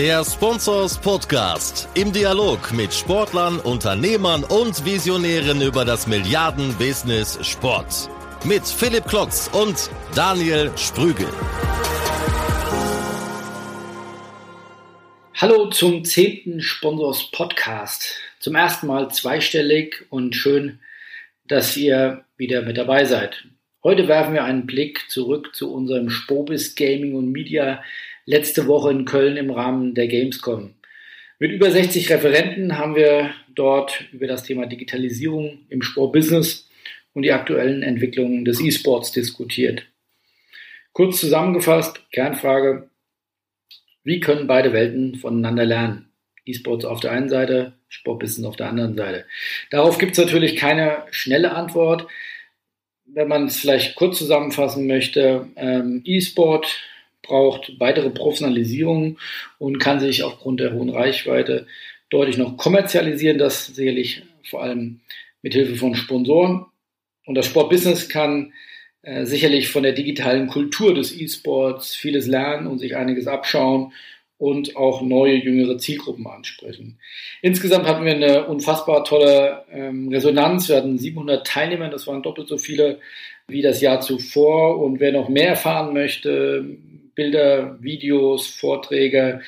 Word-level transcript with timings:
Der 0.00 0.24
Sponsors 0.24 0.98
Podcast 0.98 1.86
im 1.92 2.10
Dialog 2.10 2.72
mit 2.72 2.90
Sportlern, 2.94 3.60
Unternehmern 3.60 4.44
und 4.44 4.82
Visionären 4.82 5.60
über 5.60 5.84
das 5.84 6.06
Milliarden-Business 6.06 7.38
Sport. 7.46 8.08
Mit 8.42 8.66
Philipp 8.66 9.04
Klotz 9.04 9.50
und 9.52 9.90
Daniel 10.14 10.70
Sprügel. 10.78 11.26
Hallo 15.34 15.68
zum 15.68 16.02
zehnten 16.06 16.62
Sponsors 16.62 17.30
Podcast. 17.30 18.14
Zum 18.38 18.54
ersten 18.54 18.86
Mal 18.86 19.10
zweistellig 19.10 20.06
und 20.08 20.34
schön, 20.34 20.78
dass 21.44 21.76
ihr 21.76 22.24
wieder 22.38 22.62
mit 22.62 22.78
dabei 22.78 23.04
seid. 23.04 23.44
Heute 23.82 24.08
werfen 24.08 24.32
wir 24.32 24.44
einen 24.44 24.64
Blick 24.64 25.10
zurück 25.10 25.54
zu 25.54 25.70
unserem 25.70 26.08
Spobis 26.08 26.74
Gaming 26.74 27.14
und 27.16 27.30
Media 27.30 27.82
letzte 28.24 28.66
Woche 28.66 28.90
in 28.90 29.04
Köln 29.04 29.36
im 29.36 29.50
Rahmen 29.50 29.94
der 29.94 30.08
Gamescom. 30.08 30.74
Mit 31.38 31.52
über 31.52 31.70
60 31.70 32.10
Referenten 32.10 32.76
haben 32.76 32.94
wir 32.94 33.30
dort 33.54 34.04
über 34.12 34.26
das 34.26 34.44
Thema 34.44 34.66
Digitalisierung 34.66 35.60
im 35.68 35.82
Sportbusiness 35.82 36.68
und 37.14 37.22
die 37.22 37.32
aktuellen 37.32 37.82
Entwicklungen 37.82 38.44
des 38.44 38.60
E-Sports 38.60 39.12
diskutiert. 39.12 39.86
Kurz 40.92 41.20
zusammengefasst, 41.20 42.02
Kernfrage, 42.12 42.90
wie 44.04 44.20
können 44.20 44.46
beide 44.46 44.72
Welten 44.72 45.14
voneinander 45.14 45.64
lernen? 45.64 46.10
E-Sports 46.46 46.84
auf 46.84 47.00
der 47.00 47.12
einen 47.12 47.28
Seite, 47.28 47.74
Sportbusiness 47.88 48.46
auf 48.46 48.56
der 48.56 48.68
anderen 48.68 48.96
Seite. 48.96 49.24
Darauf 49.70 49.98
gibt 49.98 50.12
es 50.12 50.18
natürlich 50.18 50.56
keine 50.56 51.04
schnelle 51.10 51.52
Antwort. 51.52 52.06
Wenn 53.06 53.28
man 53.28 53.46
es 53.46 53.56
vielleicht 53.56 53.96
kurz 53.96 54.18
zusammenfassen 54.18 54.86
möchte, 54.86 55.48
ähm, 55.56 56.02
E-Sport 56.04 56.80
braucht 57.30 57.78
weitere 57.78 58.10
Professionalisierung 58.10 59.18
und 59.58 59.78
kann 59.78 60.00
sich 60.00 60.24
aufgrund 60.24 60.58
der 60.58 60.72
hohen 60.72 60.90
Reichweite 60.90 61.68
deutlich 62.10 62.36
noch 62.38 62.56
kommerzialisieren. 62.56 63.38
Das 63.38 63.66
sicherlich 63.66 64.22
vor 64.42 64.64
allem 64.64 64.98
mit 65.42 65.54
Hilfe 65.54 65.76
von 65.76 65.94
Sponsoren. 65.94 66.66
Und 67.26 67.36
das 67.36 67.46
Sportbusiness 67.46 68.08
kann 68.08 68.52
äh, 69.02 69.26
sicherlich 69.26 69.68
von 69.68 69.84
der 69.84 69.92
digitalen 69.92 70.48
Kultur 70.48 70.92
des 70.92 71.16
E-Sports 71.16 71.94
vieles 71.94 72.26
lernen 72.26 72.66
und 72.66 72.80
sich 72.80 72.96
einiges 72.96 73.28
abschauen 73.28 73.92
und 74.36 74.74
auch 74.74 75.00
neue, 75.00 75.34
jüngere 75.34 75.78
Zielgruppen 75.78 76.26
ansprechen. 76.26 76.98
Insgesamt 77.42 77.86
hatten 77.86 78.04
wir 78.04 78.14
eine 78.14 78.46
unfassbar 78.46 79.04
tolle 79.04 79.64
ähm, 79.70 80.08
Resonanz. 80.08 80.68
Wir 80.68 80.78
hatten 80.78 80.98
700 80.98 81.46
Teilnehmer, 81.46 81.90
das 81.90 82.08
waren 82.08 82.22
doppelt 82.22 82.48
so 82.48 82.58
viele 82.58 82.98
wie 83.46 83.62
das 83.62 83.80
Jahr 83.80 84.00
zuvor. 84.00 84.80
Und 84.80 84.98
wer 84.98 85.12
noch 85.12 85.28
mehr 85.28 85.48
erfahren 85.48 85.92
möchte, 85.92 86.78
Bilder, 87.20 87.76
Videos, 87.82 88.46
Vorträge, 88.46 89.42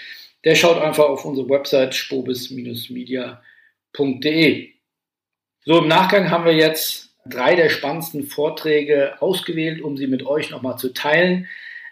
der 0.44 0.54
schaut 0.56 0.78
einfach 0.78 1.04
auf 1.04 1.24
unsere 1.24 1.48
Website 1.48 1.94
spobis-media.de. 1.94 4.68
So, 5.64 5.78
im 5.78 5.88
Nachgang 5.88 6.30
haben 6.30 6.44
wir 6.44 6.52
jetzt 6.52 7.16
drei 7.24 7.56
der 7.56 7.70
spannendsten 7.70 8.26
Vorträge 8.26 9.14
ausgewählt, 9.22 9.80
um 9.80 9.96
sie 9.96 10.06
mit 10.06 10.26
euch 10.26 10.50
nochmal 10.50 10.76
zu 10.76 10.92
teilen. 10.92 11.48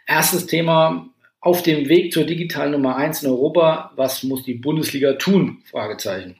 Erstes 0.06 0.46
Thema 0.46 1.08
auf 1.40 1.62
dem 1.62 1.88
Weg 1.88 2.12
zur 2.12 2.24
digitalen 2.24 2.72
Nummer 2.72 2.96
1 2.96 3.22
in 3.22 3.30
Europa. 3.30 3.92
Was 3.96 4.22
muss 4.22 4.42
die 4.42 4.52
Bundesliga 4.52 5.14
tun? 5.14 5.62
Fragezeichen. 5.64 6.38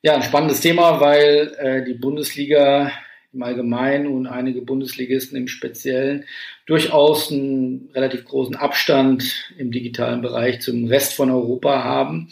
Ja, 0.00 0.14
ein 0.14 0.22
spannendes 0.22 0.62
Thema, 0.62 0.98
weil 0.98 1.54
äh, 1.58 1.84
die 1.84 1.92
Bundesliga 1.92 2.90
im 3.32 3.42
Allgemeinen 3.42 4.08
und 4.08 4.26
einige 4.26 4.62
Bundesligisten 4.62 5.36
im 5.36 5.48
Speziellen 5.48 6.24
durchaus 6.66 7.30
einen 7.30 7.90
relativ 7.94 8.24
großen 8.24 8.56
Abstand 8.56 9.50
im 9.56 9.70
digitalen 9.70 10.20
Bereich 10.20 10.60
zum 10.60 10.86
Rest 10.86 11.14
von 11.14 11.30
Europa 11.30 11.84
haben. 11.84 12.30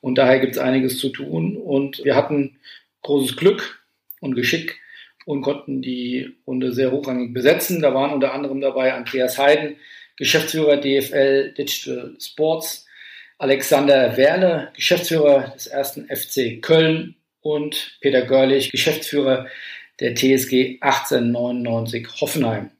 Und 0.00 0.18
daher 0.18 0.40
gibt 0.40 0.54
es 0.54 0.58
einiges 0.58 0.98
zu 0.98 1.10
tun. 1.10 1.56
Und 1.56 2.04
wir 2.04 2.16
hatten 2.16 2.56
großes 3.02 3.36
Glück 3.36 3.80
und 4.20 4.34
Geschick 4.34 4.80
und 5.24 5.42
konnten 5.42 5.82
die 5.82 6.36
Runde 6.46 6.72
sehr 6.72 6.90
hochrangig 6.90 7.32
besetzen. 7.32 7.80
Da 7.80 7.94
waren 7.94 8.12
unter 8.12 8.34
anderem 8.34 8.60
dabei 8.60 8.94
Andreas 8.94 9.38
Heiden, 9.38 9.76
Geschäftsführer 10.16 10.78
DFL 10.78 11.54
Digital 11.56 12.16
Sports, 12.18 12.86
Alexander 13.38 14.16
Werle, 14.16 14.70
Geschäftsführer 14.74 15.52
des 15.54 15.66
ersten 15.66 16.08
FC 16.08 16.60
Köln 16.60 17.14
und 17.40 17.96
Peter 18.00 18.22
Görlich, 18.22 18.70
Geschäftsführer 18.70 19.46
der 20.00 20.14
TSG 20.14 20.78
1899 20.80 22.08
Hoffenheim. 22.20 22.70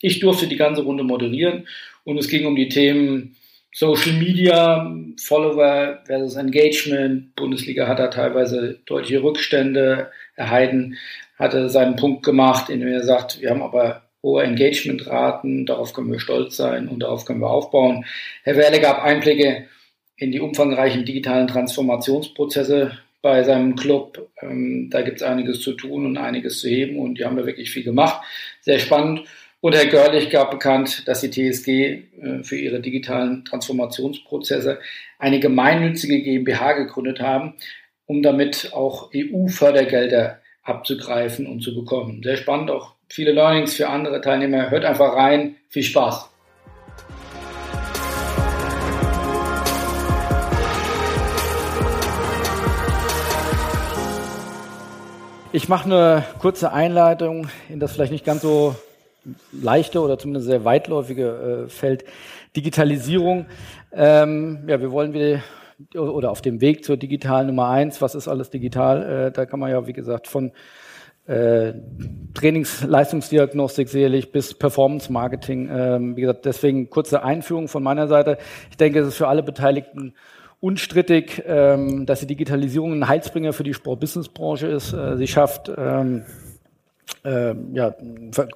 Ich 0.00 0.20
durfte 0.20 0.46
die 0.46 0.56
ganze 0.56 0.82
Runde 0.82 1.04
moderieren 1.04 1.66
und 2.04 2.18
es 2.18 2.28
ging 2.28 2.46
um 2.46 2.56
die 2.56 2.68
Themen 2.68 3.36
Social 3.72 4.14
Media, 4.14 4.90
Follower 5.20 6.00
versus 6.06 6.36
Engagement. 6.36 7.34
Bundesliga 7.36 7.86
hat 7.86 7.98
da 7.98 8.08
teilweise 8.08 8.80
deutliche 8.86 9.22
Rückstände. 9.22 10.10
Herr 10.34 10.50
Heiden 10.50 10.96
hatte 11.38 11.68
seinen 11.68 11.96
Punkt 11.96 12.24
gemacht, 12.24 12.70
in 12.70 12.80
dem 12.80 12.88
er 12.88 13.04
sagt, 13.04 13.40
wir 13.40 13.50
haben 13.50 13.62
aber 13.62 14.02
hohe 14.22 14.42
Engagementraten, 14.42 15.66
darauf 15.66 15.92
können 15.92 16.10
wir 16.10 16.18
stolz 16.18 16.56
sein 16.56 16.88
und 16.88 17.00
darauf 17.00 17.24
können 17.24 17.40
wir 17.40 17.50
aufbauen. 17.50 18.04
Herr 18.42 18.56
Werle 18.56 18.80
gab 18.80 19.02
Einblicke 19.02 19.68
in 20.16 20.32
die 20.32 20.40
umfangreichen 20.40 21.04
digitalen 21.04 21.46
Transformationsprozesse 21.46 22.98
bei 23.22 23.42
seinem 23.42 23.76
Club. 23.76 24.30
Ähm, 24.40 24.88
da 24.90 25.02
gibt 25.02 25.18
es 25.18 25.22
einiges 25.22 25.60
zu 25.60 25.72
tun 25.72 26.06
und 26.06 26.18
einiges 26.18 26.60
zu 26.60 26.68
heben 26.68 26.98
und 26.98 27.18
die 27.18 27.24
haben 27.24 27.36
da 27.36 27.46
wirklich 27.46 27.70
viel 27.70 27.84
gemacht. 27.84 28.22
Sehr 28.62 28.78
spannend. 28.78 29.24
Und 29.60 29.74
Herr 29.74 29.86
Görlich 29.86 30.30
gab 30.30 30.52
bekannt, 30.52 31.08
dass 31.08 31.20
die 31.20 31.30
TSG 31.30 31.68
äh, 31.68 32.44
für 32.44 32.56
ihre 32.56 32.80
digitalen 32.80 33.44
Transformationsprozesse 33.44 34.78
eine 35.18 35.40
gemeinnützige 35.40 36.22
GmbH 36.22 36.74
gegründet 36.74 37.20
haben, 37.20 37.54
um 38.06 38.22
damit 38.22 38.72
auch 38.72 39.10
EU-Fördergelder 39.14 40.40
abzugreifen 40.62 41.46
und 41.46 41.60
zu 41.60 41.74
bekommen. 41.74 42.22
Sehr 42.22 42.36
spannend, 42.36 42.70
auch 42.70 42.94
viele 43.08 43.32
Learnings 43.32 43.74
für 43.74 43.88
andere 43.88 44.20
Teilnehmer. 44.20 44.70
Hört 44.70 44.84
einfach 44.84 45.16
rein. 45.16 45.56
Viel 45.68 45.82
Spaß. 45.82 46.27
Ich 55.50 55.66
mache 55.66 55.86
eine 55.86 56.24
kurze 56.40 56.72
Einleitung 56.72 57.48
in 57.70 57.80
das 57.80 57.92
vielleicht 57.92 58.12
nicht 58.12 58.26
ganz 58.26 58.42
so 58.42 58.74
leichte 59.50 60.02
oder 60.02 60.18
zumindest 60.18 60.46
sehr 60.46 60.66
weitläufige 60.66 61.64
äh, 61.66 61.68
Feld 61.70 62.04
Digitalisierung. 62.54 63.46
Ähm, 63.90 64.64
ja, 64.66 64.78
wir 64.82 64.90
wollen 64.90 65.14
wieder 65.14 65.40
oder 65.94 66.32
auf 66.32 66.42
dem 66.42 66.60
Weg 66.60 66.84
zur 66.84 66.98
digitalen 66.98 67.46
Nummer 67.46 67.70
eins. 67.70 68.02
Was 68.02 68.14
ist 68.14 68.28
alles 68.28 68.50
digital? 68.50 69.28
Äh, 69.28 69.32
da 69.32 69.46
kann 69.46 69.58
man 69.58 69.70
ja, 69.70 69.86
wie 69.86 69.94
gesagt, 69.94 70.28
von 70.28 70.52
äh, 71.26 71.72
Trainingsleistungsdiagnostik 72.34 73.88
sicherlich 73.88 74.32
bis 74.32 74.52
Performance 74.52 75.10
Marketing. 75.10 75.70
Ähm, 75.72 76.14
wie 76.14 76.22
gesagt, 76.22 76.44
deswegen 76.44 76.90
kurze 76.90 77.22
Einführung 77.22 77.68
von 77.68 77.82
meiner 77.82 78.06
Seite. 78.06 78.36
Ich 78.70 78.76
denke, 78.76 78.98
es 78.98 79.08
ist 79.08 79.16
für 79.16 79.28
alle 79.28 79.42
Beteiligten 79.42 80.12
unstrittig, 80.60 81.42
ähm, 81.46 82.06
dass 82.06 82.20
die 82.20 82.26
Digitalisierung 82.26 82.92
ein 82.92 83.08
Heilsbringer 83.08 83.52
für 83.52 83.64
die 83.64 83.74
Sport-Business-Branche 83.74 84.66
ist. 84.66 84.92
Äh, 84.92 85.16
sie 85.16 85.28
schafft 85.28 85.70
ähm, 85.76 86.24
äh, 87.24 87.54
ja, 87.72 87.94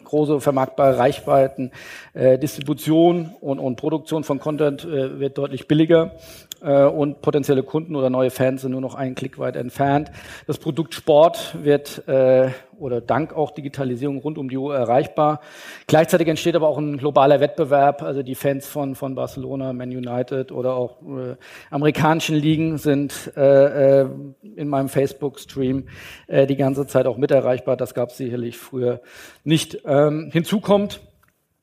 große 0.05 0.41
vermarktbare 0.41 0.99
Reichweiten, 0.99 1.71
äh, 2.15 2.39
Distribution 2.39 3.31
und, 3.41 3.59
und 3.59 3.77
Produktion 3.77 4.25
von 4.25 4.41
Content 4.41 4.85
äh, 4.85 5.21
wird 5.21 5.39
deutlich 5.39 5.69
billiger 5.69 6.13
äh, 6.62 6.84
und 6.84 7.23
potenzielle 7.23 7.62
Kunden 7.62 7.97
oder 7.97 8.11
neue 8.11 8.31
Fans 8.31 8.62
sind 8.62 8.73
nur 8.73 8.81
noch 8.81 8.95
einen 8.95 9.15
Klick 9.15 9.39
weit 9.39 9.56
entfernt. 9.56 10.11
Das 10.47 10.59
Produkt 10.59 10.95
Sport 10.95 11.56
wird 11.62 12.06
äh, 12.09 12.50
oder 12.78 13.00
dank 13.00 13.33
auch 13.33 13.53
Digitalisierung 13.53 14.19
rund 14.19 14.39
um 14.39 14.49
die 14.49 14.56
Uhr 14.56 14.75
erreichbar. 14.75 15.41
Gleichzeitig 15.87 16.28
entsteht 16.28 16.56
aber 16.56 16.69
auch 16.69 16.78
ein 16.78 16.97
globaler 16.99 17.41
Wettbewerb. 17.41 18.03
Also 18.03 18.22
die 18.22 18.34
Fans 18.34 18.67
von, 18.67 18.95
von 18.95 19.15
Barcelona, 19.15 19.72
Man 19.72 19.91
United 19.91 20.51
oder 20.53 20.75
auch 20.75 21.01
äh, 21.03 21.36
amerikanischen 21.71 22.36
Ligen 22.36 22.78
sind 22.78 23.33
äh, 23.36 24.01
äh, 24.01 24.09
in 24.57 24.69
meinem 24.69 24.89
Facebook-Stream 24.89 25.84
äh, 26.27 26.47
die 26.47 26.57
ganze 26.57 26.86
Zeit 26.86 27.07
auch 27.07 27.16
mit 27.16 27.31
erreichbar. 27.31 27.77
Das 27.77 27.95
gab 27.95 28.10
es 28.10 28.16
sicherlich 28.16 28.59
früher 28.59 29.01
nicht. 29.45 29.78
Ähm, 29.84 30.31
hinzu 30.33 30.60
kommt, 30.60 31.01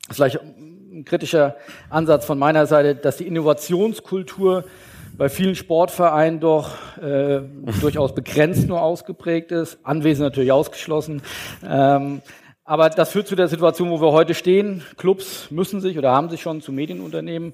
vielleicht 0.09 0.39
ein 0.41 1.06
kritischer 1.06 1.56
Ansatz 1.89 2.25
von 2.25 2.39
meiner 2.39 2.65
Seite, 2.65 2.95
dass 2.95 3.18
die 3.18 3.27
Innovationskultur 3.27 4.63
bei 5.19 5.27
vielen 5.27 5.54
Sportvereinen 5.54 6.39
doch 6.39 6.71
äh, 6.98 7.42
durchaus 7.81 8.16
begrenzt 8.16 8.69
nur 8.69 8.81
ausgeprägt 8.81 9.51
ist. 9.51 9.77
Anwesen 9.83 10.24
natürlich 10.24 10.54
ausgeschlossen. 10.54 11.21
Ähm, 11.69 12.21
aber 12.63 12.89
das 12.89 13.12
führt 13.12 13.27
zu 13.27 13.36
der 13.36 13.50
Situation, 13.50 13.89
wo 13.89 14.00
wir 14.00 14.13
heute 14.13 14.33
stehen. 14.33 14.81
Clubs 14.95 15.51
müssen 15.51 15.81
sich 15.81 15.98
oder 15.98 16.12
haben 16.13 16.30
sich 16.30 16.42
schon 16.42 16.62
zu 16.62 16.71
Medienunternehmen 16.71 17.54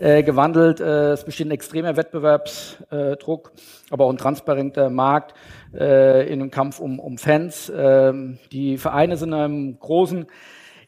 äh, 0.00 0.24
gewandelt. 0.24 0.80
Äh, 0.80 1.12
es 1.12 1.24
besteht 1.24 1.46
ein 1.46 1.52
extremer 1.52 1.96
Wettbewerbsdruck, 1.96 3.52
aber 3.90 4.06
auch 4.06 4.10
ein 4.10 4.18
transparenter 4.18 4.90
Markt 4.90 5.34
äh, 5.72 6.26
in 6.26 6.40
einem 6.40 6.50
Kampf 6.50 6.80
um, 6.80 6.98
um 6.98 7.16
Fans. 7.16 7.72
Ähm, 7.74 8.38
die 8.50 8.76
Vereine 8.76 9.16
sind 9.16 9.32
einem 9.34 9.78
großen 9.78 10.26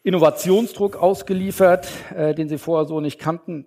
Innovationsdruck 0.02 0.96
ausgeliefert, 0.96 1.87
äh, 2.17 2.34
den 2.34 2.49
sie 2.49 2.58
vorher 2.58 2.87
so 2.87 3.00
nicht 3.00 3.20
kannten. 3.20 3.67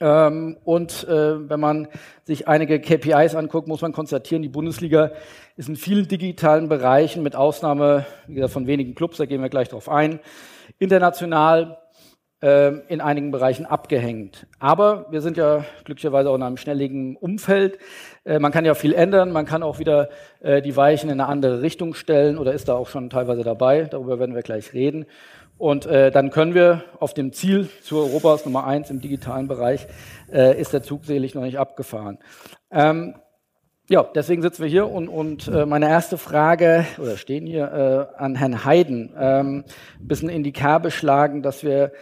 Ähm, 0.00 0.56
und 0.64 1.04
äh, 1.04 1.48
wenn 1.48 1.60
man 1.60 1.88
sich 2.24 2.48
einige 2.48 2.80
KPIs 2.80 3.34
anguckt, 3.34 3.68
muss 3.68 3.82
man 3.82 3.92
konstatieren, 3.92 4.42
die 4.42 4.48
Bundesliga 4.48 5.12
ist 5.56 5.68
in 5.68 5.76
vielen 5.76 6.08
digitalen 6.08 6.68
Bereichen, 6.68 7.22
mit 7.22 7.36
Ausnahme 7.36 8.04
wie 8.26 8.34
gesagt, 8.34 8.52
von 8.52 8.66
wenigen 8.66 8.94
Clubs, 8.94 9.18
da 9.18 9.26
gehen 9.26 9.40
wir 9.40 9.48
gleich 9.48 9.68
drauf 9.68 9.88
ein, 9.88 10.18
international 10.78 11.78
äh, 12.44 12.72
in 12.88 13.00
einigen 13.00 13.30
Bereichen 13.30 13.66
abgehängt. 13.66 14.46
Aber 14.58 15.06
wir 15.10 15.20
sind 15.20 15.36
ja 15.36 15.64
glücklicherweise 15.84 16.28
auch 16.28 16.34
in 16.34 16.42
einem 16.42 16.56
schnelllebigen 16.56 17.16
Umfeld. 17.16 17.78
Äh, 18.24 18.40
man 18.40 18.52
kann 18.52 18.64
ja 18.64 18.74
viel 18.74 18.92
ändern, 18.92 19.32
man 19.32 19.46
kann 19.46 19.62
auch 19.62 19.78
wieder 19.78 20.10
äh, 20.40 20.60
die 20.60 20.76
Weichen 20.76 21.08
in 21.08 21.20
eine 21.20 21.28
andere 21.28 21.62
Richtung 21.62 21.94
stellen 21.94 22.36
oder 22.36 22.52
ist 22.52 22.68
da 22.68 22.74
auch 22.74 22.88
schon 22.88 23.10
teilweise 23.10 23.44
dabei. 23.44 23.84
Darüber 23.84 24.18
werden 24.18 24.34
wir 24.34 24.42
gleich 24.42 24.74
reden. 24.74 25.06
Und 25.56 25.86
äh, 25.86 26.10
dann 26.10 26.30
können 26.30 26.54
wir 26.54 26.84
auf 26.98 27.14
dem 27.14 27.32
Ziel 27.32 27.68
zu 27.82 27.98
Europas 27.98 28.44
Nummer 28.44 28.66
eins 28.66 28.90
im 28.90 29.00
digitalen 29.00 29.46
Bereich, 29.46 29.86
äh, 30.32 30.60
ist 30.60 30.72
der 30.72 30.82
Zug 30.82 31.04
selig 31.04 31.34
noch 31.34 31.42
nicht 31.42 31.58
abgefahren. 31.58 32.18
Ähm, 32.70 33.14
ja, 33.88 34.02
deswegen 34.02 34.40
sitzen 34.40 34.62
wir 34.62 34.70
hier 34.70 34.88
und, 34.88 35.08
und 35.08 35.46
äh, 35.46 35.66
meine 35.66 35.88
erste 35.88 36.16
Frage, 36.16 36.86
oder 36.98 37.18
stehen 37.18 37.46
hier 37.46 38.10
äh, 38.18 38.22
an 38.22 38.34
Herrn 38.34 38.64
Heiden, 38.64 39.12
ähm, 39.18 39.64
ein 40.00 40.08
bisschen 40.08 40.30
in 40.30 40.42
die 40.42 40.52
Kerbe 40.52 40.90
schlagen, 40.90 41.42
dass 41.42 41.62
wir 41.62 41.92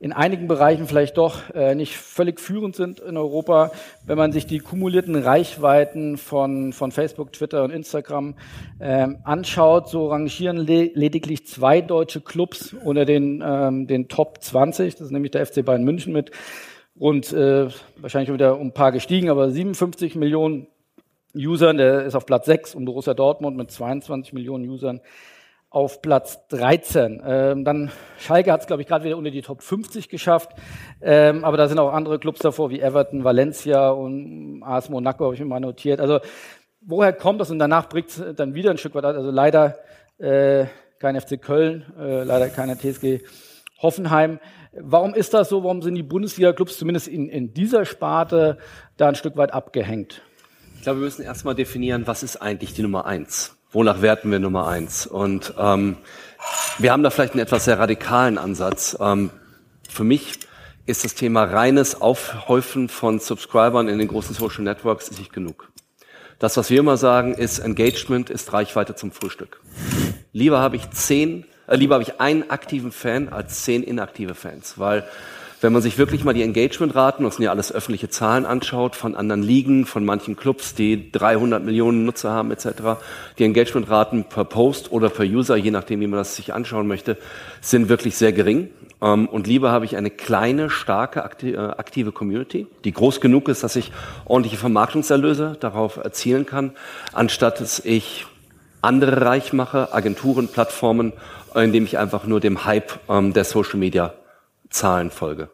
in 0.00 0.14
einigen 0.14 0.48
Bereichen 0.48 0.86
vielleicht 0.86 1.18
doch 1.18 1.50
äh, 1.54 1.74
nicht 1.74 1.94
völlig 1.94 2.40
führend 2.40 2.74
sind 2.74 3.00
in 3.00 3.18
Europa. 3.18 3.70
Wenn 4.06 4.16
man 4.16 4.32
sich 4.32 4.46
die 4.46 4.58
kumulierten 4.58 5.14
Reichweiten 5.14 6.16
von, 6.16 6.72
von 6.72 6.90
Facebook, 6.90 7.34
Twitter 7.34 7.62
und 7.64 7.70
Instagram 7.70 8.34
ähm, 8.80 9.18
anschaut, 9.24 9.90
so 9.90 10.08
rangieren 10.08 10.56
le 10.56 10.90
lediglich 10.94 11.46
zwei 11.46 11.82
deutsche 11.82 12.22
Clubs 12.22 12.72
unter 12.72 13.04
den, 13.04 13.44
ähm, 13.46 13.86
den 13.86 14.08
Top 14.08 14.42
20. 14.42 14.94
Das 14.94 15.02
ist 15.02 15.12
nämlich 15.12 15.32
der 15.32 15.44
FC 15.44 15.62
Bayern 15.62 15.84
München 15.84 16.14
mit 16.14 16.30
rund, 16.98 17.30
äh, 17.34 17.68
wahrscheinlich 17.98 18.32
wieder 18.32 18.58
um 18.58 18.68
ein 18.68 18.74
paar 18.74 18.92
gestiegen, 18.92 19.28
aber 19.28 19.50
57 19.50 20.14
Millionen 20.14 20.66
Usern. 21.36 21.76
Der 21.76 22.06
ist 22.06 22.14
auf 22.14 22.24
Platz 22.24 22.46
6 22.46 22.74
und 22.74 22.86
Borussia 22.86 23.12
Dortmund 23.12 23.58
mit 23.58 23.70
22 23.70 24.32
Millionen 24.32 24.66
Usern 24.66 25.02
auf 25.70 26.02
Platz 26.02 26.46
13. 26.48 27.22
Ähm, 27.24 27.64
dann 27.64 27.92
Schalke 28.18 28.52
hat 28.52 28.60
es, 28.60 28.66
glaube 28.66 28.82
ich, 28.82 28.88
gerade 28.88 29.04
wieder 29.04 29.16
unter 29.16 29.30
die 29.30 29.40
Top 29.40 29.62
50 29.62 30.08
geschafft. 30.08 30.50
Ähm, 31.00 31.44
aber 31.44 31.56
da 31.56 31.68
sind 31.68 31.78
auch 31.78 31.92
andere 31.92 32.18
Clubs 32.18 32.40
davor, 32.40 32.70
wie 32.70 32.80
Everton, 32.80 33.22
Valencia 33.22 33.90
und 33.90 34.62
AS 34.64 34.90
Monaco, 34.90 35.24
habe 35.24 35.34
ich 35.34 35.40
mir 35.40 35.46
mal 35.46 35.60
notiert. 35.60 36.00
Also 36.00 36.18
woher 36.80 37.12
kommt 37.12 37.40
das? 37.40 37.50
Und 37.50 37.60
danach 37.60 37.88
bringt 37.88 38.08
es 38.08 38.22
dann 38.34 38.54
wieder 38.54 38.70
ein 38.72 38.78
Stück 38.78 38.94
weit. 38.96 39.04
Also 39.04 39.30
leider 39.30 39.78
äh, 40.18 40.66
kein 40.98 41.18
FC 41.18 41.40
Köln, 41.40 41.84
äh, 41.98 42.24
leider 42.24 42.48
keine 42.48 42.76
TSG 42.76 43.20
Hoffenheim. 43.80 44.40
Warum 44.72 45.14
ist 45.14 45.34
das 45.34 45.48
so? 45.48 45.62
Warum 45.62 45.82
sind 45.82 45.94
die 45.94 46.02
Bundesliga-Clubs 46.02 46.78
zumindest 46.78 47.08
in, 47.08 47.28
in 47.28 47.54
dieser 47.54 47.84
Sparte 47.84 48.58
da 48.96 49.08
ein 49.08 49.14
Stück 49.14 49.36
weit 49.36 49.54
abgehängt? 49.54 50.22
Ich 50.76 50.82
glaube, 50.82 51.00
wir 51.00 51.04
müssen 51.04 51.22
erstmal 51.22 51.54
definieren, 51.54 52.06
was 52.06 52.22
ist 52.22 52.36
eigentlich 52.36 52.74
die 52.74 52.82
Nummer 52.82 53.06
eins? 53.06 53.56
Wonach 53.72 54.02
werten 54.02 54.30
wir 54.30 54.38
Nummer 54.38 54.68
eins? 54.68 55.06
Und 55.06 55.54
ähm, 55.58 55.96
wir 56.78 56.92
haben 56.92 57.02
da 57.02 57.10
vielleicht 57.10 57.34
einen 57.34 57.42
etwas 57.42 57.64
sehr 57.64 57.78
radikalen 57.78 58.38
Ansatz. 58.38 58.96
Ähm, 59.00 59.30
für 59.88 60.04
mich 60.04 60.38
ist 60.86 61.04
das 61.04 61.14
Thema 61.14 61.44
reines 61.44 62.00
Aufhäufen 62.00 62.88
von 62.88 63.20
Subscribern 63.20 63.88
in 63.88 63.98
den 63.98 64.08
großen 64.08 64.34
Social 64.34 64.64
Networks 64.64 65.10
nicht 65.12 65.32
genug. 65.32 65.70
Das, 66.38 66.56
was 66.56 66.70
wir 66.70 66.80
immer 66.80 66.96
sagen, 66.96 67.34
ist 67.34 67.58
Engagement 67.58 68.30
ist 68.30 68.52
Reichweite 68.52 68.94
zum 68.94 69.12
Frühstück. 69.12 69.60
Lieber 70.32 70.60
habe 70.60 70.76
ich 70.76 70.90
zehn, 70.90 71.44
äh, 71.66 71.76
lieber 71.76 71.96
habe 71.96 72.04
ich 72.04 72.20
einen 72.20 72.48
aktiven 72.50 72.92
Fan 72.92 73.28
als 73.28 73.62
zehn 73.64 73.82
inaktive 73.82 74.34
Fans, 74.34 74.78
weil 74.78 75.04
wenn 75.60 75.72
man 75.72 75.82
sich 75.82 75.98
wirklich 75.98 76.24
mal 76.24 76.32
die 76.32 76.42
Engagementraten, 76.42 77.24
das 77.24 77.36
sind 77.36 77.44
ja 77.44 77.50
alles 77.50 77.72
öffentliche 77.72 78.08
Zahlen 78.08 78.46
anschaut, 78.46 78.96
von 78.96 79.14
anderen 79.14 79.42
Ligen, 79.42 79.84
von 79.84 80.04
manchen 80.04 80.36
Clubs, 80.36 80.74
die 80.74 81.12
300 81.12 81.62
Millionen 81.62 82.04
Nutzer 82.04 82.30
haben 82.30 82.50
etc., 82.50 82.98
die 83.38 83.44
Engagementraten 83.44 84.24
per 84.24 84.44
Post 84.44 84.90
oder 84.90 85.10
per 85.10 85.26
User, 85.26 85.56
je 85.56 85.70
nachdem, 85.70 86.00
wie 86.00 86.06
man 86.06 86.18
das 86.18 86.34
sich 86.36 86.54
anschauen 86.54 86.86
möchte, 86.86 87.18
sind 87.60 87.88
wirklich 87.88 88.16
sehr 88.16 88.32
gering. 88.32 88.70
Ähm, 89.02 89.28
und 89.28 89.46
lieber 89.46 89.70
habe 89.70 89.84
ich 89.84 89.96
eine 89.96 90.10
kleine, 90.10 90.70
starke, 90.70 91.20
äh, 91.42 91.56
aktive 91.56 92.12
Community, 92.12 92.66
die 92.84 92.92
groß 92.92 93.20
genug 93.20 93.48
ist, 93.48 93.62
dass 93.62 93.76
ich 93.76 93.92
ordentliche 94.24 94.56
Vermarktungserlöse 94.56 95.56
darauf 95.60 95.98
erzielen 95.98 96.46
kann, 96.46 96.72
anstatt 97.12 97.60
dass 97.60 97.80
ich 97.84 98.26
andere 98.80 99.20
reich 99.20 99.52
mache, 99.52 99.92
Agenturen, 99.92 100.48
Plattformen, 100.48 101.12
indem 101.54 101.84
ich 101.84 101.98
einfach 101.98 102.24
nur 102.24 102.40
dem 102.40 102.64
Hype 102.64 102.98
ähm, 103.10 103.34
der 103.34 103.44
Social 103.44 103.78
Media 103.78 104.14
Zahlenfolge. 104.70 105.50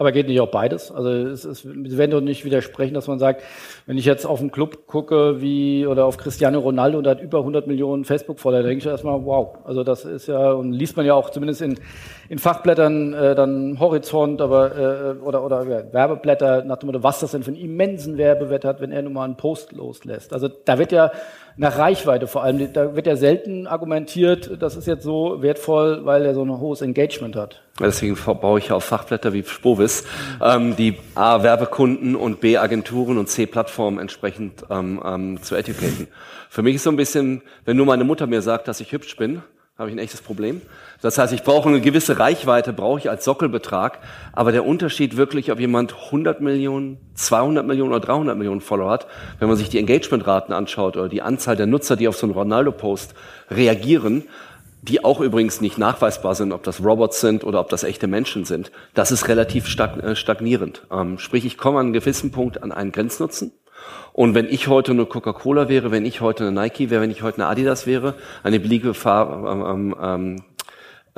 Aber 0.00 0.12
geht 0.12 0.28
nicht 0.28 0.40
auch 0.40 0.50
beides? 0.50 0.92
Also 0.92 1.10
es, 1.10 1.44
es, 1.44 1.62
Sie 1.62 1.98
werden 1.98 2.12
doch 2.12 2.20
nicht 2.20 2.44
widersprechen, 2.44 2.94
dass 2.94 3.08
man 3.08 3.18
sagt, 3.18 3.42
wenn 3.86 3.98
ich 3.98 4.04
jetzt 4.04 4.26
auf 4.26 4.38
einen 4.38 4.52
Club 4.52 4.86
gucke 4.86 5.40
wie 5.40 5.88
oder 5.88 6.04
auf 6.04 6.18
Cristiano 6.18 6.60
Ronaldo 6.60 6.98
und 6.98 7.06
hat 7.08 7.20
über 7.20 7.38
100 7.38 7.66
Millionen 7.66 8.04
Facebook-Follower, 8.04 8.62
denke 8.62 8.78
ich 8.78 8.86
erstmal, 8.86 9.24
wow. 9.24 9.58
Also 9.64 9.82
das 9.82 10.04
ist 10.04 10.28
ja, 10.28 10.52
und 10.52 10.72
liest 10.72 10.96
man 10.96 11.04
ja 11.04 11.14
auch 11.14 11.30
zumindest 11.30 11.62
in, 11.62 11.80
in 12.28 12.38
Fachblättern 12.38 13.12
äh, 13.12 13.34
dann 13.34 13.80
Horizont 13.80 14.40
aber 14.40 15.16
äh, 15.18 15.20
oder, 15.20 15.44
oder 15.44 15.64
ja, 15.64 15.92
Werbeblätter 15.92 16.62
nach 16.62 16.76
dem 16.76 16.86
Motto, 16.86 17.02
was 17.02 17.18
das 17.18 17.32
denn 17.32 17.42
für 17.42 17.50
einen 17.50 17.60
immensen 17.60 18.18
Werbewert 18.18 18.64
hat, 18.64 18.80
wenn 18.80 18.92
er 18.92 19.02
nun 19.02 19.14
mal 19.14 19.24
einen 19.24 19.36
Post 19.36 19.72
loslässt. 19.72 20.32
Also 20.32 20.46
da 20.46 20.78
wird 20.78 20.92
ja 20.92 21.10
nach 21.58 21.76
Reichweite 21.76 22.26
vor 22.26 22.42
allem. 22.44 22.72
Da 22.72 22.94
wird 22.96 23.06
ja 23.06 23.16
selten 23.16 23.66
argumentiert, 23.66 24.62
das 24.62 24.76
ist 24.76 24.86
jetzt 24.86 25.02
so 25.02 25.42
wertvoll, 25.42 26.04
weil 26.04 26.24
er 26.24 26.34
so 26.34 26.44
ein 26.44 26.58
hohes 26.58 26.80
Engagement 26.80 27.36
hat. 27.36 27.62
Deswegen 27.80 28.16
baue 28.16 28.58
ich 28.58 28.68
ja 28.68 28.76
auf 28.76 28.84
Fachblätter 28.84 29.32
wie 29.32 29.44
Spovis, 29.44 30.04
ähm, 30.42 30.74
die 30.76 30.96
A, 31.14 31.42
Werbekunden 31.42 32.16
und 32.16 32.40
B, 32.40 32.56
Agenturen 32.56 33.18
und 33.18 33.28
C, 33.28 33.46
Plattformen 33.46 33.98
entsprechend 33.98 34.64
ähm, 34.70 35.00
ähm, 35.04 35.42
zu 35.42 35.54
educaten. 35.54 36.08
Für 36.48 36.62
mich 36.62 36.76
ist 36.76 36.84
so 36.84 36.90
ein 36.90 36.96
bisschen, 36.96 37.42
wenn 37.64 37.76
nur 37.76 37.86
meine 37.86 38.04
Mutter 38.04 38.26
mir 38.26 38.40
sagt, 38.40 38.68
dass 38.68 38.80
ich 38.80 38.92
hübsch 38.92 39.16
bin, 39.16 39.42
habe 39.78 39.90
ich 39.90 39.94
ein 39.94 40.00
echtes 40.00 40.22
Problem. 40.22 40.60
Das 41.02 41.18
heißt, 41.18 41.32
ich 41.32 41.44
brauche 41.44 41.68
eine 41.68 41.80
gewisse 41.80 42.18
Reichweite, 42.18 42.72
brauche 42.72 42.98
ich 42.98 43.10
als 43.10 43.24
Sockelbetrag. 43.24 44.00
Aber 44.32 44.50
der 44.50 44.66
Unterschied 44.66 45.16
wirklich, 45.16 45.52
ob 45.52 45.60
jemand 45.60 45.94
100 45.94 46.40
Millionen, 46.40 46.98
200 47.14 47.64
Millionen 47.64 47.92
oder 47.92 48.04
300 48.04 48.36
Millionen 48.36 48.60
Follower 48.60 48.90
hat, 48.90 49.06
wenn 49.38 49.46
man 49.46 49.56
sich 49.56 49.68
die 49.68 49.78
Engagementraten 49.78 50.52
anschaut 50.52 50.96
oder 50.96 51.08
die 51.08 51.22
Anzahl 51.22 51.54
der 51.54 51.66
Nutzer, 51.66 51.94
die 51.94 52.08
auf 52.08 52.16
so 52.16 52.26
einen 52.26 52.34
Ronaldo-Post 52.34 53.14
reagieren, 53.52 54.24
die 54.82 55.04
auch 55.04 55.20
übrigens 55.20 55.60
nicht 55.60 55.78
nachweisbar 55.78 56.34
sind, 56.34 56.50
ob 56.50 56.64
das 56.64 56.82
Robots 56.82 57.20
sind 57.20 57.44
oder 57.44 57.60
ob 57.60 57.68
das 57.68 57.84
echte 57.84 58.08
Menschen 58.08 58.44
sind, 58.44 58.72
das 58.94 59.12
ist 59.12 59.28
relativ 59.28 59.66
äh, 59.78 60.16
stagnierend. 60.16 60.82
Ähm, 60.90 61.18
sprich, 61.18 61.44
ich 61.44 61.56
komme 61.56 61.78
an 61.78 61.86
einem 61.86 61.92
gewissen 61.92 62.32
Punkt 62.32 62.64
an 62.64 62.72
einen 62.72 62.90
Grenznutzen 62.90 63.52
und 64.12 64.34
wenn 64.34 64.46
ich 64.46 64.68
heute 64.68 64.92
eine 64.92 65.06
Coca-Cola 65.06 65.68
wäre, 65.68 65.90
wenn 65.90 66.04
ich 66.04 66.20
heute 66.20 66.44
eine 66.44 66.52
Nike 66.52 66.90
wäre, 66.90 67.02
wenn 67.02 67.10
ich 67.10 67.22
heute 67.22 67.38
eine 67.38 67.46
Adidas 67.46 67.86
wäre, 67.86 68.14
eine 68.42 68.58
beliebige 68.58 68.94
Fahr 68.94 69.72
ähm, 69.72 69.94
ähm, 70.00 70.42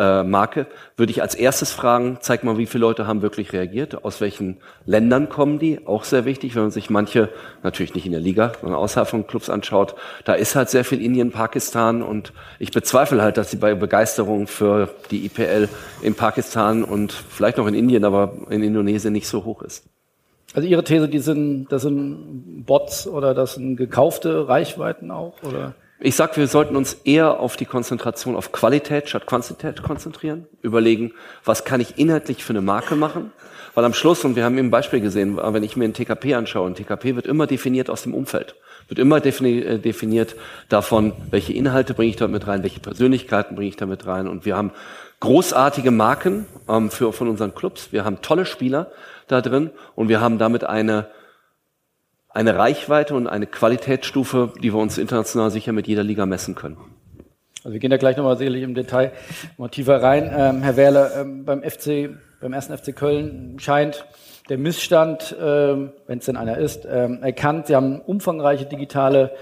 äh, 0.01 0.23
Marke, 0.23 0.67
würde 0.97 1.11
ich 1.11 1.21
als 1.21 1.35
erstes 1.35 1.73
fragen, 1.73 2.19
zeig 2.21 2.43
mal, 2.43 2.57
wie 2.57 2.67
viele 2.67 2.81
Leute 2.83 3.07
haben 3.07 3.23
wirklich 3.23 3.53
reagiert, 3.53 4.05
aus 4.05 4.21
welchen 4.21 4.59
Ländern 4.87 5.29
kommen 5.29 5.59
die, 5.59 5.87
auch 5.87 6.05
sehr 6.05 6.25
wichtig, 6.25 6.55
wenn 6.55 6.63
man 6.63 6.71
sich 6.71 6.91
manche, 6.91 7.29
natürlich 7.63 7.95
nicht 7.95 8.07
in 8.07 8.13
der 8.13 8.21
Liga, 8.21 8.53
sondern 8.61 8.79
außerhalb 8.79 9.09
von 9.09 9.27
Clubs 9.27 9.51
anschaut, 9.51 9.95
da 10.25 10.33
ist 10.33 10.57
halt 10.57 10.71
sehr 10.71 10.85
viel 10.85 11.03
Indien, 11.03 11.33
Pakistan 11.33 12.03
und 12.03 12.33
ich 12.59 12.71
bezweifle 12.71 13.23
halt, 13.23 13.37
dass 13.37 13.51
sie 13.51 13.59
bei 13.59 13.75
Begeisterung 13.75 14.47
für 14.47 14.89
die 15.11 15.27
IPL 15.27 15.69
in 16.01 16.15
Pakistan 16.15 16.83
und 16.83 17.13
vielleicht 17.13 17.59
noch 17.59 17.67
in 17.67 17.75
Indien, 17.75 18.05
aber 18.05 18.35
in 18.49 18.63
Indonesien 18.63 19.13
nicht 19.13 19.29
so 19.29 19.45
hoch 19.45 19.63
ist. 19.63 19.85
Also 20.53 20.67
Ihre 20.67 20.83
These, 20.83 21.09
die 21.09 21.21
sind, 21.21 21.69
das 21.71 21.83
sind 21.83 22.65
Bots 22.67 23.07
oder 23.07 23.35
das 23.35 23.55
sind 23.55 23.77
gekaufte 23.77 24.49
Reichweiten 24.49 25.11
auch, 25.11 25.35
oder? 25.43 25.75
Ich 26.03 26.17
sag, 26.17 26.37
wir 26.39 26.49
sollten 26.49 26.77
uns 26.77 26.95
eher 27.05 27.41
auf 27.41 27.59
die 27.59 27.67
Konzentration 27.67 28.35
auf 28.35 28.53
Qualität 28.53 29.11
statt 29.11 29.27
Quantität 29.27 29.83
konzentrieren. 29.83 30.47
Überlegen, 30.63 31.13
was 31.45 31.65
kann 31.67 31.81
ich 31.81 31.99
inhaltlich 31.99 32.43
für 32.43 32.55
eine 32.55 32.63
Marke 32.63 32.97
machen? 32.97 33.33
Weil 33.75 33.85
am 33.85 33.93
Schluss, 33.93 34.25
und 34.25 34.35
wir 34.35 34.45
haben 34.45 34.57
eben 34.57 34.69
ein 34.69 34.71
Beispiel 34.71 35.01
gesehen, 35.01 35.37
wenn 35.37 35.63
ich 35.63 35.77
mir 35.77 35.85
ein 35.85 35.93
TKP 35.93 36.35
anschaue, 36.35 36.69
ein 36.69 36.75
TKP 36.75 37.17
wird 37.17 37.27
immer 37.27 37.47
definiert 37.47 37.91
aus 37.91 38.03
dem 38.03 38.15
Umfeld. 38.15 38.57
Wird 38.89 38.99
immer 38.99 39.25
äh, 39.25 39.79
definiert 39.79 40.35
davon, 40.69 41.13
welche 41.31 41.53
Inhalte 41.53 41.95
bringe 41.95 42.11
ich 42.11 42.17
dort 42.17 42.33
mit 42.33 42.47
rein, 42.47 42.63
welche 42.63 42.81
Persönlichkeiten 42.81 43.55
bringe 43.55 43.69
ich 43.69 43.77
da 43.77 43.87
mit 43.87 44.07
rein. 44.07 44.27
Und 44.27 44.47
wir 44.47 44.57
haben 44.57 44.73
großartige 45.21 45.91
Marken 45.91 46.47
ähm, 46.69 46.91
für, 46.91 47.13
von 47.13 47.29
unseren 47.29 47.55
Clubs. 47.55 47.93
Wir 47.93 48.05
haben 48.05 48.23
tolle 48.23 48.47
Spieler 48.47 48.91
da 49.29 49.41
drin 49.41 49.71
und 49.95 50.09
wir 50.09 50.21
haben 50.21 50.39
damit 50.39 50.65
eine, 50.65 51.07
eine 52.31 52.57
Reichweite 52.57 53.15
und 53.15 53.27
eine 53.27 53.47
Qualitätsstufe, 53.47 54.53
die 54.63 54.73
wir 54.73 54.81
uns 54.81 54.99
international 54.99 55.51
sicher 55.51 55.73
mit 55.73 55.87
jeder 55.87 56.03
Liga 56.03 56.27
messen 56.27 56.55
können. 56.55 56.79
Also 57.63 57.75
wir 57.75 57.81
gehen 57.81 57.91
da 57.91 57.99
gleich 57.99 58.17
nochmal 58.17 58.39
sicherlich 58.39 58.63
im 58.63 58.75
Detail 58.75 59.13
mal 59.59 59.69
tiefer 59.69 60.03
rein. 60.03 60.31
Ähm, 60.35 60.63
Herr 60.63 60.77
Werle, 60.77 61.13
ähm, 61.21 61.45
beim 61.45 61.63
FC, 61.63 62.09
beim 62.41 62.55
ersten 62.55 62.77
FC 62.77 62.97
Köln 62.97 63.59
scheint 63.59 64.07
der 64.49 64.57
Missstand, 64.57 65.37
ähm, 65.41 65.93
wenn 66.07 66.19
es 66.19 66.25
denn 66.25 66.39
einer 66.39 66.57
ist, 66.57 66.89
ähm, 66.91 67.23
erkannt. 67.23 67.67
Sie 67.67 67.77
haben 67.77 68.01
umfangreiche 68.01 68.65
digitale 68.65 69.33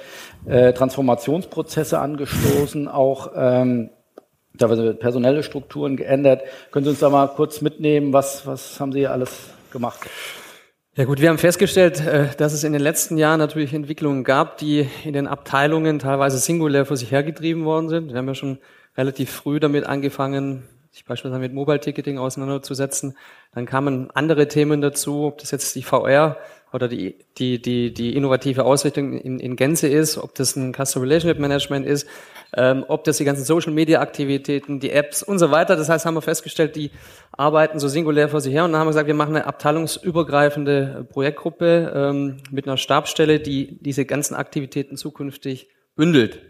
äh, 0.46 0.72
Transformationsprozesse 0.72 2.00
angestoßen, 2.00 2.88
auch 2.88 3.30
ähm, 3.36 3.90
teilweise 4.58 4.94
personelle 4.94 5.42
Strukturen 5.42 5.96
geändert. 5.96 6.42
Können 6.70 6.84
Sie 6.84 6.90
uns 6.90 7.00
da 7.00 7.10
mal 7.10 7.28
kurz 7.28 7.60
mitnehmen, 7.60 8.12
was, 8.12 8.46
was 8.46 8.78
haben 8.80 8.92
Sie 8.92 9.06
alles 9.06 9.50
gemacht? 9.70 10.00
Ja 10.98 11.04
gut, 11.04 11.20
wir 11.20 11.28
haben 11.28 11.38
festgestellt, 11.38 12.04
äh, 12.04 12.26
dass 12.36 12.52
es 12.52 12.64
in 12.64 12.72
den 12.72 12.82
letzten 12.82 13.18
Jahren 13.18 13.38
natürlich 13.38 13.72
Entwicklungen 13.72 14.24
gab, 14.24 14.58
die 14.58 14.88
in 15.04 15.12
den 15.12 15.28
Abteilungen 15.28 16.00
teilweise 16.00 16.38
singulär 16.38 16.86
vor 16.86 16.96
sich 16.96 17.12
hergetrieben 17.12 17.64
worden 17.64 17.88
sind. 17.88 18.10
Wir 18.10 18.18
haben 18.18 18.26
ja 18.26 18.34
schon 18.34 18.58
relativ 18.96 19.30
früh 19.30 19.60
damit 19.60 19.86
angefangen, 19.86 20.64
sich 20.90 21.04
beispielsweise 21.04 21.40
mit 21.40 21.54
Mobile 21.54 21.78
Ticketing 21.78 22.18
auseinanderzusetzen. 22.18 23.16
Dann 23.54 23.64
kamen 23.64 24.10
andere 24.12 24.48
Themen 24.48 24.80
dazu, 24.80 25.26
ob 25.26 25.38
das 25.38 25.52
jetzt 25.52 25.76
die 25.76 25.84
VR 25.84 26.36
oder 26.72 26.88
die, 26.88 27.16
die, 27.38 27.60
die, 27.60 27.92
die 27.92 28.14
innovative 28.14 28.64
Ausrichtung 28.64 29.12
in, 29.12 29.38
in 29.38 29.56
Gänze 29.56 29.88
ist, 29.88 30.18
ob 30.18 30.34
das 30.34 30.56
ein 30.56 30.74
Customer 30.74 31.04
Relationship 31.04 31.38
Management 31.38 31.86
ist, 31.86 32.06
ähm, 32.56 32.84
ob 32.88 33.04
das 33.04 33.18
die 33.18 33.24
ganzen 33.24 33.44
Social 33.44 33.72
Media 33.72 34.00
Aktivitäten, 34.00 34.80
die 34.80 34.90
Apps 34.90 35.22
und 35.22 35.38
so 35.38 35.50
weiter. 35.50 35.76
Das 35.76 35.88
heißt, 35.88 36.06
haben 36.06 36.14
wir 36.14 36.22
festgestellt, 36.22 36.76
die 36.76 36.90
arbeiten 37.32 37.78
so 37.78 37.88
singulär 37.88 38.28
vor 38.28 38.40
sich 38.40 38.52
her 38.52 38.64
und 38.64 38.72
dann 38.72 38.80
haben 38.80 38.86
wir 38.86 38.92
gesagt, 38.92 39.06
wir 39.06 39.14
machen 39.14 39.36
eine 39.36 39.46
abteilungsübergreifende 39.46 41.06
Projektgruppe 41.10 41.92
ähm, 41.94 42.36
mit 42.50 42.66
einer 42.66 42.76
Stabstelle, 42.76 43.40
die 43.40 43.78
diese 43.80 44.04
ganzen 44.04 44.34
Aktivitäten 44.34 44.96
zukünftig 44.96 45.68
bündelt. 45.96 46.40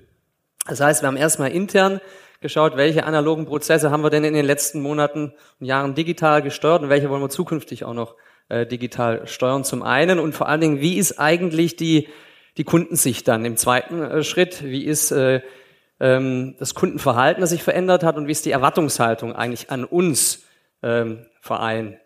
Das 0.66 0.80
heißt, 0.80 1.02
wir 1.02 1.06
haben 1.06 1.16
erstmal 1.16 1.50
intern 1.52 2.00
geschaut, 2.40 2.76
welche 2.76 3.04
analogen 3.04 3.46
Prozesse 3.46 3.90
haben 3.90 4.02
wir 4.02 4.10
denn 4.10 4.24
in 4.24 4.34
den 4.34 4.44
letzten 4.44 4.80
Monaten 4.80 5.32
und 5.58 5.66
Jahren 5.66 5.94
digital 5.94 6.42
gesteuert 6.42 6.82
und 6.82 6.88
welche 6.88 7.10
wollen 7.10 7.22
wir 7.22 7.30
zukünftig 7.30 7.84
auch 7.84 7.94
noch 7.94 8.14
äh, 8.48 8.66
digital 8.66 9.26
steuern 9.26 9.64
zum 9.64 9.82
einen 9.82 10.18
und 10.18 10.34
vor 10.34 10.48
allen 10.48 10.60
Dingen, 10.60 10.80
wie 10.80 10.96
ist 10.96 11.18
eigentlich 11.18 11.76
die, 11.76 12.08
die 12.56 12.64
Kundensicht 12.64 13.28
dann 13.28 13.44
im 13.44 13.56
zweiten 13.56 14.02
äh, 14.02 14.22
Schritt, 14.24 14.64
wie 14.64 14.84
ist 14.84 15.10
äh, 15.10 15.40
ähm, 16.00 16.56
das 16.58 16.74
Kundenverhalten, 16.74 17.40
das 17.40 17.50
sich 17.50 17.62
verändert 17.62 18.02
hat 18.02 18.16
und 18.16 18.26
wie 18.26 18.32
ist 18.32 18.46
die 18.46 18.50
Erwartungshaltung 18.50 19.34
eigentlich 19.34 19.70
an 19.70 19.84
uns 19.84 20.44
ähm, 20.82 21.26
Verein. 21.40 21.98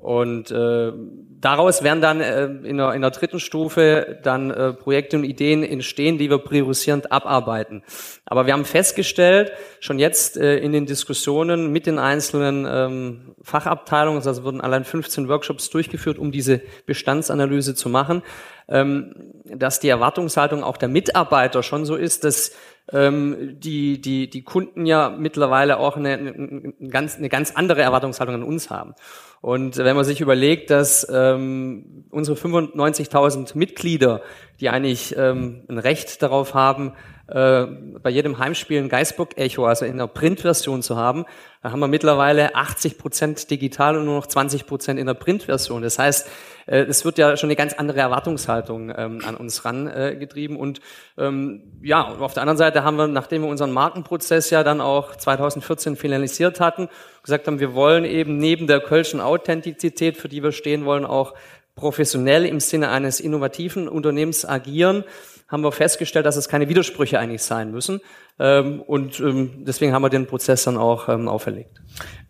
Und 0.00 0.52
äh, 0.52 0.92
daraus 1.40 1.82
werden 1.82 2.00
dann 2.00 2.20
äh, 2.20 2.44
in, 2.44 2.76
der, 2.76 2.92
in 2.94 3.02
der 3.02 3.10
dritten 3.10 3.40
Stufe 3.40 4.18
dann 4.22 4.50
äh, 4.50 4.72
Projekte 4.72 5.16
und 5.16 5.24
Ideen 5.24 5.64
entstehen, 5.64 6.18
die 6.18 6.30
wir 6.30 6.38
priorisierend 6.38 7.10
abarbeiten. 7.10 7.82
Aber 8.24 8.46
wir 8.46 8.52
haben 8.52 8.64
festgestellt, 8.64 9.52
schon 9.80 9.98
jetzt 9.98 10.36
äh, 10.36 10.58
in 10.58 10.72
den 10.72 10.86
Diskussionen 10.86 11.72
mit 11.72 11.86
den 11.86 11.98
einzelnen 11.98 12.64
ähm, 12.68 13.34
Fachabteilungen, 13.42 14.24
also 14.24 14.44
wurden 14.44 14.60
allein 14.60 14.84
15 14.84 15.28
Workshops 15.28 15.68
durchgeführt, 15.70 16.18
um 16.18 16.30
diese 16.30 16.60
Bestandsanalyse 16.86 17.74
zu 17.74 17.88
machen, 17.88 18.22
ähm, 18.68 19.14
dass 19.44 19.80
die 19.80 19.88
Erwartungshaltung 19.88 20.62
auch 20.62 20.76
der 20.76 20.88
Mitarbeiter 20.88 21.64
schon 21.64 21.84
so 21.84 21.96
ist, 21.96 22.22
dass 22.22 22.52
ähm, 22.92 23.56
die, 23.58 24.00
die, 24.00 24.30
die 24.30 24.42
Kunden 24.42 24.86
ja 24.86 25.10
mittlerweile 25.10 25.78
auch 25.78 25.96
eine, 25.96 26.12
eine, 26.14 26.72
ganz, 26.88 27.16
eine 27.16 27.28
ganz 27.28 27.50
andere 27.54 27.82
Erwartungshaltung 27.82 28.36
an 28.36 28.42
uns 28.42 28.70
haben. 28.70 28.94
Und 29.40 29.76
wenn 29.76 29.94
man 29.94 30.04
sich 30.04 30.20
überlegt, 30.20 30.70
dass 30.70 31.06
ähm, 31.12 32.04
unsere 32.10 32.36
95.000 32.36 33.56
Mitglieder, 33.56 34.22
die 34.60 34.68
eigentlich 34.68 35.16
ähm, 35.16 35.64
ein 35.68 35.78
Recht 35.78 36.22
darauf 36.22 36.54
haben, 36.54 36.92
äh, 37.28 37.66
bei 38.02 38.10
jedem 38.10 38.38
Heimspiel 38.38 38.78
ein 38.78 38.88
Geistbook-Echo, 38.88 39.64
also 39.64 39.84
in 39.84 39.98
der 39.98 40.08
Printversion 40.08 40.82
zu 40.82 40.96
haben, 40.96 41.24
da 41.62 41.70
haben 41.70 41.80
wir 41.80 41.88
mittlerweile 41.88 42.54
80 42.54 42.98
Prozent 42.98 43.50
digital 43.50 43.96
und 43.96 44.06
nur 44.06 44.16
noch 44.16 44.26
20 44.26 44.66
Prozent 44.66 44.98
in 44.98 45.06
der 45.06 45.14
Printversion. 45.14 45.82
Das 45.82 45.98
heißt, 45.98 46.28
es 46.76 47.04
wird 47.04 47.18
ja 47.18 47.36
schon 47.36 47.48
eine 47.48 47.56
ganz 47.56 47.72
andere 47.72 48.00
Erwartungshaltung 48.00 48.92
ähm, 48.96 49.22
an 49.24 49.36
uns 49.36 49.64
rangetrieben. 49.64 50.56
Äh, 50.56 50.60
und 50.60 50.80
ähm, 51.16 51.62
ja, 51.82 52.06
auf 52.06 52.34
der 52.34 52.42
anderen 52.42 52.58
Seite 52.58 52.84
haben 52.84 52.96
wir, 52.96 53.08
nachdem 53.08 53.42
wir 53.42 53.48
unseren 53.48 53.72
Markenprozess 53.72 54.50
ja 54.50 54.62
dann 54.62 54.80
auch 54.80 55.16
2014 55.16 55.96
finalisiert 55.96 56.60
hatten, 56.60 56.88
gesagt 57.22 57.46
haben, 57.46 57.60
wir 57.60 57.74
wollen 57.74 58.04
eben 58.04 58.36
neben 58.38 58.66
der 58.66 58.80
Kölschen 58.80 59.20
Authentizität, 59.20 60.16
für 60.16 60.28
die 60.28 60.42
wir 60.42 60.52
stehen 60.52 60.84
wollen, 60.84 61.04
auch 61.04 61.34
professionell 61.74 62.44
im 62.44 62.60
Sinne 62.60 62.90
eines 62.90 63.20
innovativen 63.20 63.88
Unternehmens 63.88 64.44
agieren 64.44 65.04
haben 65.48 65.64
wir 65.64 65.72
festgestellt, 65.72 66.26
dass 66.26 66.36
es 66.36 66.48
keine 66.48 66.68
Widersprüche 66.68 67.18
eigentlich 67.18 67.42
sein 67.42 67.70
müssen. 67.70 68.00
Ähm, 68.40 68.82
und 68.82 69.18
ähm, 69.20 69.64
deswegen 69.66 69.92
haben 69.92 70.02
wir 70.02 70.10
den 70.10 70.26
Prozess 70.26 70.64
dann 70.64 70.76
auch 70.76 71.08
ähm, 71.08 71.28
auferlegt. 71.28 71.80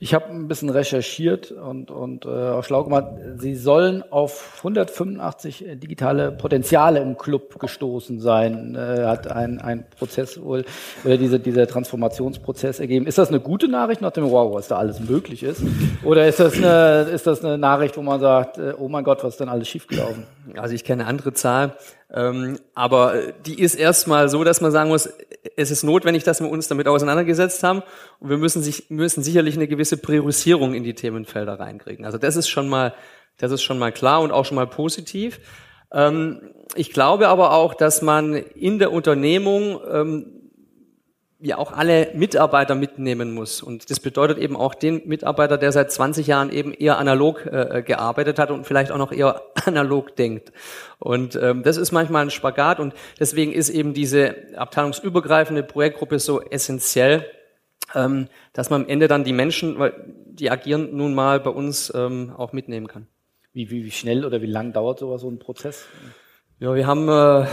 Ich 0.01 0.15
habe 0.15 0.27
ein 0.27 0.49
bisschen 0.49 0.71
recherchiert 0.71 1.51
und, 1.51 1.91
und 1.91 2.25
äh, 2.25 2.29
auch 2.29 2.63
schlau 2.63 2.85
gemacht. 2.85 3.07
Sie 3.37 3.57
sollen 3.57 4.05
auf 4.11 4.55
185 4.59 5.65
digitale 5.75 6.31
Potenziale 6.31 7.01
im 7.01 7.19
Club 7.19 7.59
gestoßen 7.59 8.21
sein, 8.21 8.77
äh, 8.77 9.05
hat 9.05 9.31
ein, 9.31 9.61
ein 9.61 9.85
Prozess 9.99 10.41
wohl, 10.41 10.65
oder 11.05 11.17
diese, 11.17 11.41
dieser 11.41 11.67
Transformationsprozess 11.67 12.81
ergeben. 12.81 13.07
Ist 13.07 13.19
das 13.19 13.29
eine 13.29 13.41
gute 13.41 13.69
Nachricht 13.69 14.01
nach 14.01 14.13
dem 14.13 14.31
Wow, 14.31 14.55
was 14.55 14.69
da 14.69 14.79
alles 14.79 15.01
möglich 15.01 15.43
ist? 15.43 15.63
Oder 16.05 16.29
ist 16.29 16.41
das 16.41 16.55
eine, 16.55 17.11
ist 17.13 17.27
das 17.27 17.45
eine 17.45 17.59
Nachricht, 17.59 17.97
wo 17.97 18.03
man 18.03 18.21
sagt, 18.21 18.59
äh, 18.59 18.75
oh 18.79 18.89
mein 18.89 19.05
Gott, 19.05 19.25
was 19.25 19.35
ist 19.35 19.41
denn 19.41 19.49
alles 19.49 19.69
schiefgelaufen? 19.69 20.25
Also 20.57 20.75
ich 20.75 20.85
kenne 20.85 21.03
eine 21.03 21.11
andere 21.11 21.33
Zahl. 21.33 21.75
Ähm, 22.11 22.59
aber 22.75 23.15
die 23.45 23.61
ist 23.61 23.75
erstmal 23.75 24.29
so, 24.31 24.43
dass 24.43 24.63
man 24.63 24.71
sagen 24.71 24.89
muss, 24.89 25.11
es 25.57 25.71
ist 25.71 25.83
notwendig, 25.83 25.98
dass 26.05 26.41
wir 26.41 26.49
uns 26.49 26.69
damit 26.69 26.89
auseinandergesetzt 26.89 27.63
haben 27.63 27.83
und 28.21 28.31
wir 28.31 28.39
müssen, 28.39 28.63
sich, 28.63 28.91
müssen 28.91 29.23
sicherlich 29.23 29.57
eine 29.57 29.69
gewisse 29.69 29.97
Priorisierung 29.97 30.75
in 30.75 30.85
die 30.85 30.95
Themenfelder 30.95 31.59
reinkriegen. 31.59 32.05
Also 32.05 32.19
das 32.19 32.37
ist 32.37 32.49
schon 32.49 32.69
mal, 32.69 32.95
das 33.37 33.53
ist 33.53 33.63
schon 33.63 33.79
mal 33.79 33.93
klar 33.93 34.21
und 34.21 34.33
auch 34.33 34.45
schon 34.45 34.57
mal 34.57 34.67
positiv. 34.67 35.41
Ähm, 35.93 36.51
ich 36.75 36.93
glaube 36.93 37.29
aber 37.29 37.53
auch, 37.53 37.75
dass 37.75 38.03
man 38.03 38.35
in 38.35 38.79
der 38.79 38.93
Unternehmung 38.93 39.81
ähm, 39.91 40.38
ja 41.41 41.57
auch 41.57 41.73
alle 41.73 42.11
Mitarbeiter 42.15 42.75
mitnehmen 42.75 43.33
muss. 43.33 43.63
Und 43.63 43.91
das 43.91 44.01
bedeutet 44.01 44.39
eben 44.39 44.57
auch 44.57 44.75
den 44.75 45.07
Mitarbeiter, 45.07 45.57
der 45.57 45.71
seit 45.71 45.93
20 45.93 46.27
Jahren 46.27 46.51
eben 46.51 46.73
eher 46.73 46.99
analog 46.99 47.47
äh, 47.47 47.83
gearbeitet 47.87 48.39
hat 48.39 48.51
und 48.51 48.67
vielleicht 48.67 48.91
auch 48.91 48.99
noch 48.99 49.13
eher 49.13 49.43
analog 49.65 50.17
denkt. 50.17 50.53
Und 50.99 51.37
ähm, 51.37 51.63
das 51.63 51.77
ist 51.77 51.93
manchmal 51.93 52.23
ein 52.23 52.31
Spagat 52.31 52.81
und 52.81 52.95
deswegen 53.21 53.53
ist 53.53 53.69
eben 53.69 53.95
diese 53.95 54.35
abteilungsübergreifende 54.57 55.63
Projektgruppe 55.63 56.19
so 56.19 56.41
essentiell, 56.41 57.25
ähm, 57.95 58.27
dass 58.53 58.71
man 58.71 58.83
am 58.83 58.89
Ende 58.89 59.07
dann 59.07 59.23
die 59.23 59.33
Menschen, 59.33 59.79
weil 59.79 59.95
die 60.27 60.51
agieren 60.51 60.97
nun 60.97 61.15
mal 61.15 61.39
bei 61.39 61.51
uns 61.51 61.93
ähm, 61.95 62.33
auch 62.37 62.53
mitnehmen 62.53 62.89
kann. 62.89 63.07
Wie, 63.53 63.71
wie, 63.71 63.85
wie 63.85 63.91
schnell 63.91 64.25
oder 64.25 64.43
wie 64.43 64.47
lang 64.47 64.73
dauert 64.73 64.99
sowas 64.99 65.21
so 65.21 65.31
ein 65.31 65.39
Prozess? 65.39 65.85
Ja, 66.61 66.75
wir 66.75 66.89
haben 66.89 67.09
äh, 67.09 67.47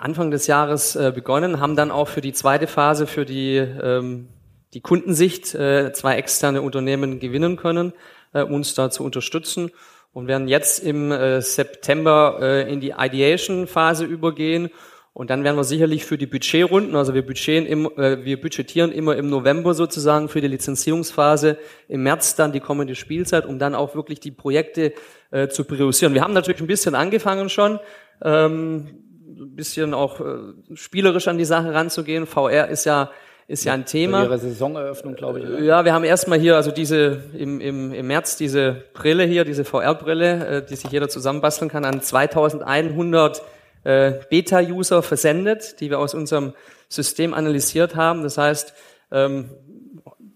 Anfang 0.00 0.30
des 0.30 0.46
Jahres 0.46 0.94
äh, 0.94 1.12
begonnen, 1.14 1.60
haben 1.60 1.76
dann 1.76 1.90
auch 1.90 2.08
für 2.08 2.20
die 2.20 2.34
zweite 2.34 2.66
Phase, 2.66 3.06
für 3.06 3.24
die, 3.24 3.56
ähm, 3.56 4.28
die 4.74 4.82
Kundensicht, 4.82 5.54
äh, 5.54 5.94
zwei 5.94 6.16
externe 6.16 6.60
Unternehmen 6.60 7.20
gewinnen 7.20 7.56
können, 7.56 7.94
äh, 8.34 8.42
uns 8.42 8.74
da 8.74 8.90
zu 8.90 9.02
unterstützen 9.02 9.70
und 10.12 10.26
werden 10.26 10.46
jetzt 10.46 10.84
im 10.84 11.10
äh, 11.10 11.40
September 11.40 12.38
äh, 12.42 12.70
in 12.70 12.80
die 12.80 12.92
Ideation-Phase 12.98 14.04
übergehen 14.04 14.68
und 15.12 15.30
dann 15.30 15.42
werden 15.42 15.56
wir 15.56 15.64
sicherlich 15.64 16.04
für 16.04 16.18
die 16.18 16.26
Budgetrunden, 16.26 16.94
also 16.94 17.14
wir, 17.14 17.22
budgetieren 17.22 17.66
im, 17.66 17.86
äh, 17.96 18.24
wir 18.24 18.40
budgetieren 18.40 18.92
immer 18.92 19.16
im 19.16 19.28
November 19.28 19.74
sozusagen 19.74 20.28
für 20.28 20.40
die 20.40 20.48
Lizenzierungsphase, 20.48 21.58
im 21.88 22.02
März 22.02 22.36
dann 22.36 22.52
die 22.52 22.60
kommende 22.60 22.94
Spielzeit, 22.94 23.44
um 23.44 23.58
dann 23.58 23.74
auch 23.74 23.94
wirklich 23.94 24.20
die 24.20 24.30
Projekte 24.30 24.92
äh, 25.30 25.48
zu 25.48 25.64
priorisieren. 25.64 26.14
Wir 26.14 26.22
haben 26.22 26.32
natürlich 26.32 26.60
ein 26.60 26.68
bisschen 26.68 26.94
angefangen 26.94 27.48
schon, 27.48 27.80
ähm, 28.22 28.88
ein 29.28 29.56
bisschen 29.56 29.94
auch 29.94 30.20
äh, 30.20 30.74
spielerisch 30.74 31.28
an 31.28 31.38
die 31.38 31.44
Sache 31.44 31.72
ranzugehen. 31.72 32.26
VR 32.26 32.68
ist 32.68 32.84
ja 32.84 33.10
ist 33.50 33.64
ja 33.64 33.72
ein 33.72 33.84
Thema. 33.84 34.22
Ihre 34.22 34.38
Saisoneröffnung, 34.38 35.16
glaube 35.16 35.40
ich. 35.40 35.46
Oder? 35.46 35.58
Ja, 35.58 35.84
wir 35.84 35.92
haben 35.92 36.04
erstmal 36.04 36.38
hier, 36.38 36.54
also 36.54 36.70
diese 36.70 37.24
im, 37.36 37.60
im, 37.60 37.92
im 37.92 38.06
März 38.06 38.36
diese 38.36 38.84
Brille 38.94 39.24
hier, 39.24 39.44
diese 39.44 39.64
VR-Brille, 39.64 40.46
äh, 40.46 40.64
die 40.64 40.76
sich 40.76 40.88
jeder 40.92 41.08
zusammenbasteln 41.08 41.68
kann, 41.68 41.84
an 41.84 42.00
2100 42.00 43.42
äh, 43.82 44.12
Beta-User 44.30 45.02
versendet, 45.02 45.80
die 45.80 45.90
wir 45.90 45.98
aus 45.98 46.14
unserem 46.14 46.52
System 46.88 47.34
analysiert 47.34 47.96
haben. 47.96 48.22
Das 48.22 48.38
heißt, 48.38 48.72
ähm, 49.10 49.50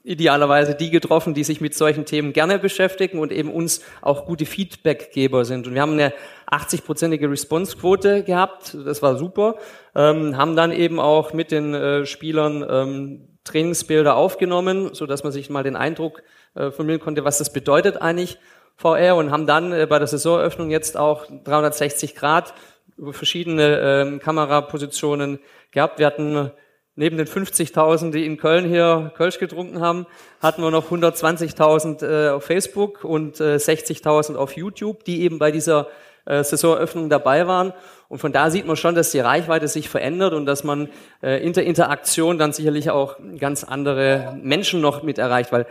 idealerweise 0.04 0.74
die 0.74 0.90
getroffen, 0.90 1.32
die 1.32 1.44
sich 1.44 1.62
mit 1.62 1.74
solchen 1.74 2.04
Themen 2.04 2.34
gerne 2.34 2.58
beschäftigen 2.58 3.18
und 3.18 3.32
eben 3.32 3.50
uns 3.50 3.80
auch 4.02 4.26
gute 4.26 4.44
Feedbackgeber 4.44 5.46
sind. 5.46 5.66
Und 5.66 5.74
wir 5.74 5.80
haben 5.80 5.94
eine 5.94 6.12
80-prozentige 6.50 7.30
Response-Quote 7.30 8.22
gehabt, 8.22 8.76
das 8.84 9.00
war 9.00 9.16
super, 9.16 9.56
ähm, 9.94 10.36
haben 10.36 10.56
dann 10.56 10.72
eben 10.72 11.00
auch 11.00 11.32
mit 11.32 11.50
den 11.50 11.72
äh, 11.72 12.04
Spielern 12.04 12.64
ähm, 12.68 13.28
Trainingsbilder 13.44 14.14
aufgenommen, 14.14 14.90
so 14.92 15.06
dass 15.06 15.24
man 15.24 15.32
sich 15.32 15.48
mal 15.48 15.62
den 15.62 15.76
Eindruck 15.76 16.22
äh, 16.54 16.70
vermitteln 16.70 17.00
konnte, 17.00 17.24
was 17.24 17.38
das 17.38 17.52
bedeutet 17.52 18.00
eigentlich 18.00 18.38
VR 18.76 19.16
und 19.16 19.30
haben 19.30 19.46
dann 19.46 19.72
äh, 19.72 19.86
bei 19.88 19.98
der 19.98 20.06
Saisoneröffnung 20.06 20.70
jetzt 20.70 20.98
auch 20.98 21.26
360 21.44 22.14
Grad 22.14 22.52
über 22.98 23.14
verschiedene 23.14 24.16
äh, 24.16 24.18
Kamerapositionen 24.18 25.38
gehabt. 25.70 25.98
Wir 25.98 26.06
hatten 26.06 26.50
Neben 26.96 27.16
den 27.16 27.26
50.000, 27.26 28.12
die 28.12 28.24
in 28.24 28.36
Köln 28.36 28.68
hier 28.68 29.12
Kölsch 29.16 29.40
getrunken 29.40 29.80
haben, 29.80 30.06
hatten 30.40 30.62
wir 30.62 30.70
noch 30.70 30.92
120.000 30.92 32.06
äh, 32.06 32.28
auf 32.30 32.44
Facebook 32.44 33.02
und 33.02 33.40
äh, 33.40 33.56
60.000 33.56 34.36
auf 34.36 34.56
YouTube, 34.56 35.04
die 35.04 35.22
eben 35.22 35.40
bei 35.40 35.50
dieser 35.50 35.88
äh, 36.24 36.44
Saisoneröffnung 36.44 37.10
dabei 37.10 37.48
waren. 37.48 37.72
Und 38.08 38.18
von 38.18 38.32
da 38.32 38.48
sieht 38.48 38.66
man 38.66 38.76
schon, 38.76 38.94
dass 38.94 39.10
die 39.10 39.18
Reichweite 39.18 39.66
sich 39.66 39.88
verändert 39.88 40.34
und 40.34 40.46
dass 40.46 40.62
man 40.62 40.88
äh, 41.20 41.44
in 41.44 41.52
der 41.52 41.66
Interaktion 41.66 42.38
dann 42.38 42.52
sicherlich 42.52 42.90
auch 42.90 43.16
ganz 43.40 43.64
andere 43.64 44.38
Menschen 44.40 44.80
noch 44.80 45.02
mit 45.02 45.18
erreicht, 45.18 45.50
weil 45.50 45.62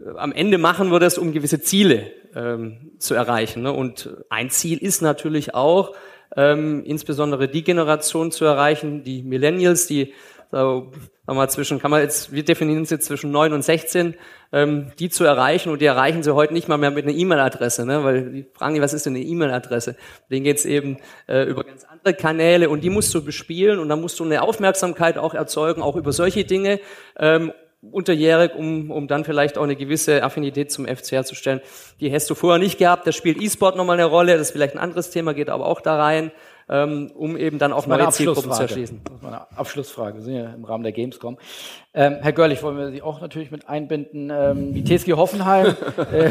äh, 0.00 0.16
am 0.16 0.32
Ende 0.32 0.56
machen 0.56 0.90
wir 0.90 1.00
das, 1.00 1.18
um 1.18 1.32
gewisse 1.32 1.60
Ziele 1.60 2.10
ähm, 2.34 2.92
zu 2.98 3.14
erreichen. 3.14 3.62
Ne? 3.62 3.72
Und 3.72 4.16
ein 4.30 4.48
Ziel 4.48 4.78
ist 4.78 5.02
natürlich 5.02 5.54
auch, 5.54 5.94
ähm, 6.34 6.82
insbesondere 6.86 7.46
die 7.46 7.62
Generation 7.62 8.32
zu 8.32 8.46
erreichen, 8.46 9.04
die 9.04 9.22
Millennials, 9.22 9.86
die 9.86 10.14
so, 10.52 10.92
sagen 11.26 11.38
wir 11.38 11.48
zwischen, 11.48 11.78
kann 11.78 11.90
man 11.90 12.02
jetzt, 12.02 12.30
wir 12.30 12.44
definieren 12.44 12.82
es 12.82 12.90
jetzt 12.90 13.06
zwischen 13.06 13.30
9 13.30 13.54
und 13.54 13.62
16, 13.62 14.14
ähm, 14.52 14.92
die 14.98 15.08
zu 15.08 15.24
erreichen 15.24 15.70
und 15.70 15.80
die 15.80 15.86
erreichen 15.86 16.22
sie 16.22 16.34
heute 16.34 16.52
nicht 16.52 16.68
mal 16.68 16.76
mehr 16.76 16.90
mit 16.90 17.06
einer 17.06 17.16
E-Mail-Adresse, 17.16 17.86
ne? 17.86 18.04
weil 18.04 18.30
die 18.30 18.46
fragen 18.52 18.74
die, 18.74 18.82
was 18.82 18.92
ist 18.92 19.06
denn 19.06 19.16
eine 19.16 19.24
E-Mail-Adresse? 19.24 19.96
Denen 20.30 20.44
geht's 20.44 20.66
eben 20.66 20.98
äh, 21.26 21.44
über 21.44 21.64
ganz 21.64 21.84
andere 21.84 22.12
Kanäle 22.12 22.68
und 22.68 22.84
die 22.84 22.90
musst 22.90 23.14
du 23.14 23.24
bespielen 23.24 23.78
und 23.78 23.88
da 23.88 23.96
musst 23.96 24.20
du 24.20 24.24
eine 24.24 24.42
Aufmerksamkeit 24.42 25.16
auch 25.16 25.32
erzeugen, 25.32 25.80
auch 25.80 25.96
über 25.96 26.12
solche 26.12 26.44
Dinge, 26.44 26.80
ähm, 27.18 27.54
unterjährig, 27.90 28.54
um, 28.54 28.90
um 28.90 29.08
dann 29.08 29.24
vielleicht 29.24 29.56
auch 29.56 29.64
eine 29.64 29.74
gewisse 29.74 30.22
Affinität 30.22 30.70
zum 30.70 30.86
FC 30.86 31.12
herzustellen. 31.12 31.62
Die 31.98 32.12
hast 32.12 32.28
du 32.28 32.34
vorher 32.34 32.58
nicht 32.58 32.76
gehabt, 32.78 33.06
da 33.06 33.12
spielt 33.12 33.40
E-Sport 33.40 33.76
nochmal 33.76 33.98
eine 33.98 34.04
Rolle, 34.04 34.32
das 34.32 34.48
ist 34.48 34.52
vielleicht 34.52 34.74
ein 34.74 34.80
anderes 34.80 35.08
Thema, 35.08 35.32
geht 35.32 35.48
aber 35.48 35.64
auch 35.64 35.80
da 35.80 35.96
rein 35.96 36.30
um 36.68 37.36
eben 37.36 37.58
dann 37.58 37.72
auch 37.72 37.86
neue 37.86 38.08
Zielgruppen 38.10 38.52
zu 38.52 38.62
erschließen. 38.62 39.00
Das 39.04 39.14
ist 39.16 39.22
meine 39.22 39.50
Abschlussfrage. 39.56 40.18
Wir 40.18 40.22
sind 40.22 40.34
ja 40.34 40.52
im 40.52 40.64
Rahmen 40.64 40.82
der 40.82 40.92
Gamescom. 40.92 41.38
Ähm, 41.94 42.16
Herr 42.22 42.32
Görlich, 42.32 42.62
wollen 42.62 42.78
wir 42.78 42.90
Sie 42.90 43.02
auch 43.02 43.20
natürlich 43.20 43.50
mit 43.50 43.68
einbinden. 43.68 44.30
Ähm, 44.30 44.72
die 44.72 44.82
TSG 44.82 45.12
Hoffenheim, 45.12 45.66
äh, 46.10 46.30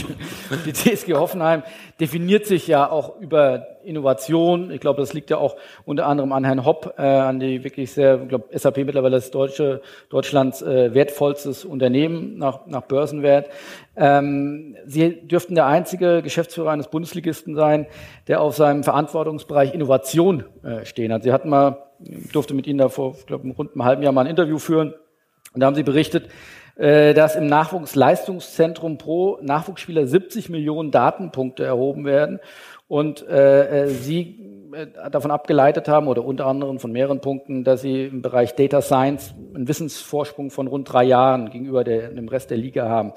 die 0.64 0.72
TSG 0.72 1.12
Hoffenheim 1.12 1.64
definiert 2.00 2.46
sich 2.46 2.66
ja 2.66 2.90
auch 2.90 3.20
über 3.20 3.66
Innovation. 3.84 4.70
Ich 4.70 4.80
glaube, 4.80 5.02
das 5.02 5.12
liegt 5.12 5.28
ja 5.28 5.36
auch 5.36 5.56
unter 5.84 6.06
anderem 6.06 6.32
an 6.32 6.44
Herrn 6.44 6.64
Hopp, 6.64 6.94
äh, 6.96 7.02
an 7.02 7.40
die 7.40 7.62
wirklich 7.62 7.92
sehr, 7.92 8.22
ich 8.22 8.28
glaube, 8.30 8.58
SAP 8.58 8.78
mittlerweile 8.78 9.16
das 9.16 9.30
deutsche, 9.30 9.82
Deutschlands 10.08 10.62
äh, 10.62 10.94
wertvollstes 10.94 11.66
Unternehmen 11.66 12.38
nach, 12.38 12.66
nach 12.66 12.82
Börsenwert. 12.82 13.50
Ähm, 13.96 14.76
Sie 14.86 15.28
dürften 15.28 15.54
der 15.54 15.66
einzige 15.66 16.22
Geschäftsführer 16.22 16.70
eines 16.70 16.88
Bundesligisten 16.88 17.54
sein, 17.54 17.86
der 18.28 18.40
auf 18.40 18.56
seinem 18.56 18.82
Verantwortungsbereich 18.82 19.74
Innovation 19.74 20.44
äh, 20.62 20.86
stehen 20.86 21.12
hat. 21.12 21.22
Sie 21.22 21.34
hatten 21.34 21.50
mal, 21.50 21.82
ich 22.00 22.32
durfte 22.32 22.54
mit 22.54 22.66
Ihnen 22.66 22.78
da 22.78 22.88
vor, 22.88 23.14
ich 23.18 23.26
glaube, 23.26 23.46
rund 23.50 23.74
einem 23.74 23.84
halben 23.84 24.02
Jahr 24.02 24.12
mal 24.12 24.22
ein 24.22 24.30
Interview 24.30 24.56
führen. 24.56 24.94
Und 25.52 25.60
da 25.60 25.66
haben 25.66 25.74
Sie 25.74 25.82
berichtet, 25.82 26.28
äh, 26.76 27.14
dass 27.14 27.36
im 27.36 27.46
Nachwuchsleistungszentrum 27.46 28.98
pro 28.98 29.38
Nachwuchsspieler 29.42 30.06
70 30.06 30.48
Millionen 30.48 30.90
Datenpunkte 30.90 31.64
erhoben 31.64 32.04
werden 32.04 32.40
und 32.88 33.26
äh, 33.28 33.84
äh, 33.84 33.88
Sie 33.88 34.48
davon 35.10 35.30
abgeleitet 35.30 35.86
haben 35.86 36.08
oder 36.08 36.24
unter 36.24 36.46
anderem 36.46 36.78
von 36.78 36.92
mehreren 36.92 37.20
Punkten, 37.20 37.62
dass 37.62 37.82
Sie 37.82 38.06
im 38.06 38.22
Bereich 38.22 38.54
Data 38.54 38.80
Science 38.80 39.34
einen 39.54 39.68
Wissensvorsprung 39.68 40.50
von 40.50 40.66
rund 40.66 40.90
drei 40.90 41.04
Jahren 41.04 41.50
gegenüber 41.50 41.84
der, 41.84 42.08
dem 42.08 42.28
Rest 42.28 42.50
der 42.50 42.56
Liga 42.56 42.88
haben. 42.88 43.12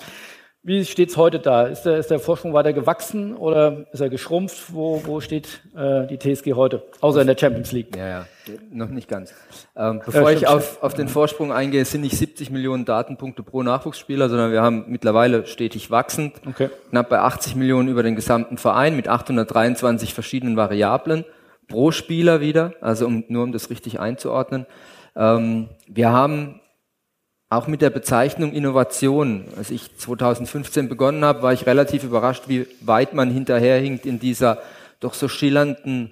Wie 0.67 0.83
steht 0.83 1.09
es 1.09 1.17
heute 1.17 1.37
da? 1.37 1.67
Ist 1.67 1.83
der, 1.83 1.97
ist 1.99 2.09
der 2.09 2.19
Vorsprung 2.19 2.55
weiter 2.55 2.73
gewachsen 2.73 3.37
oder 3.37 3.85
ist 3.91 3.99
er 3.99 4.09
geschrumpft? 4.09 4.73
Wo, 4.73 4.99
wo 5.05 5.21
steht 5.21 5.61
äh, 5.77 6.07
die 6.07 6.17
TSG 6.17 6.53
heute? 6.53 6.81
Außer 7.01 7.21
in 7.21 7.27
der 7.27 7.37
Champions 7.37 7.71
League. 7.71 7.95
Ja, 7.95 8.07
ja, 8.07 8.25
noch 8.71 8.89
nicht 8.89 9.07
ganz. 9.07 9.31
Ähm, 9.75 10.01
bevor 10.03 10.31
ja, 10.31 10.37
ich 10.37 10.47
auf, 10.47 10.81
auf 10.81 10.95
den 10.95 11.07
Vorsprung 11.07 11.53
eingehe, 11.53 11.85
sind 11.85 12.01
nicht 12.01 12.17
70 12.17 12.49
Millionen 12.49 12.83
Datenpunkte 12.83 13.43
pro 13.43 13.61
Nachwuchsspieler, 13.61 14.27
sondern 14.27 14.51
wir 14.51 14.63
haben 14.63 14.85
mittlerweile 14.87 15.45
stetig 15.45 15.91
wachsend, 15.91 16.33
okay. 16.47 16.71
knapp 16.89 17.09
bei 17.09 17.19
80 17.19 17.55
Millionen 17.55 17.87
über 17.87 18.01
den 18.01 18.15
gesamten 18.15 18.57
Verein 18.57 18.95
mit 18.95 19.07
823 19.07 20.15
verschiedenen 20.15 20.57
Variablen 20.57 21.25
pro 21.67 21.91
Spieler 21.91 22.41
wieder, 22.41 22.73
also 22.81 23.05
um, 23.05 23.23
nur 23.27 23.43
um 23.43 23.51
das 23.51 23.69
richtig 23.69 23.99
einzuordnen. 23.99 24.65
Ähm, 25.15 25.69
wir 25.85 26.11
haben 26.11 26.59
auch 27.49 27.67
mit 27.67 27.81
der 27.81 27.89
Bezeichnung 27.89 28.53
Innovation. 28.53 29.45
Als 29.57 29.69
ich 29.71 29.95
2015 29.97 30.89
begonnen 30.89 31.23
habe, 31.23 31.41
war 31.41 31.53
ich 31.53 31.65
relativ 31.65 32.03
überrascht, 32.03 32.43
wie 32.47 32.67
weit 32.81 33.13
man 33.13 33.29
hinterherhinkt 33.29 34.05
in 34.05 34.19
dieser 34.19 34.59
doch 34.99 35.13
so 35.13 35.27
schillernden 35.27 36.11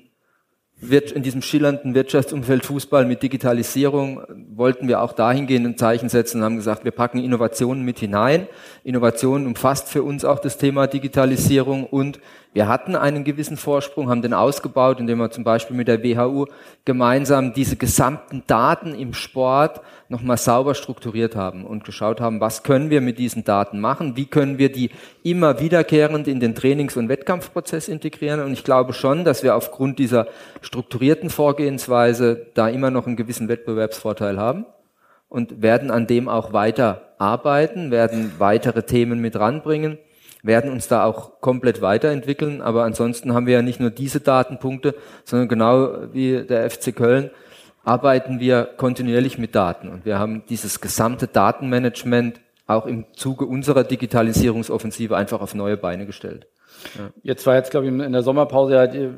in 0.90 1.24
diesem 1.24 1.42
schillernden 1.42 1.96
Wirtschaftsumfeld 1.96 2.66
Fußball 2.66 3.06
mit 3.06 3.24
Digitalisierung 3.24 4.22
wollten 4.54 4.88
wir 4.88 5.02
auch 5.02 5.14
dahingehend 5.14 5.66
ein 5.66 5.78
Zeichen 5.78 6.10
setzen 6.10 6.40
und 6.40 6.44
haben 6.44 6.56
gesagt, 6.58 6.84
wir 6.84 6.92
packen 6.92 7.20
Innovationen 7.20 7.86
mit 7.86 8.00
hinein. 8.00 8.48
Innovation 8.84 9.48
umfasst 9.48 9.88
für 9.88 10.04
uns 10.04 10.26
auch 10.26 10.40
das 10.40 10.58
Thema 10.58 10.88
Digitalisierung 10.88 11.86
und 11.86 12.20
wir 12.54 12.68
hatten 12.68 12.96
einen 12.96 13.24
gewissen 13.24 13.58
Vorsprung, 13.58 14.10
haben 14.10 14.22
den 14.22 14.34
ausgebaut, 14.34 15.00
indem 15.00 15.18
wir 15.18 15.32
zum 15.32 15.44
Beispiel 15.44 15.76
mit 15.76 15.88
der 15.88 16.04
WHU 16.04 16.46
gemeinsam 16.86 17.54
diese 17.54 17.76
gesamten 17.76 18.44
Daten 18.46 18.94
im 18.94 19.14
Sport 19.14 19.82
nochmal 20.08 20.38
sauber 20.38 20.76
strukturiert 20.76 21.36
haben 21.36 21.66
und 21.66 21.84
geschaut 21.84 22.22
haben, 22.22 22.40
was 22.40 22.62
können 22.62 22.92
wir 22.92 23.02
mit 23.02 23.18
diesen 23.18 23.44
Daten 23.44 23.80
machen, 23.80 24.16
wie 24.16 24.26
können 24.26 24.60
wir 24.60 24.72
die 24.72 24.92
immer 25.24 25.60
wiederkehrend 25.60 26.28
in 26.28 26.40
den 26.40 26.54
Trainings- 26.54 26.96
und 26.96 27.10
Wettkampfprozess 27.10 27.88
integrieren. 27.88 28.40
Und 28.42 28.54
ich 28.54 28.64
glaube 28.64 28.94
schon, 28.94 29.26
dass 29.26 29.42
wir 29.42 29.56
aufgrund 29.56 29.98
dieser 29.98 30.28
strukturierten 30.62 31.32
Vorgehensweise 31.32 32.48
da 32.54 32.70
immer 32.70 32.92
noch 32.92 33.08
einen 33.08 33.16
gewissen 33.16 33.48
Wettbewerbsvorteil 33.48 34.38
haben 34.38 34.68
und 35.28 35.64
werden 35.64 35.90
an 35.90 36.06
dem 36.06 36.30
auch 36.30 36.54
weiter 36.54 37.14
arbeiten, 37.18 37.90
werden 37.90 38.34
weitere 38.38 38.84
Themen 38.84 39.20
mit 39.20 39.36
ranbringen 39.36 39.98
werden 40.44 40.72
uns 40.72 40.88
da 40.88 41.06
auch 41.06 41.42
komplett 41.42 41.82
weiterentwickeln. 41.82 42.62
Aber 42.62 42.84
ansonsten 42.84 43.34
haben 43.34 43.48
wir 43.48 43.54
ja 43.54 43.62
nicht 43.62 43.80
nur 43.80 43.90
diese 43.90 44.20
Datenpunkte, 44.20 44.94
sondern 45.24 45.48
genau 45.48 46.14
wie 46.14 46.44
der 46.46 46.70
FC 46.70 46.96
Köln 46.96 47.32
arbeiten 47.84 48.40
wir 48.40 48.66
kontinuierlich 48.78 49.38
mit 49.38 49.56
Daten. 49.56 49.90
Und 49.90 50.06
wir 50.06 50.20
haben 50.20 50.44
dieses 50.48 50.80
gesamte 50.80 51.28
Datenmanagement 51.28 52.40
auch 52.66 52.86
im 52.86 53.06
Zuge 53.14 53.46
unserer 53.46 53.84
Digitalisierungsoffensive 53.84 55.18
einfach 55.18 55.42
auf 55.42 55.54
neue 55.54 55.76
Beine 55.76 56.06
gestellt. 56.06 56.48
Ja. 56.98 57.10
Jetzt 57.22 57.46
war 57.46 57.56
jetzt, 57.56 57.72
glaube 57.72 57.88
ich, 57.88 57.92
in 57.92 58.12
der 58.12 58.24
Sommerpause, 58.24 58.90
die, 58.90 59.10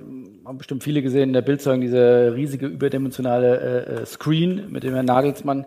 haben 0.45 0.57
bestimmt 0.57 0.83
viele 0.83 1.01
gesehen 1.01 1.29
in 1.29 1.33
der 1.33 1.41
Bildzeugung, 1.41 1.81
diese 1.81 2.33
riesige 2.35 2.67
überdimensionale 2.67 3.59
äh, 3.59 4.01
äh 4.01 4.05
Screen, 4.05 4.67
mit 4.69 4.83
dem 4.83 4.93
Herr 4.93 5.03
Nagelsmann 5.03 5.65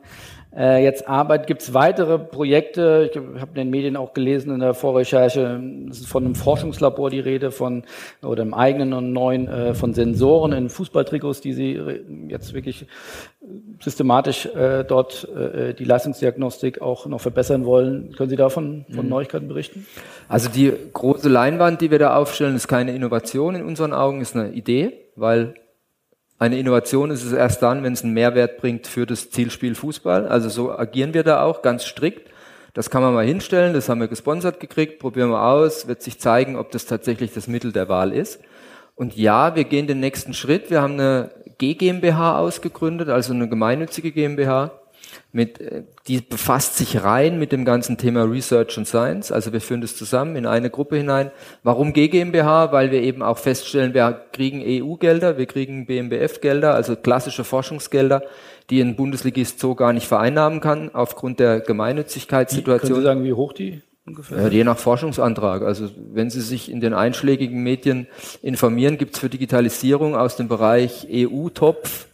äh, 0.59 0.83
jetzt 0.83 1.09
arbeitet. 1.09 1.47
Gibt 1.47 1.63
es 1.63 1.73
weitere 1.73 2.19
Projekte? 2.19 3.09
Ich 3.11 3.17
habe 3.17 3.51
in 3.51 3.55
den 3.55 3.71
Medien 3.71 3.97
auch 3.97 4.13
gelesen 4.13 4.53
in 4.53 4.61
der 4.61 4.75
Vorrecherche, 4.75 5.63
es 5.89 6.01
ist 6.01 6.09
von 6.09 6.25
einem 6.25 6.35
Forschungslabor 6.35 7.11
die 7.11 7.21
Rede 7.21 7.53
von 7.53 7.85
oder 8.23 8.43
einem 8.43 8.55
eigenen 8.55 8.93
und 8.93 9.13
neuen 9.13 9.47
äh, 9.47 9.75
von 9.75 9.95
Sensoren 9.95 10.53
in 10.53 10.69
Fußballtrikots, 10.69 11.41
die 11.41 11.53
Sie 11.53 11.81
jetzt 12.29 12.55
wirklich 12.55 12.87
systematisch 13.81 14.47
äh, 14.47 14.85
dort 14.85 15.29
äh, 15.29 15.75
die 15.75 15.85
Leistungsdiagnostik 15.85 16.83
auch 16.83 17.07
noch 17.07 17.21
verbessern 17.21 17.65
wollen. 17.65 18.15
Können 18.17 18.31
Sie 18.31 18.37
davon 18.37 18.85
von 18.93 19.05
mhm. 19.05 19.11
Neuigkeiten 19.11 19.47
berichten? 19.47 19.87
Also 20.29 20.49
die 20.49 20.73
große 20.93 21.29
Leinwand, 21.29 21.81
die 21.81 21.91
wir 21.91 22.01
da 22.01 22.17
aufstellen, 22.17 22.57
ist 22.57 22.67
keine 22.67 22.95
Innovation 22.95 23.55
in 23.55 23.65
unseren 23.65 23.93
Augen, 23.93 24.21
ist 24.21 24.35
eine 24.35 24.51
Idee, 24.51 24.93
weil 25.15 25.55
eine 26.39 26.59
Innovation 26.59 27.11
ist 27.11 27.25
es 27.25 27.33
erst 27.33 27.63
dann, 27.63 27.83
wenn 27.83 27.93
es 27.93 28.05
einen 28.05 28.15
Mehrwert 28.15 28.59
bringt 28.59 28.87
für 28.87 29.07
das 29.07 29.31
Zielspiel 29.31 29.75
Fußball. 29.75 30.29
Also 30.29 30.49
so 30.49 30.71
agieren 30.71 31.15
wir 31.15 31.25
da 31.25 31.43
auch 31.43 31.63
ganz 31.63 31.85
strikt. 31.85 32.31
Das 32.75 32.91
kann 32.91 33.03
man 33.03 33.13
mal 33.13 33.27
hinstellen, 33.27 33.75
das 33.75 33.89
haben 33.89 34.01
wir 34.01 34.07
gesponsert 34.07 34.61
gekriegt, 34.61 35.01
probieren 35.01 35.31
wir 35.31 35.43
aus, 35.43 35.89
wird 35.89 36.01
sich 36.03 36.21
zeigen, 36.21 36.55
ob 36.55 36.71
das 36.71 36.87
tatsächlich 36.87 37.33
das 37.35 37.49
Mittel 37.49 37.73
der 37.73 37.89
Wahl 37.89 38.13
ist. 38.13 38.41
Und 38.95 39.17
ja, 39.17 39.57
wir 39.57 39.65
gehen 39.65 39.89
den 39.89 40.01
nächsten 40.01 40.33
Schritt. 40.33 40.71
Wir 40.71 40.83
haben 40.83 40.95
eine 40.95 41.31
G 41.59 41.75
GmbH 41.75 42.39
ausgegründet, 42.39 43.09
also 43.09 43.33
eine 43.33 43.49
gemeinnützige 43.49 44.13
GmbH, 44.13 44.73
mit, 45.33 45.61
äh, 45.61 45.83
die 46.07 46.21
befasst 46.21 46.77
sich 46.77 47.03
rein 47.03 47.39
mit 47.39 47.53
dem 47.53 47.65
ganzen 47.65 47.99
Thema 47.99 48.25
Research 48.25 48.79
and 48.79 48.87
Science. 48.87 49.33
Also 49.33 49.53
wir 49.53 49.61
führen 49.61 49.81
das 49.81 49.97
zusammen 49.97 50.37
in 50.37 50.47
eine 50.47 50.71
Gruppe 50.71 50.97
hinein. 50.97 51.31
Warum 51.63 51.93
GmbH? 51.93 52.73
Weil 52.73 52.91
wir 52.91 53.03
eben 53.03 53.23
auch 53.23 53.39
feststellen, 53.39 53.95
wir 53.95 54.27
kriegen 54.33 54.63
EU-Gelder, 54.65 55.39
wir 55.39 55.47
kriegen 55.47 55.87
BMBF-Gelder, 55.87 56.75
also 56.75 56.97
klassische 56.97 57.45
Forschungsgelder, 57.45 58.23
die 58.71 58.81
ein 58.81 58.97
Bundesligist 58.97 59.61
so 59.61 59.75
gar 59.75 59.93
nicht 59.93 60.07
vereinnahmen 60.07 60.61
kann, 60.61 60.95
aufgrund 60.95 61.41
der 61.41 61.61
Gemeinnützigkeitssituation. 61.61 62.91
Können 62.91 63.01
Sie 63.01 63.07
sagen, 63.07 63.25
wie 63.25 63.33
hoch 63.33 63.53
die 63.53 63.83
ungefähr? 64.07 64.43
Ja, 64.43 64.49
je 64.49 64.65
nach 64.65 64.79
Forschungsantrag. 64.79 65.63
Also 65.63 65.89
wenn 66.13 66.31
Sie 66.31 66.41
sich 66.41 66.71
in 66.71 66.81
den 66.81 66.95
einschlägigen 66.95 67.63
Medien 67.63 68.09
informieren, 68.43 68.99
gibt 68.99 69.15
es 69.15 69.21
für 69.21 69.29
Digitalisierung 69.29 70.17
aus 70.17 70.37
dem 70.37 70.49
Bereich 70.49 71.07
EU-Topf 71.11 72.08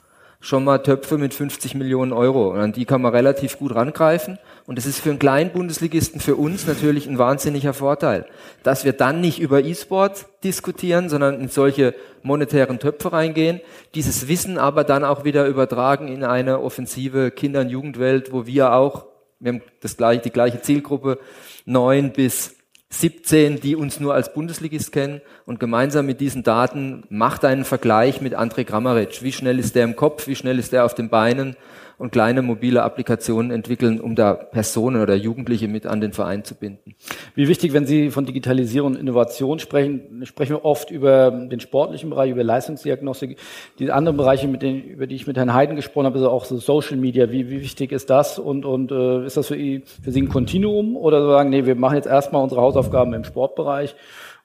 schon 0.45 0.63
mal 0.63 0.79
Töpfe 0.79 1.17
mit 1.17 1.33
50 1.33 1.75
Millionen 1.75 2.13
Euro. 2.13 2.51
Und 2.51 2.61
an 2.61 2.73
die 2.73 2.85
kann 2.85 3.01
man 3.01 3.15
relativ 3.15 3.59
gut 3.59 3.75
rangreifen. 3.75 4.39
Und 4.67 4.77
das 4.77 4.85
ist 4.85 5.01
für 5.01 5.09
einen 5.09 5.19
kleinen 5.19 5.51
Bundesligisten, 5.51 6.21
für 6.21 6.37
uns 6.37 6.67
natürlich 6.67 7.07
ein 7.07 7.17
wahnsinniger 7.17 7.73
Vorteil, 7.73 8.27
dass 8.63 8.85
wir 8.85 8.93
dann 8.93 9.23
nicht 9.23 9.41
über 9.41 9.65
E-Sport 9.65 10.27
diskutieren, 10.45 11.09
sondern 11.09 11.41
in 11.41 11.49
solche 11.49 11.95
monetären 12.23 12.79
Töpfe 12.79 13.13
reingehen, 13.13 13.61
dieses 13.95 14.29
Wissen 14.29 14.59
aber 14.59 14.85
dann 14.85 15.03
auch 15.03 15.25
wieder 15.25 15.47
übertragen 15.47 16.09
in 16.09 16.25
eine 16.25 16.61
offensive 16.61 17.31
Kinder- 17.31 17.61
und 17.61 17.71
Jugendwelt, 17.71 18.31
wo 18.31 18.47
wir 18.47 18.75
auch, 18.75 19.07
wir 19.41 19.55
haben 19.55 19.63
das 19.81 19.97
gleiche, 19.97 20.23
die 20.23 20.31
gleiche 20.31 20.61
Zielgruppe, 20.61 21.19
neun 21.65 22.13
bis 22.13 22.55
17, 23.01 23.61
die 23.61 23.77
uns 23.77 24.01
nur 24.01 24.15
als 24.15 24.33
Bundesligist 24.33 24.93
kennen 24.93 25.21
und 25.47 25.61
gemeinsam 25.61 26.07
mit 26.07 26.21
diesen 26.21 26.43
Daten 26.43 27.05
macht 27.09 27.45
einen 27.45 27.65
Vergleich 27.65 28.21
mit 28.21 28.37
André 28.37 28.65
Kramaric. 28.65 29.23
Wie 29.23 29.33
schnell 29.33 29.59
ist 29.59 29.75
der 29.75 29.85
im 29.85 29.97
Kopf, 29.97 30.27
wie 30.27 30.37
schnell 30.37 30.59
ist 30.59 30.73
der 30.73 30.85
auf 30.85 30.95
den 30.95 31.09
Beinen 31.09 31.57
und 31.99 32.13
kleine 32.13 32.43
mobile 32.43 32.83
Applikationen 32.83 33.51
entwickeln, 33.51 34.01
um 34.01 34.15
da 34.15 34.35
Personen 34.35 35.01
oder 35.01 35.15
Jugendliche 35.15 35.69
mit 35.69 35.87
an 35.87 36.01
den 36.01 36.13
Verein 36.13 36.45
zu 36.45 36.55
binden. 36.55 36.95
Wie 37.35 37.49
wichtig, 37.49 37.73
wenn 37.73 37.87
Sie 37.87 38.11
von 38.11 38.27
Digitalisierung 38.27 38.93
und 38.93 38.99
Innovation 38.99 39.59
sprechen, 39.59 40.25
sprechen 40.25 40.53
wir 40.53 40.65
oft 40.65 40.91
über 40.91 41.31
den 41.31 41.61
sportlichen 41.61 42.11
Bereich, 42.11 42.31
über 42.31 42.45
Leistungsdiagnostik. 42.45 43.39
Die 43.79 43.91
anderen 43.91 44.17
Bereiche, 44.17 44.49
mit 44.49 44.63
denen, 44.63 44.83
über 44.83 45.07
die 45.07 45.15
ich 45.15 45.27
mit 45.27 45.37
Herrn 45.37 45.55
Heiden 45.55 45.77
gesprochen 45.77 46.07
habe, 46.07 46.19
ist 46.19 46.25
auch 46.25 46.45
so 46.45 46.59
Social 46.59 46.97
Media. 46.97 47.31
Wie, 47.31 47.51
wie 47.51 47.61
wichtig 47.61 47.93
ist 47.93 48.11
das 48.11 48.39
und, 48.39 48.65
und 48.65 48.91
äh, 48.91 49.27
ist 49.27 49.37
das 49.37 49.49
für, 49.49 49.57
für 49.57 50.13
Sie 50.13 50.23
ein 50.23 50.29
Kontinuum 50.29 50.97
oder 50.97 51.27
sagen, 51.27 51.51
nee, 51.51 51.67
wir 51.67 51.75
machen 51.75 51.97
jetzt 51.97 52.07
erstmal 52.07 52.43
unsere 52.43 52.61
Hausaufgaben 52.61 53.13
im 53.15 53.25
Sportbereich 53.25 53.95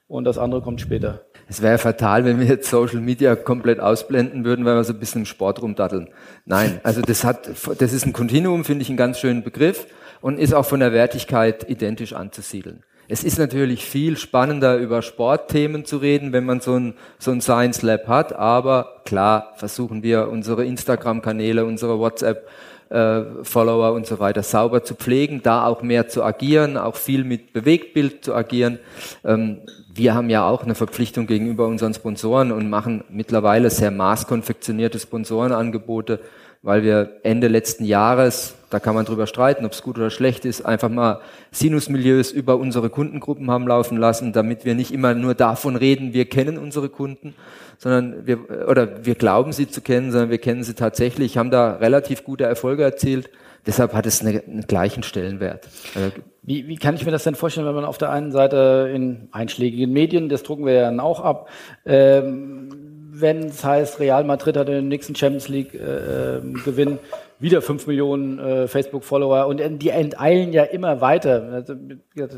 und 0.08 0.24
das 0.24 0.38
andere 0.38 0.62
kommt 0.62 0.80
später? 0.80 1.24
Es 1.50 1.60
wäre 1.62 1.78
fatal, 1.78 2.24
wenn 2.24 2.38
wir 2.38 2.46
jetzt 2.46 2.70
Social 2.70 3.00
Media 3.00 3.34
komplett 3.34 3.80
ausblenden 3.80 4.44
würden, 4.44 4.64
weil 4.64 4.76
wir 4.76 4.84
so 4.84 4.92
ein 4.92 5.00
bisschen 5.00 5.22
im 5.22 5.26
Sport 5.26 5.60
rumdatteln. 5.60 6.08
Nein, 6.44 6.78
also 6.84 7.02
das 7.02 7.24
hat, 7.24 7.50
das 7.78 7.92
ist 7.92 8.06
ein 8.06 8.12
Kontinuum, 8.12 8.64
finde 8.64 8.82
ich 8.82 8.88
einen 8.88 8.96
ganz 8.96 9.18
schönen 9.18 9.42
Begriff 9.42 9.88
und 10.20 10.38
ist 10.38 10.54
auch 10.54 10.64
von 10.64 10.78
der 10.78 10.92
Wertigkeit 10.92 11.68
identisch 11.68 12.12
anzusiedeln. 12.12 12.84
Es 13.08 13.24
ist 13.24 13.36
natürlich 13.40 13.84
viel 13.84 14.16
spannender, 14.16 14.76
über 14.76 15.02
Sportthemen 15.02 15.84
zu 15.84 15.96
reden, 15.96 16.32
wenn 16.32 16.44
man 16.44 16.60
so 16.60 16.76
ein, 16.76 16.94
so 17.18 17.32
ein 17.32 17.40
Science 17.40 17.82
Lab 17.82 18.06
hat, 18.06 18.32
aber 18.32 19.02
klar 19.04 19.54
versuchen 19.56 20.04
wir 20.04 20.28
unsere 20.28 20.64
Instagram-Kanäle, 20.64 21.64
unsere 21.64 21.98
WhatsApp 21.98 22.48
äh, 22.90 23.22
Follower 23.42 23.92
und 23.92 24.06
so 24.06 24.20
weiter 24.20 24.44
sauber 24.44 24.84
zu 24.84 24.94
pflegen, 24.94 25.42
da 25.42 25.66
auch 25.66 25.82
mehr 25.82 26.06
zu 26.06 26.22
agieren, 26.22 26.76
auch 26.76 26.94
viel 26.94 27.24
mit 27.24 27.52
Bewegtbild 27.52 28.24
zu 28.24 28.36
agieren. 28.36 28.78
Ähm, 29.24 29.62
wir 30.00 30.14
haben 30.14 30.30
ja 30.30 30.48
auch 30.48 30.62
eine 30.62 30.74
Verpflichtung 30.74 31.26
gegenüber 31.26 31.66
unseren 31.66 31.92
Sponsoren 31.92 32.52
und 32.52 32.70
machen 32.70 33.04
mittlerweile 33.10 33.68
sehr 33.68 33.90
maßkonfektionierte 33.90 34.98
Sponsorenangebote, 34.98 36.20
weil 36.62 36.82
wir 36.82 37.20
Ende 37.22 37.48
letzten 37.48 37.84
Jahres, 37.84 38.54
da 38.70 38.80
kann 38.80 38.94
man 38.94 39.04
drüber 39.04 39.26
streiten, 39.26 39.66
ob 39.66 39.72
es 39.72 39.82
gut 39.82 39.98
oder 39.98 40.08
schlecht 40.08 40.46
ist, 40.46 40.64
einfach 40.64 40.88
mal 40.88 41.20
Sinusmilieus 41.50 42.32
über 42.32 42.56
unsere 42.56 42.88
Kundengruppen 42.88 43.50
haben 43.50 43.68
laufen 43.68 43.98
lassen, 43.98 44.32
damit 44.32 44.64
wir 44.64 44.74
nicht 44.74 44.90
immer 44.90 45.12
nur 45.12 45.34
davon 45.34 45.76
reden, 45.76 46.14
wir 46.14 46.24
kennen 46.24 46.56
unsere 46.56 46.88
Kunden, 46.88 47.34
sondern 47.76 48.26
wir, 48.26 48.68
oder 48.68 49.04
wir 49.04 49.16
glauben 49.16 49.52
sie 49.52 49.68
zu 49.68 49.82
kennen, 49.82 50.12
sondern 50.12 50.30
wir 50.30 50.38
kennen 50.38 50.62
sie 50.62 50.74
tatsächlich, 50.74 51.36
haben 51.36 51.50
da 51.50 51.74
relativ 51.74 52.24
gute 52.24 52.44
Erfolge 52.44 52.84
erzielt. 52.84 53.28
Deshalb 53.66 53.92
hat 53.92 54.06
es 54.06 54.20
eine, 54.20 54.42
einen 54.42 54.62
gleichen 54.62 55.02
Stellenwert. 55.02 55.66
Äh, 55.94 56.10
wie, 56.42 56.66
wie 56.68 56.76
kann 56.76 56.94
ich 56.94 57.04
mir 57.04 57.12
das 57.12 57.24
denn 57.24 57.34
vorstellen, 57.34 57.66
wenn 57.66 57.74
man 57.74 57.84
auf 57.84 57.98
der 57.98 58.10
einen 58.10 58.32
Seite 58.32 58.90
in 58.94 59.28
einschlägigen 59.32 59.92
Medien, 59.92 60.28
das 60.28 60.42
drucken 60.42 60.64
wir 60.64 60.72
ja 60.72 60.82
dann 60.82 61.00
auch 61.00 61.20
ab, 61.20 61.48
ähm, 61.84 62.68
wenn 63.12 63.44
es 63.44 63.64
heißt, 63.64 64.00
Real 64.00 64.24
Madrid 64.24 64.56
hat 64.56 64.68
den 64.68 64.88
nächsten 64.88 65.14
Champions 65.14 65.48
League 65.48 65.74
äh, 65.74 66.38
ähm, 66.38 66.54
Gewinn, 66.64 66.98
wieder 67.40 67.62
fünf 67.62 67.86
Millionen 67.86 68.38
äh, 68.38 68.68
Facebook-Follower 68.68 69.46
und 69.46 69.60
die 69.80 69.88
enteilen 69.88 70.52
ja 70.52 70.64
immer 70.64 71.00
weiter. 71.00 71.42
Also, 71.52 71.74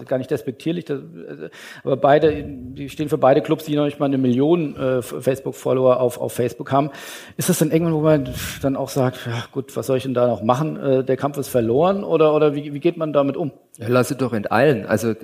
gar 0.06 0.18
nicht 0.18 0.30
despektierlich, 0.30 0.84
das, 0.84 1.00
äh, 1.00 1.50
aber 1.82 1.96
beide, 1.96 2.44
die 2.44 2.88
stehen 2.88 3.08
für 3.08 3.18
beide 3.18 3.42
Clubs, 3.42 3.64
die 3.64 3.74
noch 3.74 3.84
nicht 3.84 3.98
mal 3.98 4.06
eine 4.06 4.18
Million 4.18 4.76
äh, 4.76 5.02
Facebook-Follower 5.02 6.00
auf, 6.00 6.20
auf 6.20 6.32
Facebook 6.32 6.70
haben. 6.70 6.90
Ist 7.36 7.48
das 7.48 7.58
dann 7.58 7.72
irgendwann, 7.72 7.94
wo 7.94 8.00
man 8.00 8.28
dann 8.62 8.76
auch 8.76 8.88
sagt, 8.88 9.26
ja 9.26 9.44
gut, 9.50 9.76
was 9.76 9.88
soll 9.88 9.96
ich 9.96 10.04
denn 10.04 10.14
da 10.14 10.28
noch 10.28 10.42
machen? 10.42 10.76
Äh, 10.76 11.04
der 11.04 11.16
Kampf 11.16 11.36
ist 11.36 11.48
verloren 11.48 12.04
oder, 12.04 12.34
oder 12.34 12.54
wie, 12.54 12.72
wie 12.72 12.80
geht 12.80 12.96
man 12.96 13.12
damit 13.12 13.36
um? 13.36 13.50
Ja, 13.78 13.86
lass 13.88 14.10
es 14.10 14.18
doch 14.18 14.32
enteilen. 14.32 14.86
Also 14.86 15.14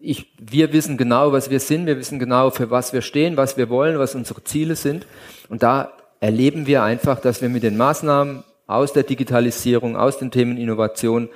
ich, 0.00 0.32
wir 0.40 0.72
wissen 0.72 0.96
genau, 0.96 1.32
was 1.32 1.50
wir 1.50 1.60
sind, 1.60 1.86
wir 1.86 1.98
wissen 1.98 2.18
genau, 2.18 2.50
für 2.50 2.70
was 2.70 2.92
wir 2.92 3.02
stehen, 3.02 3.36
was 3.36 3.56
wir 3.56 3.68
wollen, 3.68 3.98
was 3.98 4.14
unsere 4.14 4.42
Ziele 4.42 4.76
sind. 4.76 5.06
Und 5.48 5.62
da 5.62 5.92
erleben 6.20 6.66
wir 6.66 6.82
einfach, 6.82 7.20
dass 7.20 7.42
wir 7.42 7.48
mit 7.48 7.62
den 7.62 7.76
Maßnahmen 7.76 8.44
aus 8.68 8.92
der 8.92 9.02
Digitalisierung, 9.02 9.96
aus 9.96 10.18
den 10.18 10.30
Themen 10.30 10.56
Innovation 10.56 11.28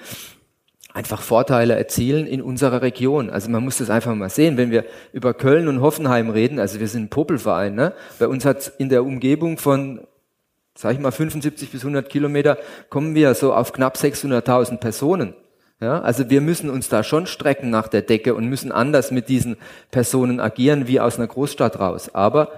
einfach 0.95 1.23
Vorteile 1.23 1.75
erzielen 1.75 2.27
in 2.27 2.43
unserer 2.43 2.83
Region. 2.83 3.31
Also 3.31 3.51
man 3.51 3.65
muss 3.65 3.79
das 3.79 3.91
einfach 3.91 4.15
mal 4.15 4.29
sehen, 4.29 4.59
wenn 4.59 4.71
wir 4.71 4.85
über 5.13 5.33
Köln 5.33 5.67
und 5.67 5.81
Hoffenheim 5.81 6.31
reden, 6.31 6.59
also 6.59 6.79
wir 6.79 6.89
sind 6.89 7.05
ein 7.05 7.09
Popelverein, 7.09 7.75
ne? 7.75 7.95
bei 8.19 8.29
uns 8.29 8.45
hat 8.45 8.73
in 8.79 8.91
der 8.91 9.03
Umgebung 9.03 9.57
von, 9.57 10.03
sag 10.75 10.93
ich 10.93 11.01
mal, 11.01 11.11
75 11.11 11.71
bis 11.71 11.81
100 11.81 12.09
Kilometer, 12.11 12.59
kommen 12.91 13.15
wir 13.15 13.35
so 13.35 13.55
auf 13.55 13.73
knapp 13.73 13.97
600.000 13.97 14.77
Personen. 14.77 15.35
Ja, 15.81 16.01
also 16.01 16.31
wir 16.31 16.41
müssen 16.41 16.71
uns 16.71 16.89
da 16.89 17.03
schon 17.03 17.27
strecken 17.27 17.71
nach 17.71 17.89
der 17.89 18.03
Decke 18.03 18.37
und 18.37 18.47
müssen 18.47 18.71
anders 18.71 19.11
mit 19.11 19.29
diesen 19.29 19.57
Personen 19.91 20.39
agieren 20.39 20.87
wie 20.87 21.01
aus 21.01 21.19
einer 21.19 21.27
Großstadt 21.27 21.81
raus. 21.81 22.15
Aber 22.15 22.53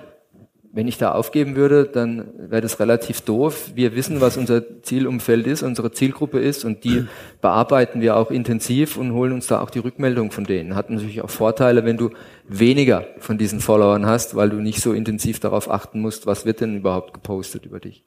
wenn 0.75 0.89
ich 0.89 0.99
da 0.99 1.13
aufgeben 1.13 1.55
würde, 1.55 1.85
dann 1.85 2.29
wäre 2.37 2.61
das 2.61 2.81
relativ 2.81 3.21
doof. 3.21 3.71
Wir 3.77 3.95
wissen, 3.95 4.21
was 4.21 4.37
unser 4.37 4.83
Zielumfeld 4.83 5.47
ist, 5.47 5.63
unsere 5.63 5.93
Zielgruppe 5.93 6.41
ist 6.41 6.65
und 6.65 6.83
die 6.83 7.07
bearbeiten 7.41 8.01
wir 8.01 8.17
auch 8.17 8.33
intensiv 8.33 8.97
und 8.97 9.13
holen 9.13 9.33
uns 9.33 9.47
da 9.47 9.61
auch 9.61 9.71
die 9.71 9.79
Rückmeldung 9.79 10.33
von 10.33 10.45
denen. 10.45 10.75
Hat 10.75 10.91
natürlich 10.91 11.23
auch 11.23 11.31
Vorteile, 11.31 11.85
wenn 11.85 11.97
du 11.97 12.11
weniger 12.49 13.07
von 13.19 13.39
diesen 13.39 13.61
Followern 13.61 14.05
hast, 14.05 14.35
weil 14.35 14.51
du 14.51 14.57
nicht 14.57 14.81
so 14.81 14.93
intensiv 14.93 15.39
darauf 15.39 15.71
achten 15.71 16.01
musst, 16.01 16.27
was 16.27 16.45
wird 16.45 16.61
denn 16.61 16.77
überhaupt 16.77 17.15
gepostet 17.15 17.67
über 17.67 17.79
dich. 17.79 18.05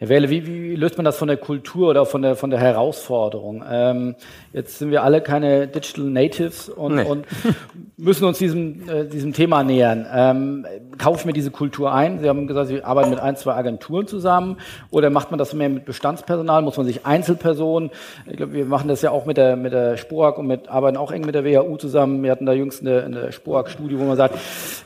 Herr 0.00 0.08
Wähle, 0.08 0.30
wie, 0.30 0.46
wie 0.46 0.76
löst 0.76 0.96
man 0.96 1.04
das 1.04 1.18
von 1.18 1.28
der 1.28 1.36
Kultur 1.36 1.90
oder 1.90 2.06
von 2.06 2.22
der, 2.22 2.34
von 2.34 2.48
der 2.48 2.58
Herausforderung? 2.58 3.62
Ähm, 3.70 4.14
jetzt 4.54 4.78
sind 4.78 4.90
wir 4.90 5.02
alle 5.02 5.20
keine 5.20 5.68
Digital 5.68 6.06
Natives 6.06 6.70
und, 6.70 6.94
nee. 6.94 7.04
und 7.04 7.26
müssen 7.98 8.24
uns 8.24 8.38
diesem, 8.38 8.88
äh, 8.88 9.04
diesem 9.04 9.34
Thema 9.34 9.62
nähern. 9.62 10.06
Ähm, 10.10 10.66
kaufe 10.96 11.20
ich 11.20 11.26
mir 11.26 11.34
diese 11.34 11.50
Kultur 11.50 11.92
ein? 11.92 12.18
Sie 12.18 12.30
haben 12.30 12.46
gesagt, 12.46 12.68
Sie 12.68 12.82
arbeiten 12.82 13.10
mit 13.10 13.18
ein, 13.18 13.36
zwei 13.36 13.52
Agenturen 13.52 14.06
zusammen 14.06 14.56
oder 14.90 15.10
macht 15.10 15.32
man 15.32 15.36
das 15.36 15.52
mehr 15.52 15.68
mit 15.68 15.84
Bestandspersonal? 15.84 16.62
Muss 16.62 16.78
man 16.78 16.86
sich 16.86 17.04
Einzelpersonen, 17.04 17.90
ich 18.26 18.38
glaube, 18.38 18.54
wir 18.54 18.64
machen 18.64 18.88
das 18.88 19.02
ja 19.02 19.10
auch 19.10 19.26
mit 19.26 19.36
der, 19.36 19.56
mit 19.56 19.74
der 19.74 19.98
Sporak 19.98 20.38
und 20.38 20.46
mit, 20.46 20.70
arbeiten 20.70 20.96
auch 20.96 21.12
eng 21.12 21.26
mit 21.26 21.34
der 21.34 21.44
WHU 21.44 21.76
zusammen. 21.76 22.22
Wir 22.22 22.30
hatten 22.30 22.46
da 22.46 22.54
jüngst 22.54 22.80
eine, 22.80 23.02
eine 23.04 23.32
Sporak-Studie, 23.32 23.98
wo 23.98 24.04
man 24.04 24.16
sagt, 24.16 24.38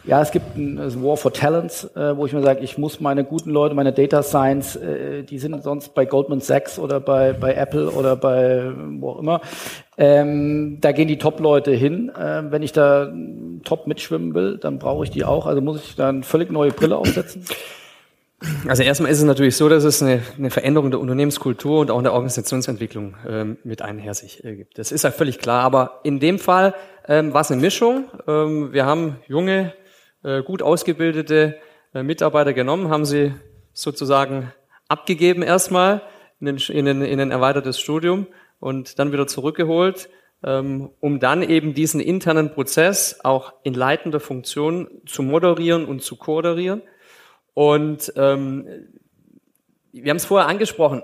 ja, 0.03 0.21
es 0.21 0.33
gibt 0.33 0.57
ein 0.57 0.79
War 1.05 1.17
for 1.17 1.33
Talents, 1.33 1.85
äh, 1.95 2.17
wo 2.17 2.27
ich 2.27 2.33
mir 2.33 2.43
sage, 2.43 2.65
ich 2.65 2.79
muss 2.79 2.99
meine 2.99 3.23
guten 3.23 3.51
Leute, 3.51 3.77
meine 3.77 3.93
Data 3.93 4.25
Science, 4.25 4.75
äh, 4.75 5.04
die 5.23 5.39
sind 5.39 5.63
sonst 5.63 5.95
bei 5.95 6.05
Goldman 6.05 6.41
Sachs 6.41 6.79
oder 6.79 7.01
bei, 7.01 7.33
bei 7.33 7.55
Apple 7.55 7.91
oder 7.91 8.17
bei 8.17 8.73
wo 8.99 9.11
auch 9.11 9.19
immer, 9.19 9.41
ähm, 9.97 10.79
da 10.81 10.93
gehen 10.93 11.09
die 11.09 11.19
Top-Leute 11.19 11.71
hin. 11.73 12.11
Ähm, 12.19 12.51
wenn 12.51 12.63
ich 12.63 12.73
da 12.73 13.13
top 13.65 13.87
mitschwimmen 13.87 14.35
will, 14.35 14.59
dann 14.59 14.79
brauche 14.79 15.05
ich 15.05 15.11
die 15.11 15.25
auch. 15.25 15.47
Also 15.47 15.61
muss 15.61 15.83
ich 15.83 15.97
da 15.97 16.09
eine 16.09 16.23
völlig 16.23 16.51
neue 16.51 16.71
Brille 16.71 16.97
aufsetzen. 16.97 17.45
Also 18.67 18.83
erstmal 18.83 19.11
ist 19.11 19.19
es 19.19 19.25
natürlich 19.25 19.57
so, 19.57 19.69
dass 19.69 19.85
es 19.85 20.03
eine, 20.03 20.21
eine 20.37 20.51
Veränderung 20.51 20.91
der 20.91 21.01
Unternehmenskultur 21.01 21.81
und 21.81 21.91
auch 21.91 22.03
der 22.03 22.13
Organisationsentwicklung 22.13 23.17
ähm, 23.27 23.57
mit 23.65 23.83
einher 23.83 24.15
sich 24.15 24.45
äh, 24.45 24.57
gibt. 24.57 24.79
Das 24.79 24.93
ist 24.93 25.05
ja 25.05 25.11
völlig 25.11 25.39
klar. 25.39 25.63
Aber 25.63 26.01
in 26.03 26.21
dem 26.21 26.39
Fall 26.39 26.75
ähm, 27.09 27.33
war 27.33 27.41
es 27.41 27.51
eine 27.51 27.61
Mischung. 27.61 28.11
Ähm, 28.27 28.73
wir 28.73 28.87
haben 28.87 29.17
junge, 29.29 29.73
äh, 30.23 30.43
gut 30.43 30.63
ausgebildete 30.63 31.57
äh, 31.95 32.03
Mitarbeiter 32.03 32.53
genommen, 32.53 32.89
haben 32.89 33.05
sie 33.05 33.35
sozusagen 33.73 34.53
abgegeben 34.89 35.43
erstmal 35.43 36.03
in, 36.41 36.49
ein, 36.49 36.57
in, 36.57 36.89
ein, 36.89 37.03
in 37.03 37.21
ein 37.21 37.31
erweitertes 37.31 37.81
Studium 37.81 38.27
und 38.61 38.99
dann 38.99 39.13
wieder 39.13 39.27
zurückgeholt, 39.27 40.09
ähm, 40.43 40.91
um 41.01 41.21
dann 41.21 41.43
eben 41.43 41.75
diesen 41.75 42.01
internen 42.01 42.53
Prozess 42.53 43.21
auch 43.23 43.55
in 43.63 43.75
leitender 43.75 44.21
Funktion 44.21 44.89
zu 45.07 45.23
moderieren 45.23 45.85
und 45.85 46.03
zu 46.03 46.17
koordinieren. 46.17 46.83
Und 47.55 48.13
ähm, 48.17 48.67
wir 49.93 50.11
haben 50.11 50.17
es 50.17 50.25
vorher 50.25 50.49
angesprochen, 50.49 51.03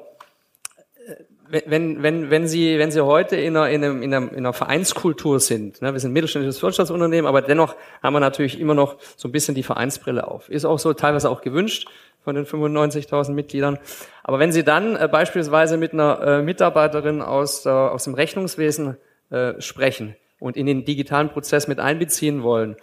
wenn, 1.50 2.02
wenn, 2.02 2.30
wenn, 2.30 2.46
Sie, 2.46 2.78
wenn 2.78 2.90
Sie 2.90 3.04
heute 3.04 3.36
in 3.36 3.56
einer, 3.56 3.68
in, 3.68 3.84
einem, 3.84 4.02
in, 4.02 4.14
einer, 4.14 4.30
in 4.30 4.38
einer 4.38 4.52
Vereinskultur 4.52 5.40
sind, 5.40 5.82
ne, 5.82 5.92
wir 5.92 6.00
sind 6.00 6.10
ein 6.10 6.14
mittelständisches 6.14 6.62
Wirtschaftsunternehmen, 6.62 7.26
aber 7.26 7.42
dennoch 7.42 7.74
haben 8.02 8.12
wir 8.12 8.20
natürlich 8.20 8.60
immer 8.60 8.74
noch 8.74 8.96
so 9.16 9.28
ein 9.28 9.32
bisschen 9.32 9.54
die 9.54 9.62
Vereinsbrille 9.62 10.26
auf. 10.26 10.48
Ist 10.48 10.64
auch 10.64 10.78
so 10.78 10.92
teilweise 10.92 11.28
auch 11.28 11.40
gewünscht 11.40 11.88
von 12.22 12.34
den 12.34 12.46
95.000 12.46 13.32
Mitgliedern. 13.32 13.78
Aber 14.22 14.38
wenn 14.38 14.52
Sie 14.52 14.62
dann 14.62 14.96
äh, 14.96 15.08
beispielsweise 15.10 15.76
mit 15.76 15.92
einer 15.92 16.20
äh, 16.20 16.42
Mitarbeiterin 16.42 17.22
aus, 17.22 17.66
äh, 17.66 17.70
aus 17.70 18.04
dem 18.04 18.14
Rechnungswesen 18.14 18.96
äh, 19.30 19.60
sprechen 19.60 20.16
und 20.38 20.56
in 20.56 20.66
den 20.66 20.84
digitalen 20.84 21.30
Prozess 21.30 21.66
mit 21.66 21.80
einbeziehen 21.80 22.42
wollen 22.42 22.76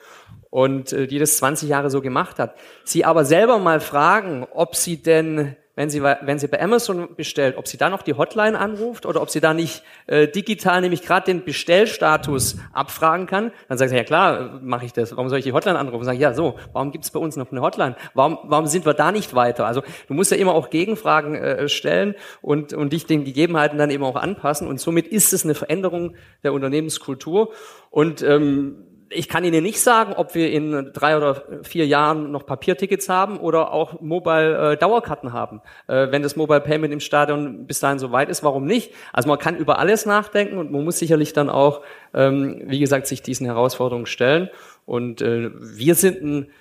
und 0.50 0.92
äh, 0.92 1.08
die 1.08 1.20
das 1.20 1.38
20 1.38 1.70
Jahre 1.70 1.90
so 1.90 2.02
gemacht 2.02 2.40
hat, 2.40 2.56
Sie 2.84 3.06
aber 3.06 3.26
selber 3.26 3.60
mal 3.60 3.80
fragen, 3.80 4.46
ob 4.52 4.76
Sie 4.76 5.02
denn 5.02 5.56
wenn 5.78 5.92
sie, 5.92 6.02
wenn 6.02 6.40
sie 6.40 6.48
bei 6.48 6.60
Amazon 6.60 7.16
bestellt, 7.16 7.56
ob 7.56 7.68
sie 7.68 7.78
da 7.78 7.92
noch 7.92 8.02
die 8.02 8.16
Hotline 8.16 8.60
anruft 8.60 9.06
oder 9.06 9.22
ob 9.22 9.30
sie 9.30 9.40
da 9.40 9.54
nicht 9.54 9.84
äh, 10.08 10.28
digital 10.28 10.82
nämlich 10.82 11.04
gerade 11.04 11.28
den 11.28 11.46
Bestellstatus 11.46 12.58
abfragen 12.74 13.28
kann, 13.28 13.52
dann 13.70 13.78
sagt 13.78 13.92
sie, 13.92 13.96
ja 13.96 14.04
klar, 14.04 14.60
mache 14.64 14.86
ich 14.86 14.94
das. 14.94 15.12
Warum 15.12 15.30
soll 15.30 15.38
ich 15.38 15.46
die 15.46 15.54
Hotline 15.54 15.78
anrufen? 15.78 16.04
Sag 16.04 16.16
ich, 16.16 16.20
ja 16.20 16.34
so, 16.34 16.56
warum 16.74 16.92
gibt 16.92 17.06
es 17.06 17.12
bei 17.12 17.20
uns 17.20 17.36
noch 17.36 17.52
eine 17.52 17.62
Hotline? 17.62 17.96
Warum, 18.16 18.40
warum 18.46 18.66
sind 18.66 18.88
wir 18.88 18.96
da 18.96 19.12
nicht 19.12 19.36
weiter? 19.36 19.68
Also 19.68 19.84
du 20.08 20.16
musst 20.16 20.32
ja 20.32 20.38
immer 20.38 20.56
auch 20.56 20.72
Gegenfragen 20.72 21.36
äh, 21.36 21.70
stellen 21.70 22.16
und, 22.42 22.74
und 22.74 22.92
dich 22.92 23.06
den 23.06 23.24
Gegebenheiten 23.24 23.78
dann 23.78 23.92
eben 23.92 24.04
auch 24.04 24.16
anpassen. 24.16 24.68
Und 24.68 24.80
somit 24.80 25.06
ist 25.06 25.32
es 25.32 25.44
eine 25.44 25.54
Veränderung 25.54 26.16
der 26.44 26.54
Unternehmenskultur. 26.54 27.54
Und 27.92 28.24
ähm, 28.24 28.87
ich 29.10 29.30
kann 29.30 29.44
Ihnen 29.44 29.64
nicht 29.64 29.80
sagen, 29.80 30.14
ob 30.14 30.36
wir 30.36 30.52
in 30.52 30.92
drei 30.94 31.18
oder 31.18 31.44
vier 31.64 31.86
Jahren 31.86 32.32
noch 32.32 32.46
Papiertickets 32.46 33.10
haben 33.10 33.38
oder 33.38 33.72
auch 33.72 34.02
Mobile 34.02 34.78
äh, 34.80 35.32
haben. 35.32 35.62
Äh, 35.88 36.12
wenn 36.12 36.24
das 36.24 36.36
Mobile 36.36 36.62
Payment 36.62 36.94
im 36.94 37.00
Stadion 37.00 37.66
bis 37.68 37.80
dahin 37.80 38.00
so 38.00 38.12
weit 38.12 38.30
ist, 38.30 38.44
warum 38.44 38.66
nicht? 38.66 38.94
Also 39.14 39.30
man 39.30 39.40
kann 39.40 39.56
über 39.56 39.80
alles 39.80 40.06
nachdenken 40.06 40.58
und 40.58 40.72
man 40.72 40.84
muss 40.84 41.00
sicherlich 41.00 41.34
dann 41.34 41.50
auch, 41.50 41.82
ähm, 42.14 42.64
wie 42.66 42.80
gesagt, 42.80 43.08
sich 43.08 43.22
diesen 43.22 43.46
Herausforderungen 43.46 44.06
stellen. 44.06 44.50
Und 44.86 45.22
äh, 45.22 45.52
wir 45.54 45.96
sind 45.96 46.22
ein 46.24 46.52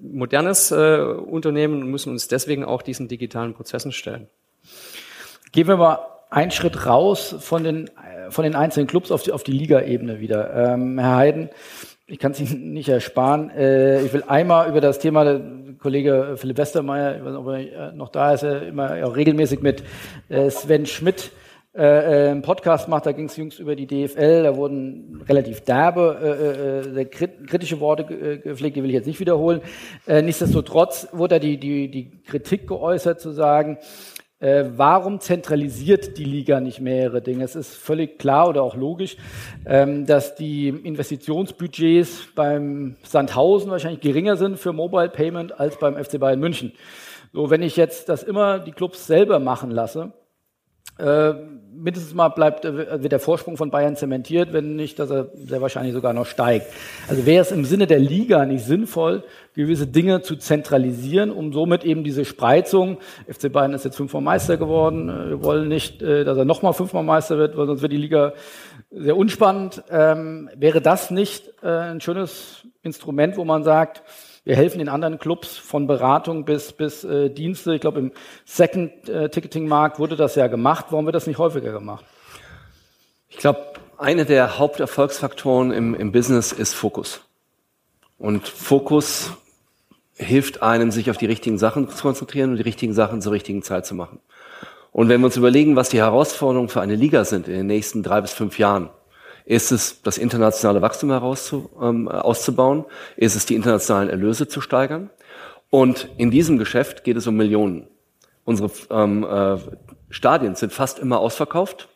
modernes 0.00 0.72
Unternehmen 0.72 1.82
und 1.82 1.90
müssen 1.90 2.08
uns 2.08 2.28
deswegen 2.28 2.64
auch 2.64 2.80
diesen 2.80 3.08
digitalen 3.08 3.52
Prozessen 3.52 3.92
stellen. 3.92 4.26
Gehen 5.52 5.68
wir 5.68 5.76
mal 5.76 6.13
einen 6.34 6.50
Schritt 6.50 6.86
raus 6.86 7.36
von 7.38 7.64
den 7.64 7.90
von 8.30 8.44
den 8.44 8.54
einzelnen 8.54 8.86
Clubs 8.86 9.10
auf 9.10 9.22
die, 9.22 9.32
auf 9.32 9.42
die 9.42 9.52
Liga-Ebene 9.52 10.20
wieder. 10.20 10.72
Ähm, 10.74 10.98
Herr 10.98 11.16
Heiden, 11.16 11.50
ich 12.06 12.18
kann 12.18 12.32
es 12.32 12.40
Ihnen 12.40 12.72
nicht 12.72 12.88
ersparen. 12.88 13.50
Äh, 13.50 14.02
ich 14.02 14.12
will 14.12 14.24
einmal 14.26 14.68
über 14.68 14.80
das 14.80 14.98
Thema, 14.98 15.24
der 15.24 15.40
Kollege 15.78 16.34
Philipp 16.36 16.58
Westermeier, 16.58 17.16
ich 17.16 17.24
weiß 17.24 17.32
nicht, 17.32 17.38
ob 17.38 17.48
er 17.48 17.92
noch 17.92 18.08
da 18.08 18.32
ist, 18.32 18.42
er 18.42 18.66
immer 18.66 19.04
auch 19.04 19.16
regelmäßig 19.16 19.60
mit 19.60 19.82
äh, 20.28 20.50
Sven 20.50 20.86
Schmidt 20.86 21.30
äh, 21.76 21.82
äh 21.82 22.30
einen 22.30 22.42
Podcast 22.42 22.88
macht, 22.88 23.06
da 23.06 23.12
ging 23.12 23.26
es 23.26 23.36
jüngst 23.36 23.58
über 23.58 23.76
die 23.76 23.86
DFL, 23.86 24.44
da 24.44 24.56
wurden 24.56 25.22
relativ 25.28 25.62
derbe, 25.62 26.84
äh, 26.94 27.00
äh, 27.00 27.04
kritische 27.04 27.80
Worte 27.80 28.04
gepflegt, 28.04 28.76
die 28.76 28.82
will 28.82 28.90
ich 28.90 28.94
jetzt 28.94 29.06
nicht 29.06 29.20
wiederholen. 29.20 29.60
Äh, 30.06 30.22
nichtsdestotrotz 30.22 31.08
wurde 31.12 31.34
da 31.34 31.38
die, 31.38 31.58
die, 31.58 31.90
die 31.90 32.22
Kritik 32.22 32.66
geäußert, 32.66 33.20
zu 33.20 33.32
sagen, 33.32 33.78
äh, 34.44 34.72
warum 34.76 35.20
zentralisiert 35.20 36.18
die 36.18 36.24
Liga 36.24 36.60
nicht 36.60 36.78
mehrere 36.78 37.22
Dinge? 37.22 37.44
Es 37.44 37.56
ist 37.56 37.74
völlig 37.74 38.18
klar 38.18 38.50
oder 38.50 38.62
auch 38.62 38.76
logisch, 38.76 39.16
ähm, 39.64 40.04
dass 40.04 40.34
die 40.34 40.68
Investitionsbudgets 40.68 42.28
beim 42.34 42.96
Sandhausen 43.04 43.70
wahrscheinlich 43.70 44.02
geringer 44.02 44.36
sind 44.36 44.58
für 44.58 44.74
Mobile 44.74 45.08
Payment 45.08 45.58
als 45.58 45.78
beim 45.78 45.96
FC 45.96 46.20
Bayern 46.20 46.40
München. 46.40 46.72
So, 47.32 47.48
wenn 47.48 47.62
ich 47.62 47.76
jetzt 47.76 48.10
das 48.10 48.22
immer 48.22 48.58
die 48.58 48.72
Clubs 48.72 49.06
selber 49.06 49.38
machen 49.38 49.70
lasse, 49.70 50.12
äh, 50.98 51.34
mindestens 51.76 52.14
mal 52.14 52.28
bleibt, 52.28 52.64
äh, 52.64 53.02
wird 53.02 53.12
der 53.12 53.20
Vorsprung 53.20 53.56
von 53.56 53.70
Bayern 53.70 53.96
zementiert, 53.96 54.52
wenn 54.52 54.76
nicht, 54.76 54.98
dass 54.98 55.10
er 55.10 55.28
sehr 55.34 55.60
wahrscheinlich 55.60 55.92
sogar 55.92 56.12
noch 56.12 56.26
steigt. 56.26 56.66
Also 57.08 57.26
wäre 57.26 57.42
es 57.42 57.50
im 57.50 57.64
Sinne 57.64 57.86
der 57.86 57.98
Liga 57.98 58.46
nicht 58.46 58.64
sinnvoll, 58.64 59.24
gewisse 59.54 59.86
Dinge 59.86 60.22
zu 60.22 60.36
zentralisieren, 60.36 61.30
um 61.30 61.52
somit 61.52 61.84
eben 61.84 62.04
diese 62.04 62.24
Spreizung, 62.24 62.98
FC 63.28 63.52
Bayern 63.52 63.74
ist 63.74 63.84
jetzt 63.84 63.96
fünfmal 63.96 64.22
Meister 64.22 64.56
geworden, 64.56 65.08
äh, 65.08 65.30
wir 65.30 65.42
wollen 65.42 65.68
nicht, 65.68 66.02
dass 66.02 66.38
er 66.38 66.44
nochmal 66.44 66.72
fünfmal 66.72 67.02
Meister 67.02 67.38
wird, 67.38 67.56
weil 67.56 67.66
sonst 67.66 67.82
wird 67.82 67.92
die 67.92 67.96
Liga 67.96 68.32
sehr 68.90 69.16
unspannend. 69.16 69.82
Ähm, 69.90 70.48
wäre 70.56 70.80
das 70.80 71.10
nicht 71.10 71.50
äh, 71.62 71.68
ein 71.68 72.00
schönes 72.00 72.66
Instrument, 72.82 73.36
wo 73.36 73.44
man 73.44 73.64
sagt, 73.64 74.02
wir 74.44 74.56
helfen 74.56 74.78
den 74.78 74.90
anderen 74.90 75.18
Clubs 75.18 75.56
von 75.56 75.86
Beratung 75.86 76.44
bis, 76.44 76.72
bis 76.72 77.02
äh, 77.04 77.30
Dienste. 77.30 77.74
Ich 77.74 77.80
glaube, 77.80 77.98
im 77.98 78.12
Second-Ticketing-Markt 78.44 79.98
wurde 79.98 80.16
das 80.16 80.34
ja 80.34 80.48
gemacht. 80.48 80.86
Warum 80.90 81.06
wird 81.06 81.14
das 81.14 81.26
nicht 81.26 81.38
häufiger 81.38 81.72
gemacht? 81.72 82.04
Ich 83.30 83.38
glaube, 83.38 83.60
einer 83.96 84.24
der 84.26 84.58
Haupterfolgsfaktoren 84.58 85.72
im, 85.72 85.94
im 85.94 86.12
Business 86.12 86.52
ist 86.52 86.74
Fokus. 86.74 87.22
Und 88.18 88.46
Fokus 88.46 89.32
hilft 90.16 90.62
einem, 90.62 90.90
sich 90.90 91.10
auf 91.10 91.16
die 91.16 91.26
richtigen 91.26 91.58
Sachen 91.58 91.88
zu 91.88 92.02
konzentrieren 92.02 92.50
und 92.50 92.56
die 92.56 92.62
richtigen 92.62 92.92
Sachen 92.92 93.22
zur 93.22 93.32
richtigen 93.32 93.62
Zeit 93.62 93.86
zu 93.86 93.94
machen. 93.94 94.20
Und 94.92 95.08
wenn 95.08 95.20
wir 95.20 95.26
uns 95.26 95.36
überlegen, 95.36 95.74
was 95.74 95.88
die 95.88 95.98
Herausforderungen 95.98 96.68
für 96.68 96.80
eine 96.80 96.94
Liga 96.94 97.24
sind 97.24 97.48
in 97.48 97.54
den 97.54 97.66
nächsten 97.66 98.02
drei 98.02 98.20
bis 98.20 98.32
fünf 98.32 98.58
Jahren, 98.58 98.90
ist 99.44 99.72
es, 99.72 100.02
das 100.02 100.18
internationale 100.18 100.80
Wachstum 100.80 101.10
herauszu, 101.10 101.70
ähm, 101.80 102.08
auszubauen? 102.08 102.84
Ist 103.16 103.36
es, 103.36 103.46
die 103.46 103.54
internationalen 103.54 104.08
Erlöse 104.08 104.48
zu 104.48 104.60
steigern? 104.60 105.10
Und 105.70 106.08
in 106.16 106.30
diesem 106.30 106.58
Geschäft 106.58 107.04
geht 107.04 107.16
es 107.16 107.26
um 107.26 107.36
Millionen. 107.36 107.88
Unsere 108.44 108.70
ähm, 108.90 109.24
äh, 109.24 109.58
Stadien 110.08 110.54
sind 110.54 110.72
fast 110.72 110.98
immer 110.98 111.18
ausverkauft. 111.18 111.88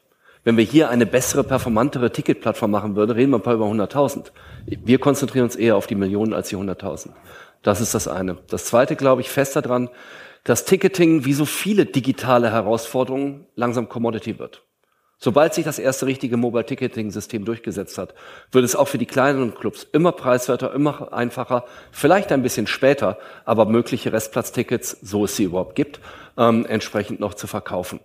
Wenn 0.45 0.57
wir 0.57 0.65
hier 0.65 0.89
eine 0.89 1.07
bessere, 1.07 1.45
performantere 1.45 2.11
Ticketplattform 2.11 2.71
machen 2.71 2.97
würden, 2.97 3.13
reden 3.13 3.31
wir 3.31 3.39
ein 3.39 3.43
paar 3.43 3.55
über 3.55 3.67
100.000. 3.67 4.33
Wir 4.67 4.99
konzentrieren 4.99 5.45
uns 5.45 5.57
eher 5.57 5.77
auf 5.77 5.87
die 5.87 5.95
Millionen 5.95 6.33
als 6.33 6.49
die 6.49 6.57
100.000. 6.57 7.11
Das 7.63 7.81
ist 7.81 7.95
das 7.95 8.09
eine. 8.09 8.39
Das 8.49 8.67
zweite 8.67 8.97
glaube 8.97 9.21
ich 9.21 9.31
fest 9.31 9.57
daran, 9.57 9.91
dass 10.45 10.65
Ticketing 10.65 11.25
wie 11.25 11.33
so 11.33 11.45
viele 11.45 11.87
digitale 11.87 12.51
Herausforderungen 12.51 13.47
langsam 13.57 13.89
Commodity 13.89 14.39
wird. 14.39 14.63
Sobald 15.21 15.53
sich 15.53 15.65
das 15.65 15.81
erste 15.81 16.07
richtige 16.07 16.37
Mobile 16.37 16.65
Ticketing 16.65 17.11
System 17.11 17.45
durchgesetzt 17.45 17.99
hat, 17.99 18.15
wird 18.53 18.65
es 18.65 18.77
auch 18.77 18.87
für 18.87 18.99
die 18.99 19.07
kleineren 19.07 19.53
Clubs 19.53 19.87
immer 19.93 20.13
preiswerter, 20.13 20.73
immer 20.73 21.13
einfacher, 21.13 21.65
vielleicht 21.91 22.31
ein 22.31 22.43
bisschen 22.43 22.69
später, 22.69 23.19
aber 23.45 23.67
mögliche 23.67 24.13
Restplatztickets, 24.13 24.97
so 25.03 25.25
es 25.25 25.35
sie 25.35 25.45
überhaupt 25.45 25.75
gibt, 25.75 25.99
ähm, 26.37 26.65
entsprechend 26.67 27.19
noch 27.19 27.35
zu 27.35 27.49
verkaufen. 27.49 27.99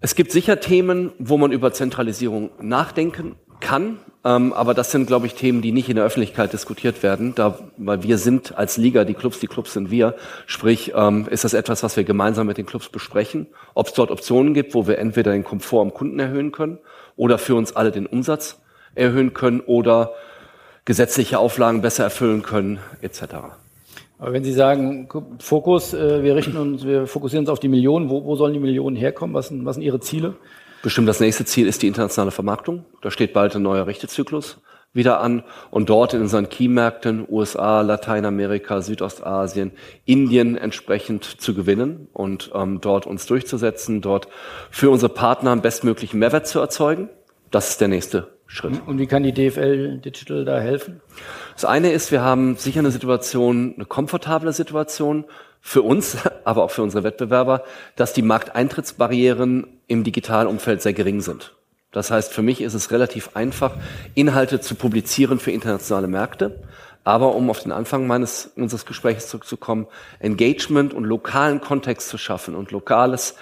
Es 0.00 0.14
gibt 0.14 0.30
sicher 0.30 0.60
Themen, 0.60 1.12
wo 1.18 1.38
man 1.38 1.50
über 1.50 1.72
Zentralisierung 1.72 2.50
nachdenken 2.60 3.34
kann. 3.64 3.98
Ähm, 4.24 4.52
aber 4.52 4.72
das 4.72 4.90
sind, 4.90 5.06
glaube 5.06 5.26
ich, 5.26 5.34
Themen, 5.34 5.60
die 5.60 5.72
nicht 5.72 5.88
in 5.88 5.96
der 5.96 6.04
Öffentlichkeit 6.04 6.52
diskutiert 6.52 7.02
werden, 7.02 7.34
da, 7.34 7.58
weil 7.76 8.02
wir 8.02 8.16
sind 8.16 8.56
als 8.56 8.76
Liga, 8.76 9.04
die 9.04 9.14
Clubs, 9.14 9.38
die 9.38 9.46
Clubs 9.46 9.74
sind 9.74 9.90
wir. 9.90 10.14
Sprich, 10.46 10.92
ähm, 10.96 11.26
ist 11.30 11.44
das 11.44 11.52
etwas, 11.52 11.82
was 11.82 11.96
wir 11.96 12.04
gemeinsam 12.04 12.46
mit 12.46 12.56
den 12.56 12.64
Clubs 12.64 12.88
besprechen, 12.88 13.46
ob 13.74 13.88
es 13.88 13.92
dort 13.92 14.10
Optionen 14.10 14.54
gibt, 14.54 14.74
wo 14.74 14.86
wir 14.86 14.98
entweder 14.98 15.32
den 15.32 15.44
Komfort 15.44 15.82
am 15.82 15.92
Kunden 15.92 16.18
erhöhen 16.18 16.52
können 16.52 16.78
oder 17.16 17.36
für 17.38 17.54
uns 17.54 17.76
alle 17.76 17.90
den 17.90 18.06
Umsatz 18.06 18.60
erhöhen 18.94 19.34
können 19.34 19.60
oder 19.60 20.12
gesetzliche 20.84 21.38
Auflagen 21.38 21.82
besser 21.82 22.04
erfüllen 22.04 22.42
können, 22.42 22.78
etc. 23.02 23.22
Aber 24.18 24.32
wenn 24.32 24.44
Sie 24.44 24.52
sagen, 24.52 25.08
Fokus, 25.38 25.92
äh, 25.92 26.22
wir 26.22 26.36
richten 26.36 26.56
uns, 26.56 26.84
wir 26.86 27.06
fokussieren 27.06 27.42
uns 27.42 27.50
auf 27.50 27.60
die 27.60 27.68
Millionen, 27.68 28.08
wo, 28.08 28.24
wo 28.24 28.36
sollen 28.36 28.54
die 28.54 28.60
Millionen 28.60 28.96
herkommen? 28.96 29.34
Was 29.34 29.48
sind, 29.48 29.66
was 29.66 29.76
sind 29.76 29.82
Ihre 29.82 30.00
Ziele? 30.00 30.34
Bestimmt 30.84 31.08
das 31.08 31.18
nächste 31.18 31.46
Ziel 31.46 31.66
ist 31.66 31.80
die 31.80 31.86
internationale 31.86 32.30
Vermarktung. 32.30 32.84
Da 33.00 33.10
steht 33.10 33.32
bald 33.32 33.56
ein 33.56 33.62
neuer 33.62 33.86
Rechtezyklus 33.86 34.58
wieder 34.92 35.18
an 35.18 35.42
und 35.70 35.88
dort 35.88 36.12
in 36.12 36.20
unseren 36.20 36.50
Key-Märkten 36.50 37.24
USA, 37.26 37.80
Lateinamerika, 37.80 38.82
Südostasien, 38.82 39.72
Indien 40.04 40.58
entsprechend 40.58 41.24
zu 41.24 41.54
gewinnen 41.54 42.08
und 42.12 42.50
ähm, 42.54 42.82
dort 42.82 43.06
uns 43.06 43.24
durchzusetzen, 43.24 44.02
dort 44.02 44.28
für 44.70 44.90
unsere 44.90 45.10
Partner 45.10 45.52
einen 45.52 45.62
bestmöglichen 45.62 46.20
Mehrwert 46.20 46.46
zu 46.46 46.60
erzeugen. 46.60 47.08
Das 47.50 47.70
ist 47.70 47.80
der 47.80 47.88
nächste 47.88 48.28
Schritt. 48.46 48.82
Und 48.86 48.98
wie 48.98 49.06
kann 49.06 49.22
die 49.22 49.32
DFL 49.32 50.00
Digital 50.00 50.44
da 50.44 50.60
helfen? 50.60 51.00
Das 51.54 51.64
eine 51.64 51.92
ist, 51.92 52.12
wir 52.12 52.20
haben 52.20 52.56
sicher 52.56 52.80
eine 52.80 52.90
Situation, 52.90 53.72
eine 53.76 53.86
komfortable 53.86 54.52
Situation 54.52 55.24
für 55.66 55.80
uns, 55.82 56.18
aber 56.44 56.62
auch 56.62 56.70
für 56.70 56.82
unsere 56.82 57.02
Wettbewerber, 57.02 57.64
dass 57.96 58.12
die 58.12 58.22
Markteintrittsbarrieren 58.22 59.66
im 59.88 60.04
digitalen 60.04 60.46
Umfeld 60.46 60.82
sehr 60.82 60.92
gering 60.92 61.22
sind. 61.22 61.54
Das 61.90 62.10
heißt, 62.10 62.32
für 62.32 62.42
mich 62.42 62.60
ist 62.60 62.74
es 62.74 62.90
relativ 62.90 63.30
einfach, 63.34 63.76
Inhalte 64.14 64.60
zu 64.60 64.74
publizieren 64.74 65.38
für 65.38 65.52
internationale 65.52 66.08
Märkte. 66.08 66.60
Aber 67.04 67.34
um 67.34 67.50
auf 67.50 67.60
den 67.60 67.72
Anfang 67.72 68.06
meines 68.06 68.50
unseres 68.56 68.86
Gesprächs 68.86 69.28
zurückzukommen, 69.28 69.86
Engagement 70.20 70.94
und 70.94 71.04
lokalen 71.04 71.60
Kontext 71.60 72.08
zu 72.08 72.18
schaffen 72.18 72.54
und 72.54 72.70
lokales 72.70 73.34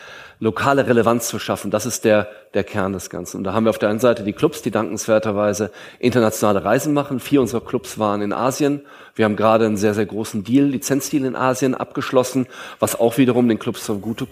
lokale 0.43 0.89
Relevanz 0.89 1.29
zu 1.29 1.39
schaffen. 1.39 1.71
Das 1.71 1.87
ist 1.87 2.05
der, 2.05 2.29
der 2.53 2.65
Kern 2.65 2.93
des 2.93 3.11
Ganzen. 3.11 3.37
Und 3.37 3.45
da 3.45 3.53
haben 3.53 3.65
wir 3.65 3.71
auf 3.71 3.79
der 3.79 3.91
einen 3.91 4.01
Seite 4.01 4.25
die 4.25 4.33
Clubs, 4.33 4.61
die 4.61 4.73
dankenswerterweise 4.73 5.71
internationale 6.01 6.65
Reisen 6.65 6.93
machen. 6.93 7.21
Vier 7.21 7.41
unserer 7.41 7.61
Clubs 7.61 7.97
waren 8.01 8.23
in 8.23 8.33
Asien. 8.33 8.81
Wir 9.15 9.25
haben 9.25 9.37
gerade 9.37 9.67
einen 9.67 9.77
sehr, 9.77 9.95
sehr 9.95 10.05
großen 10.05 10.43
Deal, 10.43 10.67
Lizenzdeal 10.67 11.27
in 11.27 11.37
Asien 11.37 11.77
abgeschlossen, 11.77 12.49
was 12.81 12.99
auch 12.99 13.19
wiederum 13.19 13.49
den 13.49 13.61
Clubs 13.61 13.85
zugute 13.85 14.27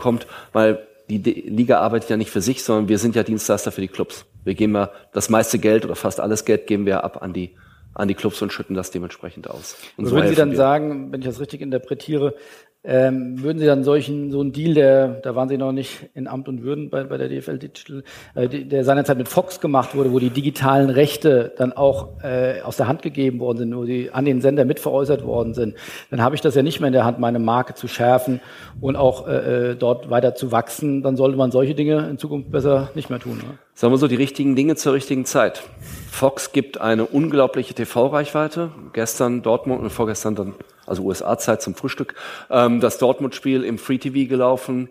weil 0.53 0.85
die 1.09 1.19
Liga 1.19 1.79
arbeitet 1.79 2.11
ja 2.11 2.17
nicht 2.17 2.31
für 2.31 2.41
sich, 2.41 2.65
sondern 2.65 2.89
wir 2.89 2.99
sind 2.99 3.15
ja 3.15 3.23
Dienstleister 3.23 3.71
für 3.71 3.81
die 3.81 3.89
Clubs. 3.89 4.25
Wir 4.43 4.55
geben 4.55 4.75
ja 4.75 4.91
das 5.13 5.29
meiste 5.29 5.61
Geld 5.61 5.85
oder 5.85 5.95
fast 5.95 6.19
alles 6.19 6.45
Geld 6.45 6.67
geben 6.67 6.87
wir 6.87 7.05
ab 7.05 7.23
an 7.23 7.33
die 7.33 7.55
an 7.95 8.09
die 8.09 8.15
Clubs 8.15 8.41
und 8.43 8.53
schütten 8.53 8.75
das 8.75 8.91
dementsprechend 8.91 9.51
aus. 9.51 9.77
Und 9.97 10.07
so 10.07 10.15
würden 10.15 10.29
Sie 10.29 10.35
dann 10.35 10.51
wir. 10.51 10.57
sagen, 10.57 11.13
wenn 11.13 11.21
ich 11.21 11.27
das 11.27 11.41
richtig 11.41 11.61
interpretiere, 11.61 12.35
ähm, 12.83 13.43
würden 13.43 13.59
Sie 13.59 13.67
dann 13.67 13.85
solchen, 13.85 14.31
so 14.31 14.41
einen 14.41 14.53
Deal, 14.53 14.73
der, 14.73 15.09
da 15.09 15.35
waren 15.35 15.51
Sie 15.51 15.59
noch 15.59 15.73
nicht 15.73 16.09
in 16.15 16.27
Amt 16.27 16.49
und 16.49 16.63
Würden 16.63 16.89
bei, 16.89 17.05
bei 17.05 17.19
der 17.19 17.29
DFL 17.29 17.59
Digital, 17.59 18.03
äh, 18.35 18.49
der 18.49 18.85
seinerzeit 18.85 19.19
mit 19.19 19.29
Fox 19.29 19.61
gemacht 19.61 19.95
wurde, 19.95 20.13
wo 20.13 20.19
die 20.19 20.31
digitalen 20.31 20.89
Rechte 20.89 21.53
dann 21.59 21.75
auch 21.75 22.23
äh, 22.23 22.63
aus 22.63 22.79
der 22.79 22.89
Hand 22.89 23.03
gegeben 23.03 23.39
worden 23.39 23.59
sind, 23.59 23.77
wo 23.77 23.85
sie 23.85 24.11
an 24.13 24.25
den 24.25 24.41
Sender 24.41 24.65
mitveräußert 24.65 25.27
worden 25.27 25.53
sind, 25.53 25.75
dann 26.11 26.23
habe 26.23 26.35
ich 26.35 26.41
das 26.41 26.55
ja 26.55 26.63
nicht 26.63 26.81
mehr 26.81 26.87
in 26.87 26.95
der 26.95 27.05
Hand, 27.05 27.19
meine 27.19 27.39
Marke 27.39 27.75
zu 27.75 27.87
schärfen 27.87 28.41
und 28.81 28.97
auch 28.97 29.29
äh, 29.29 29.73
äh 29.73 29.77
dort 29.77 30.09
weiter 30.09 30.35
zu 30.35 30.51
wachsen. 30.51 31.03
Dann 31.03 31.17
sollte 31.17 31.37
man 31.37 31.51
solche 31.51 31.75
Dinge 31.75 32.09
in 32.09 32.17
Zukunft 32.17 32.51
besser 32.51 32.91
nicht 32.95 33.11
mehr 33.11 33.21
tun. 33.21 33.37
Ne? 33.37 33.59
Sagen 33.75 33.93
wir 33.93 33.99
so, 33.99 34.09
die 34.09 34.17
richtigen 34.17 34.57
Dinge 34.57 34.77
zur 34.77 34.93
richtigen 34.93 35.25
Zeit. 35.25 35.63
Fox 36.11 36.53
gibt 36.53 36.81
eine 36.81 37.07
unglaubliche 37.07 37.73
TV-Reichweite. 37.73 38.71
Gestern 38.93 39.43
Dortmund 39.43 39.83
und 39.83 39.91
vorgestern 39.91 40.35
dann 40.35 40.55
also 40.87 41.05
USA-Zeit 41.05 41.63
zum 41.63 41.75
Frühstück, 41.75 42.15
ähm, 42.51 42.81
das 42.81 42.99
Dortmund-Spiel 42.99 43.65
im 43.65 43.79
Free 43.79 43.99
TV 43.99 44.29
gelaufen. 44.29 44.89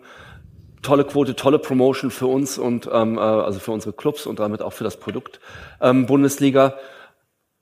Tolle 0.82 1.04
Quote, 1.04 1.36
tolle 1.36 1.58
Promotion 1.58 2.10
für 2.10 2.26
uns 2.26 2.56
und 2.56 2.88
ähm, 2.90 3.18
äh, 3.18 3.20
also 3.20 3.60
für 3.60 3.70
unsere 3.70 3.92
Clubs 3.92 4.26
und 4.26 4.40
damit 4.40 4.62
auch 4.62 4.72
für 4.72 4.84
das 4.84 4.96
Produkt 4.96 5.40
ähm, 5.82 6.06
Bundesliga. 6.06 6.74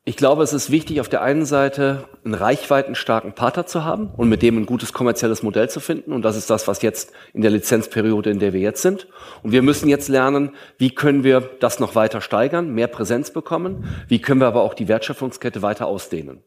Ich 0.08 0.16
glaube, 0.16 0.42
es 0.42 0.54
ist 0.54 0.70
wichtig, 0.70 1.02
auf 1.02 1.10
der 1.10 1.20
einen 1.20 1.44
Seite 1.44 2.08
einen 2.24 2.32
reichweitenstarken 2.32 3.34
Partner 3.34 3.66
zu 3.66 3.84
haben 3.84 4.08
und 4.16 4.30
mit 4.30 4.40
dem 4.40 4.56
ein 4.56 4.64
gutes 4.64 4.94
kommerzielles 4.94 5.42
Modell 5.42 5.68
zu 5.68 5.80
finden. 5.80 6.14
Und 6.14 6.22
das 6.22 6.34
ist 6.34 6.48
das, 6.48 6.66
was 6.66 6.80
jetzt 6.80 7.12
in 7.34 7.42
der 7.42 7.50
Lizenzperiode, 7.50 8.30
in 8.30 8.38
der 8.38 8.54
wir 8.54 8.60
jetzt 8.60 8.80
sind. 8.80 9.06
Und 9.42 9.52
wir 9.52 9.60
müssen 9.60 9.86
jetzt 9.86 10.08
lernen, 10.08 10.52
wie 10.78 10.94
können 10.94 11.24
wir 11.24 11.42
das 11.60 11.78
noch 11.78 11.94
weiter 11.94 12.22
steigern, 12.22 12.72
mehr 12.72 12.86
Präsenz 12.86 13.30
bekommen, 13.30 13.84
wie 14.08 14.18
können 14.18 14.40
wir 14.40 14.46
aber 14.46 14.62
auch 14.62 14.72
die 14.72 14.88
Wertschöpfungskette 14.88 15.60
weiter 15.60 15.86
ausdehnen. 15.86 16.42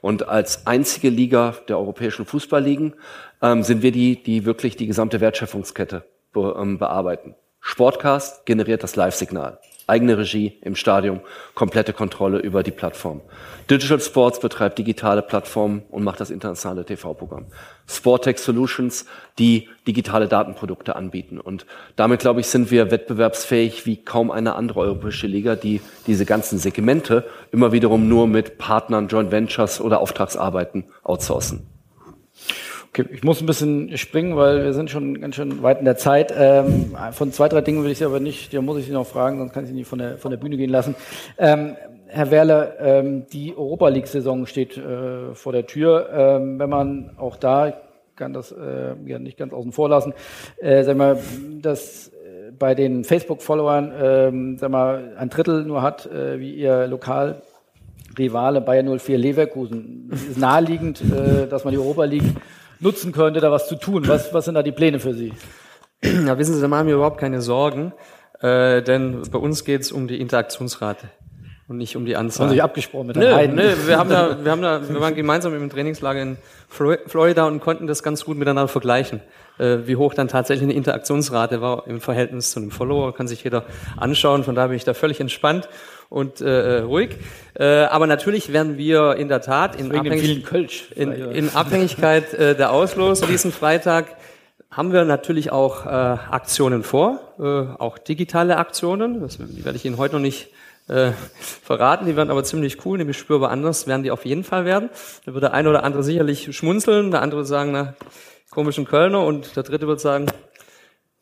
Und 0.00 0.26
als 0.26 0.66
einzige 0.66 1.10
Liga 1.10 1.56
der 1.68 1.76
europäischen 1.76 2.24
Fußballligen 2.24 2.94
ähm, 3.42 3.64
sind 3.64 3.82
wir 3.82 3.92
die, 3.92 4.22
die 4.22 4.46
wirklich 4.46 4.76
die 4.76 4.86
gesamte 4.86 5.20
Wertschöpfungskette 5.20 6.04
be 6.32 6.56
ähm, 6.58 6.78
bearbeiten. 6.78 7.34
Sportcast 7.60 8.46
generiert 8.46 8.82
das 8.82 8.96
Live-Signal 8.96 9.58
eigene 9.88 10.18
Regie 10.18 10.58
im 10.62 10.76
Stadion, 10.76 11.20
komplette 11.54 11.92
Kontrolle 11.92 12.38
über 12.38 12.62
die 12.62 12.70
Plattform. 12.70 13.22
Digital 13.70 14.00
Sports 14.00 14.40
betreibt 14.40 14.78
digitale 14.78 15.22
Plattformen 15.22 15.82
und 15.90 16.04
macht 16.04 16.20
das 16.20 16.30
internationale 16.30 16.84
TV-Programm. 16.84 17.46
Sportech 17.86 18.38
Solutions, 18.38 19.06
die 19.38 19.68
digitale 19.86 20.28
Datenprodukte 20.28 20.96
anbieten. 20.96 21.40
Und 21.40 21.66
damit, 21.96 22.20
glaube 22.20 22.40
ich, 22.40 22.46
sind 22.46 22.70
wir 22.70 22.90
wettbewerbsfähig 22.90 23.86
wie 23.86 23.96
kaum 23.96 24.30
eine 24.30 24.54
andere 24.54 24.80
europäische 24.80 25.26
Liga, 25.26 25.56
die 25.56 25.80
diese 26.06 26.26
ganzen 26.26 26.58
Segmente 26.58 27.26
immer 27.50 27.72
wiederum 27.72 28.08
nur 28.08 28.26
mit 28.26 28.58
Partnern, 28.58 29.08
Joint 29.08 29.30
Ventures 29.30 29.80
oder 29.80 30.00
Auftragsarbeiten 30.00 30.84
outsourcen. 31.02 31.77
Okay, 32.90 33.04
ich 33.12 33.22
muss 33.22 33.40
ein 33.40 33.46
bisschen 33.46 33.96
springen, 33.98 34.36
weil 34.36 34.64
wir 34.64 34.72
sind 34.72 34.90
schon 34.90 35.20
ganz 35.20 35.34
schön 35.34 35.62
weit 35.62 35.78
in 35.78 35.84
der 35.84 35.96
Zeit. 35.96 36.32
Ähm, 36.36 36.96
von 37.12 37.32
zwei, 37.32 37.48
drei 37.48 37.60
Dingen 37.60 37.84
will 37.84 37.90
ich 37.90 37.98
Sie 37.98 38.04
aber 38.04 38.18
nicht, 38.18 38.54
da 38.54 38.62
muss 38.62 38.78
ich 38.78 38.86
Sie 38.86 38.92
noch 38.92 39.06
fragen, 39.06 39.38
sonst 39.38 39.52
kann 39.52 39.64
ich 39.64 39.68
Sie 39.68 39.74
nicht 39.74 39.88
von 39.88 39.98
der, 39.98 40.16
von 40.16 40.30
der 40.30 40.38
Bühne 40.38 40.56
gehen 40.56 40.70
lassen. 40.70 40.94
Ähm, 41.36 41.76
Herr 42.06 42.30
Werle, 42.30 42.76
ähm, 42.80 43.26
die 43.30 43.54
Europa 43.54 43.88
League-Saison 43.88 44.46
steht 44.46 44.78
äh, 44.78 45.34
vor 45.34 45.52
der 45.52 45.66
Tür. 45.66 46.08
Ähm, 46.10 46.58
wenn 46.58 46.70
man 46.70 47.10
auch 47.18 47.36
da, 47.36 47.68
ich 47.68 47.74
kann 48.16 48.32
das 48.32 48.52
äh, 48.52 48.94
ja 49.04 49.18
nicht 49.18 49.36
ganz 49.36 49.52
außen 49.52 49.72
vor 49.72 49.90
lassen, 49.90 50.14
äh, 50.56 50.82
sag 50.82 50.96
mal, 50.96 51.18
dass 51.60 52.08
äh, 52.08 52.52
bei 52.58 52.74
den 52.74 53.04
Facebook-Followern, 53.04 53.92
ähm, 54.00 54.58
sag 54.58 54.70
mal, 54.70 55.12
ein 55.18 55.28
Drittel 55.28 55.64
nur 55.64 55.82
hat, 55.82 56.06
äh, 56.06 56.40
wie 56.40 56.54
ihr 56.54 56.86
lokal 56.86 57.42
Rivale 58.18 58.62
Bayern 58.62 58.98
04 58.98 59.18
Leverkusen. 59.18 60.10
Es 60.12 60.26
ist 60.26 60.38
naheliegend, 60.38 61.02
äh, 61.02 61.46
dass 61.46 61.64
man 61.64 61.72
die 61.72 61.78
Europa 61.78 62.04
League 62.04 62.34
nutzen 62.80 63.12
könnte, 63.12 63.40
da 63.40 63.50
was 63.50 63.68
zu 63.68 63.76
tun. 63.76 64.06
Was, 64.06 64.32
was 64.32 64.44
sind 64.44 64.54
da 64.54 64.62
die 64.62 64.72
Pläne 64.72 65.00
für 65.00 65.14
Sie? 65.14 65.32
Ja, 66.02 66.38
wissen 66.38 66.54
Sie, 66.54 66.60
da 66.60 66.68
machen 66.68 66.86
wir 66.86 66.94
überhaupt 66.94 67.18
keine 67.18 67.40
Sorgen, 67.40 67.92
äh, 68.40 68.82
denn 68.82 69.22
bei 69.30 69.38
uns 69.38 69.64
geht 69.64 69.80
es 69.80 69.92
um 69.92 70.06
die 70.06 70.20
Interaktionsrate 70.20 71.08
und 71.66 71.76
nicht 71.76 71.96
um 71.96 72.06
die 72.06 72.16
Anzahl. 72.16 72.44
Haben 72.44 72.50
Sie 72.50 72.54
sich 72.54 72.62
abgesprochen 72.62 73.08
mit 73.08 73.16
der 73.16 73.48
Nö, 73.48 73.54
nö, 73.54 73.74
wir 73.86 73.98
haben 73.98 74.08
da, 74.08 74.38
wir 74.42 74.50
haben 74.50 74.62
da, 74.62 74.88
wir 74.88 75.00
waren 75.00 75.14
gemeinsam 75.14 75.54
im 75.54 75.68
Trainingslager 75.68 76.22
in 76.22 76.36
Florida 76.68 77.46
und 77.46 77.60
konnten 77.60 77.86
das 77.86 78.02
ganz 78.02 78.24
gut 78.24 78.38
miteinander 78.38 78.68
vergleichen, 78.68 79.20
äh, 79.58 79.78
wie 79.84 79.96
hoch 79.96 80.14
dann 80.14 80.28
tatsächlich 80.28 80.64
eine 80.64 80.74
Interaktionsrate 80.74 81.60
war 81.60 81.86
im 81.86 82.00
Verhältnis 82.00 82.52
zu 82.52 82.60
einem 82.60 82.70
Follower, 82.70 83.12
kann 83.12 83.26
sich 83.26 83.42
jeder 83.42 83.64
anschauen. 83.96 84.44
Von 84.44 84.54
daher 84.54 84.68
bin 84.68 84.76
ich 84.76 84.84
da 84.84 84.94
völlig 84.94 85.20
entspannt 85.20 85.68
und 86.08 86.40
äh, 86.40 86.78
ruhig. 86.80 87.16
Äh, 87.54 87.64
aber 87.64 88.06
natürlich 88.06 88.52
werden 88.52 88.78
wir 88.78 89.16
in 89.16 89.28
der 89.28 89.40
Tat 89.40 89.78
in, 89.78 89.94
Abhängig 89.94 90.44
in, 90.96 91.12
in 91.12 91.50
Abhängigkeit 91.50 92.32
äh, 92.34 92.54
der 92.54 92.72
Auslose 92.72 93.26
diesen 93.26 93.52
Freitag 93.52 94.16
haben 94.70 94.92
wir 94.92 95.04
natürlich 95.04 95.50
auch 95.50 95.86
äh, 95.86 95.88
Aktionen 95.88 96.82
vor, 96.82 97.20
äh, 97.38 97.42
auch 97.42 97.98
digitale 97.98 98.58
Aktionen. 98.58 99.20
Das, 99.20 99.38
die 99.38 99.64
werde 99.64 99.76
ich 99.76 99.84
Ihnen 99.84 99.96
heute 99.96 100.14
noch 100.14 100.20
nicht 100.20 100.48
äh, 100.88 101.12
verraten. 101.40 102.06
Die 102.06 102.16
werden 102.16 102.30
aber 102.30 102.44
ziemlich 102.44 102.84
cool, 102.84 102.98
nämlich 102.98 103.18
spürbar 103.18 103.50
anders 103.50 103.86
werden 103.86 104.02
die 104.02 104.10
auf 104.10 104.24
jeden 104.24 104.44
Fall 104.44 104.64
werden. 104.64 104.90
Da 105.24 105.32
wird 105.32 105.42
der 105.42 105.54
eine 105.54 105.70
oder 105.70 105.84
andere 105.84 106.02
sicherlich 106.02 106.54
schmunzeln, 106.54 107.10
der 107.10 107.22
andere 107.22 107.40
wird 107.40 107.48
sagen, 107.48 107.72
na, 107.72 107.94
komischen 108.50 108.84
Kölner 108.84 109.24
und 109.24 109.56
der 109.56 109.62
dritte 109.62 109.86
wird 109.86 110.00
sagen, 110.00 110.26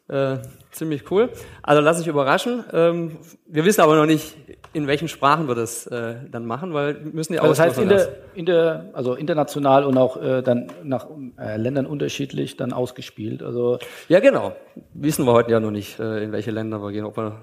äh, 0.09 0.39
ziemlich 0.71 1.11
cool. 1.11 1.31
Also 1.63 1.83
lass 1.83 1.99
dich 1.99 2.07
überraschen. 2.07 2.65
Ähm, 2.73 3.19
wir 3.47 3.65
wissen 3.65 3.81
aber 3.81 3.97
noch 3.97 4.07
nicht, 4.07 4.37
in 4.77 4.87
welchen 4.87 5.09
Sprachen 5.09 5.49
wir 5.49 5.55
das 5.55 5.87
äh, 5.87 6.17
dann 6.31 6.45
machen, 6.45 6.75
weil 6.75 7.03
wir 7.03 7.13
müssen 7.15 7.33
ja 7.33 7.41
auch. 7.41 7.49
Das 7.49 7.59
heißt 7.59 7.79
in 7.79 7.89
der, 7.89 8.09
in 8.35 8.45
der, 8.45 8.91
also 8.93 9.15
international 9.15 9.85
und 9.85 9.97
auch 9.97 10.21
äh, 10.23 10.43
dann 10.43 10.67
nach 10.83 11.07
äh, 11.41 11.57
Ländern 11.57 11.87
unterschiedlich 11.87 12.59
dann 12.59 12.75
ausgespielt. 12.75 13.43
Also 13.43 13.79
ja, 14.09 14.21
genau. 14.21 14.53
Wissen 14.93 15.25
wir 15.25 15.33
heute 15.33 15.51
ja 15.51 15.61
noch 15.61 15.71
nicht, 15.71 15.99
äh, 15.99 16.23
in 16.23 16.31
welche 16.33 16.51
Länder 16.51 16.83
wir 16.83 16.93
gehen, 16.93 17.07
ob 17.07 17.17
wir 17.17 17.41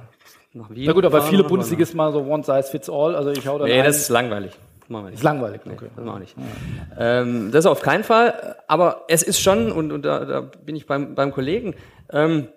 nach 0.54 0.70
Wien. 0.70 0.84
Na 0.86 0.94
gut, 0.94 1.06
aber 1.06 1.24
viele 1.24 1.44
Bundesligisten 1.44 1.98
mal 1.98 2.12
so 2.12 2.20
One 2.20 2.44
Size 2.44 2.70
Fits 2.70 2.88
All. 2.88 3.16
Also 3.16 3.32
ich 3.32 3.48
hau 3.48 3.58
da. 3.58 3.66
Nee, 3.66 3.82
das 3.82 3.98
ist 3.98 4.10
langweilig. 4.10 4.52
Machen 4.88 5.06
wir 5.06 5.10
nicht. 5.10 5.18
Ist 5.18 5.24
langweilig, 5.24 5.62
okay. 5.66 5.76
Nee, 5.82 5.90
das 5.96 6.06
machen 6.06 6.16
wir 6.16 6.20
nicht. 6.20 6.36
Ja. 6.38 7.22
Ähm, 7.22 7.52
das 7.52 7.66
auf 7.66 7.82
keinen 7.82 8.04
Fall. 8.04 8.58
Aber 8.68 9.06
es 9.08 9.24
ist 9.24 9.40
schon, 9.40 9.72
und, 9.72 9.92
und 9.92 10.06
da, 10.06 10.24
da 10.24 10.42
bin 10.42 10.76
ich 10.76 10.86
beim, 10.86 11.16
beim 11.16 11.32
Kollegen, 11.32 11.74
ähm, 12.12 12.50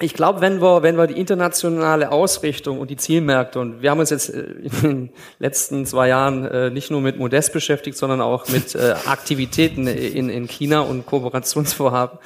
ich 0.00 0.14
glaube, 0.14 0.40
wenn 0.40 0.60
wir, 0.60 0.82
wenn 0.82 0.96
wir 0.96 1.06
die 1.06 1.18
internationale 1.18 2.12
Ausrichtung 2.12 2.78
und 2.78 2.90
die 2.90 2.96
Zielmärkte, 2.96 3.58
und 3.58 3.82
wir 3.82 3.90
haben 3.90 3.98
uns 3.98 4.10
jetzt 4.10 4.32
äh, 4.32 4.42
in 4.42 4.70
den 4.82 5.10
letzten 5.38 5.86
zwei 5.86 6.08
Jahren 6.08 6.44
äh, 6.44 6.70
nicht 6.70 6.90
nur 6.90 7.00
mit 7.00 7.18
Modest 7.18 7.52
beschäftigt, 7.52 7.96
sondern 7.96 8.20
auch 8.20 8.48
mit 8.48 8.74
äh, 8.74 8.94
Aktivitäten 9.06 9.86
in, 9.86 10.28
in 10.28 10.46
China 10.46 10.80
und 10.80 11.06
Kooperationsvorhaben. 11.06 12.18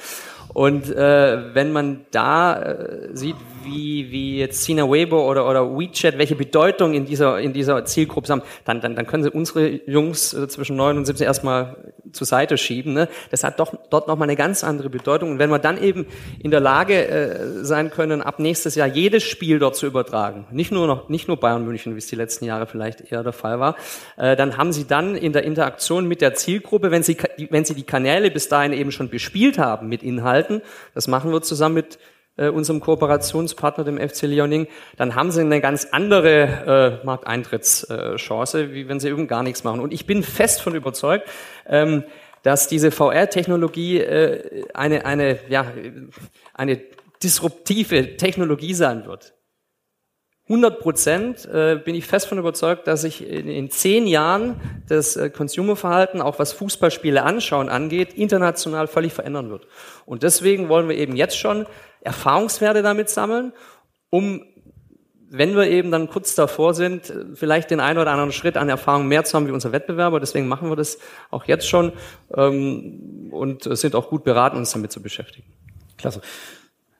Und 0.53 0.89
wenn 0.89 1.71
man 1.71 2.05
da 2.11 2.75
sieht, 3.13 3.35
wie, 3.63 4.11
wie 4.11 4.37
jetzt 4.39 4.63
Sina 4.63 4.83
Weibo 4.83 5.29
oder, 5.29 5.49
oder 5.49 5.77
WeChat, 5.77 6.17
welche 6.17 6.35
Bedeutung 6.35 6.93
in 6.93 7.05
dieser, 7.05 7.39
in 7.39 7.53
dieser 7.53 7.85
Zielgruppe 7.85 8.29
haben, 8.29 8.41
dann, 8.65 8.81
dann, 8.81 8.95
dann 8.95 9.07
können 9.07 9.23
sie 9.23 9.29
unsere 9.29 9.67
Jungs 9.89 10.33
äh, 10.33 10.47
zwischen 10.47 10.75
9 10.75 10.97
und 10.97 11.05
17 11.05 11.25
erstmal 11.25 11.93
zur 12.11 12.27
Seite 12.27 12.57
schieben. 12.57 12.93
Ne? 12.93 13.09
Das 13.31 13.43
hat 13.43 13.59
doch 13.59 13.73
dort 13.89 14.07
nochmal 14.07 14.27
eine 14.27 14.35
ganz 14.35 14.63
andere 14.63 14.89
Bedeutung. 14.89 15.31
Und 15.31 15.39
wenn 15.39 15.49
wir 15.49 15.59
dann 15.59 15.81
eben 15.81 16.05
in 16.41 16.51
der 16.51 16.59
Lage 16.59 17.07
äh, 17.07 17.63
sein 17.63 17.89
können, 17.89 18.21
ab 18.21 18.39
nächstes 18.39 18.75
Jahr 18.75 18.87
jedes 18.87 19.23
Spiel 19.23 19.59
dort 19.59 19.75
zu 19.75 19.85
übertragen, 19.85 20.45
nicht 20.51 20.71
nur 20.71 20.87
noch, 20.87 21.09
nicht 21.09 21.27
nur 21.27 21.37
Bayern 21.37 21.65
München, 21.65 21.95
wie 21.95 21.99
es 21.99 22.07
die 22.07 22.15
letzten 22.15 22.45
Jahre 22.45 22.67
vielleicht 22.67 23.11
eher 23.11 23.23
der 23.23 23.33
Fall 23.33 23.59
war, 23.59 23.75
äh, 24.17 24.35
dann 24.35 24.57
haben 24.57 24.71
sie 24.71 24.85
dann 24.85 25.15
in 25.15 25.33
der 25.33 25.43
Interaktion 25.43 26.07
mit 26.07 26.21
der 26.21 26.35
Zielgruppe, 26.35 26.91
wenn 26.91 27.03
sie, 27.03 27.17
wenn 27.49 27.65
sie 27.65 27.73
die 27.75 27.83
Kanäle 27.83 28.31
bis 28.31 28.47
dahin 28.47 28.73
eben 28.73 28.91
schon 28.91 29.09
bespielt 29.09 29.57
haben 29.57 29.89
mit 29.89 30.03
Inhalten, 30.03 30.61
das 30.93 31.07
machen 31.07 31.31
wir 31.31 31.41
zusammen 31.41 31.75
mit 31.75 31.97
äh, 32.37 32.49
unserem 32.49 32.79
Kooperationspartner, 32.79 33.83
dem 33.83 33.97
FC 33.97 34.23
Leoning, 34.23 34.67
dann 34.97 35.15
haben 35.15 35.31
sie 35.31 35.41
eine 35.41 35.61
ganz 35.61 35.87
andere 35.91 36.99
äh, 37.01 37.05
Markteintrittschance, 37.05 38.61
äh, 38.61 38.73
wie 38.73 38.87
wenn 38.87 38.99
sie 38.99 39.09
irgend 39.09 39.29
gar 39.29 39.43
nichts 39.43 39.63
machen. 39.63 39.79
Und 39.79 39.93
ich 39.93 40.05
bin 40.05 40.23
fest 40.23 40.61
von 40.61 40.75
überzeugt, 40.75 41.27
ähm, 41.67 42.03
dass 42.41 42.67
diese 42.67 42.91
VR-Technologie 42.91 43.99
äh, 43.99 44.65
eine, 44.73 45.05
eine, 45.05 45.39
ja, 45.49 45.65
eine 46.53 46.81
disruptive 47.21 48.17
Technologie 48.17 48.73
sein 48.73 49.05
wird. 49.05 49.33
100 50.49 50.79
Prozent 50.79 51.45
äh, 51.45 51.79
bin 51.83 51.95
ich 51.95 52.05
fest 52.05 52.27
von 52.27 52.37
überzeugt, 52.37 52.87
dass 52.87 53.01
sich 53.01 53.25
in, 53.25 53.69
zehn 53.71 54.05
Jahren 54.07 54.59
das 54.89 55.15
äh, 55.15 55.29
Consumerverhalten, 55.29 56.21
auch 56.21 56.37
was 56.37 56.51
Fußballspiele 56.51 57.23
anschauen 57.23 57.69
angeht, 57.69 58.13
international 58.13 58.87
völlig 58.87 59.13
verändern 59.13 59.49
wird. 59.49 59.67
Und 60.05 60.23
deswegen 60.23 60.67
wollen 60.67 60.89
wir 60.89 60.97
eben 60.97 61.15
jetzt 61.15 61.37
schon 61.37 61.65
Erfahrungswerte 62.01 62.81
damit 62.81 63.09
sammeln, 63.09 63.53
um, 64.09 64.45
wenn 65.29 65.55
wir 65.55 65.69
eben 65.69 65.91
dann 65.91 66.09
kurz 66.09 66.35
davor 66.35 66.73
sind, 66.73 67.11
vielleicht 67.35 67.71
den 67.71 67.79
einen 67.79 67.97
oder 67.97 68.11
anderen 68.11 68.33
Schritt 68.33 68.57
an 68.57 68.67
Erfahrung 68.67 69.07
mehr 69.07 69.23
zu 69.23 69.37
haben 69.37 69.47
wie 69.47 69.51
unser 69.51 69.71
Wettbewerber. 69.71 70.19
Deswegen 70.19 70.49
machen 70.49 70.69
wir 70.69 70.75
das 70.75 70.99
auch 71.31 71.45
jetzt 71.45 71.69
schon 71.69 71.93
ähm, 72.35 73.29
und 73.31 73.63
sind 73.77 73.95
auch 73.95 74.09
gut 74.09 74.25
beraten, 74.25 74.57
uns 74.57 74.73
damit 74.73 74.91
zu 74.91 75.01
beschäftigen. 75.01 75.47
Klasse. 75.97 76.21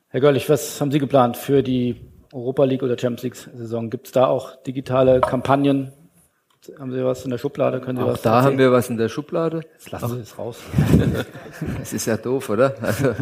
Herr 0.07 0.21
Görlich, 0.21 0.47
was 0.47 0.79
haben 0.79 0.91
Sie 0.91 0.99
geplant 0.99 1.35
für 1.35 1.61
die 1.61 2.12
Europa 2.33 2.63
League 2.63 2.83
oder 2.83 2.97
Champions 2.97 3.23
League 3.23 3.35
Saison. 3.35 3.89
Gibt 3.89 4.07
es 4.07 4.11
da 4.11 4.25
auch 4.27 4.55
digitale 4.63 5.21
Kampagnen? 5.21 5.93
Haben 6.79 6.93
Sie 6.93 7.03
was 7.03 7.25
in 7.25 7.29
der 7.29 7.37
Schublade? 7.37 7.81
Können 7.81 7.97
Sie 7.97 8.03
auch 8.03 8.13
was 8.13 8.21
da 8.21 8.35
erzählen? 8.35 8.53
haben 8.53 8.57
wir 8.57 8.71
was 8.71 8.89
in 8.89 8.97
der 8.97 9.09
Schublade. 9.09 9.63
Jetzt 9.73 9.91
lassen 9.91 10.15
Sie 10.15 10.21
es 10.21 10.37
raus. 10.37 10.59
das 11.79 11.91
ist 11.91 12.05
ja 12.05 12.15
doof, 12.15 12.49
oder? 12.49 12.75
Also 12.81 13.13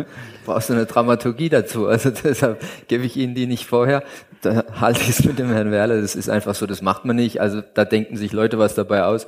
brauchst 0.46 0.70
du 0.70 0.74
eine 0.74 0.86
Dramaturgie 0.86 1.50
dazu. 1.50 1.88
Also 1.88 2.12
deshalb 2.24 2.64
gebe 2.88 3.04
ich 3.04 3.18
Ihnen 3.18 3.34
die 3.34 3.48
nicht 3.48 3.66
vorher. 3.66 4.04
Da 4.42 4.64
halte 4.80 5.02
ich 5.02 5.10
es 5.10 5.26
mit 5.26 5.40
dem 5.40 5.50
Herrn 5.50 5.72
Werle. 5.72 6.00
Das 6.02 6.16
ist 6.16 6.30
einfach 6.30 6.54
so, 6.54 6.68
das 6.68 6.84
macht 6.84 7.06
man 7.06 7.16
nicht. 7.16 7.42
Also 7.42 7.62
da 7.62 7.84
denken 7.84 8.16
sich 8.16 8.32
Leute 8.32 8.60
was 8.60 8.76
dabei 8.76 9.06
aus. 9.06 9.26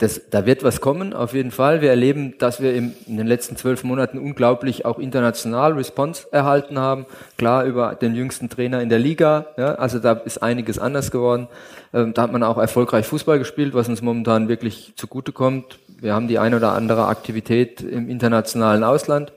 Das, 0.00 0.22
da 0.30 0.46
wird 0.46 0.64
was 0.64 0.80
kommen, 0.80 1.12
auf 1.12 1.34
jeden 1.34 1.50
Fall. 1.50 1.82
Wir 1.82 1.90
erleben, 1.90 2.38
dass 2.38 2.62
wir 2.62 2.74
im, 2.74 2.94
in 3.06 3.18
den 3.18 3.26
letzten 3.26 3.56
zwölf 3.56 3.84
Monaten 3.84 4.18
unglaublich 4.18 4.86
auch 4.86 4.98
international 4.98 5.74
Response 5.74 6.26
erhalten 6.32 6.78
haben. 6.78 7.04
Klar, 7.36 7.66
über 7.66 7.94
den 7.96 8.14
jüngsten 8.14 8.48
Trainer 8.48 8.80
in 8.80 8.88
der 8.88 8.98
Liga. 8.98 9.48
Ja, 9.58 9.74
also 9.74 9.98
da 9.98 10.12
ist 10.12 10.42
einiges 10.42 10.78
anders 10.78 11.10
geworden. 11.10 11.48
Ähm, 11.92 12.14
da 12.14 12.22
hat 12.22 12.32
man 12.32 12.42
auch 12.42 12.56
erfolgreich 12.56 13.06
Fußball 13.06 13.38
gespielt, 13.38 13.74
was 13.74 13.90
uns 13.90 14.00
momentan 14.00 14.48
wirklich 14.48 14.94
zugutekommt. 14.96 15.78
Wir 16.00 16.14
haben 16.14 16.28
die 16.28 16.38
eine 16.38 16.56
oder 16.56 16.72
andere 16.72 17.06
Aktivität 17.08 17.82
im 17.82 18.08
internationalen 18.08 18.84
Ausland. 18.84 19.34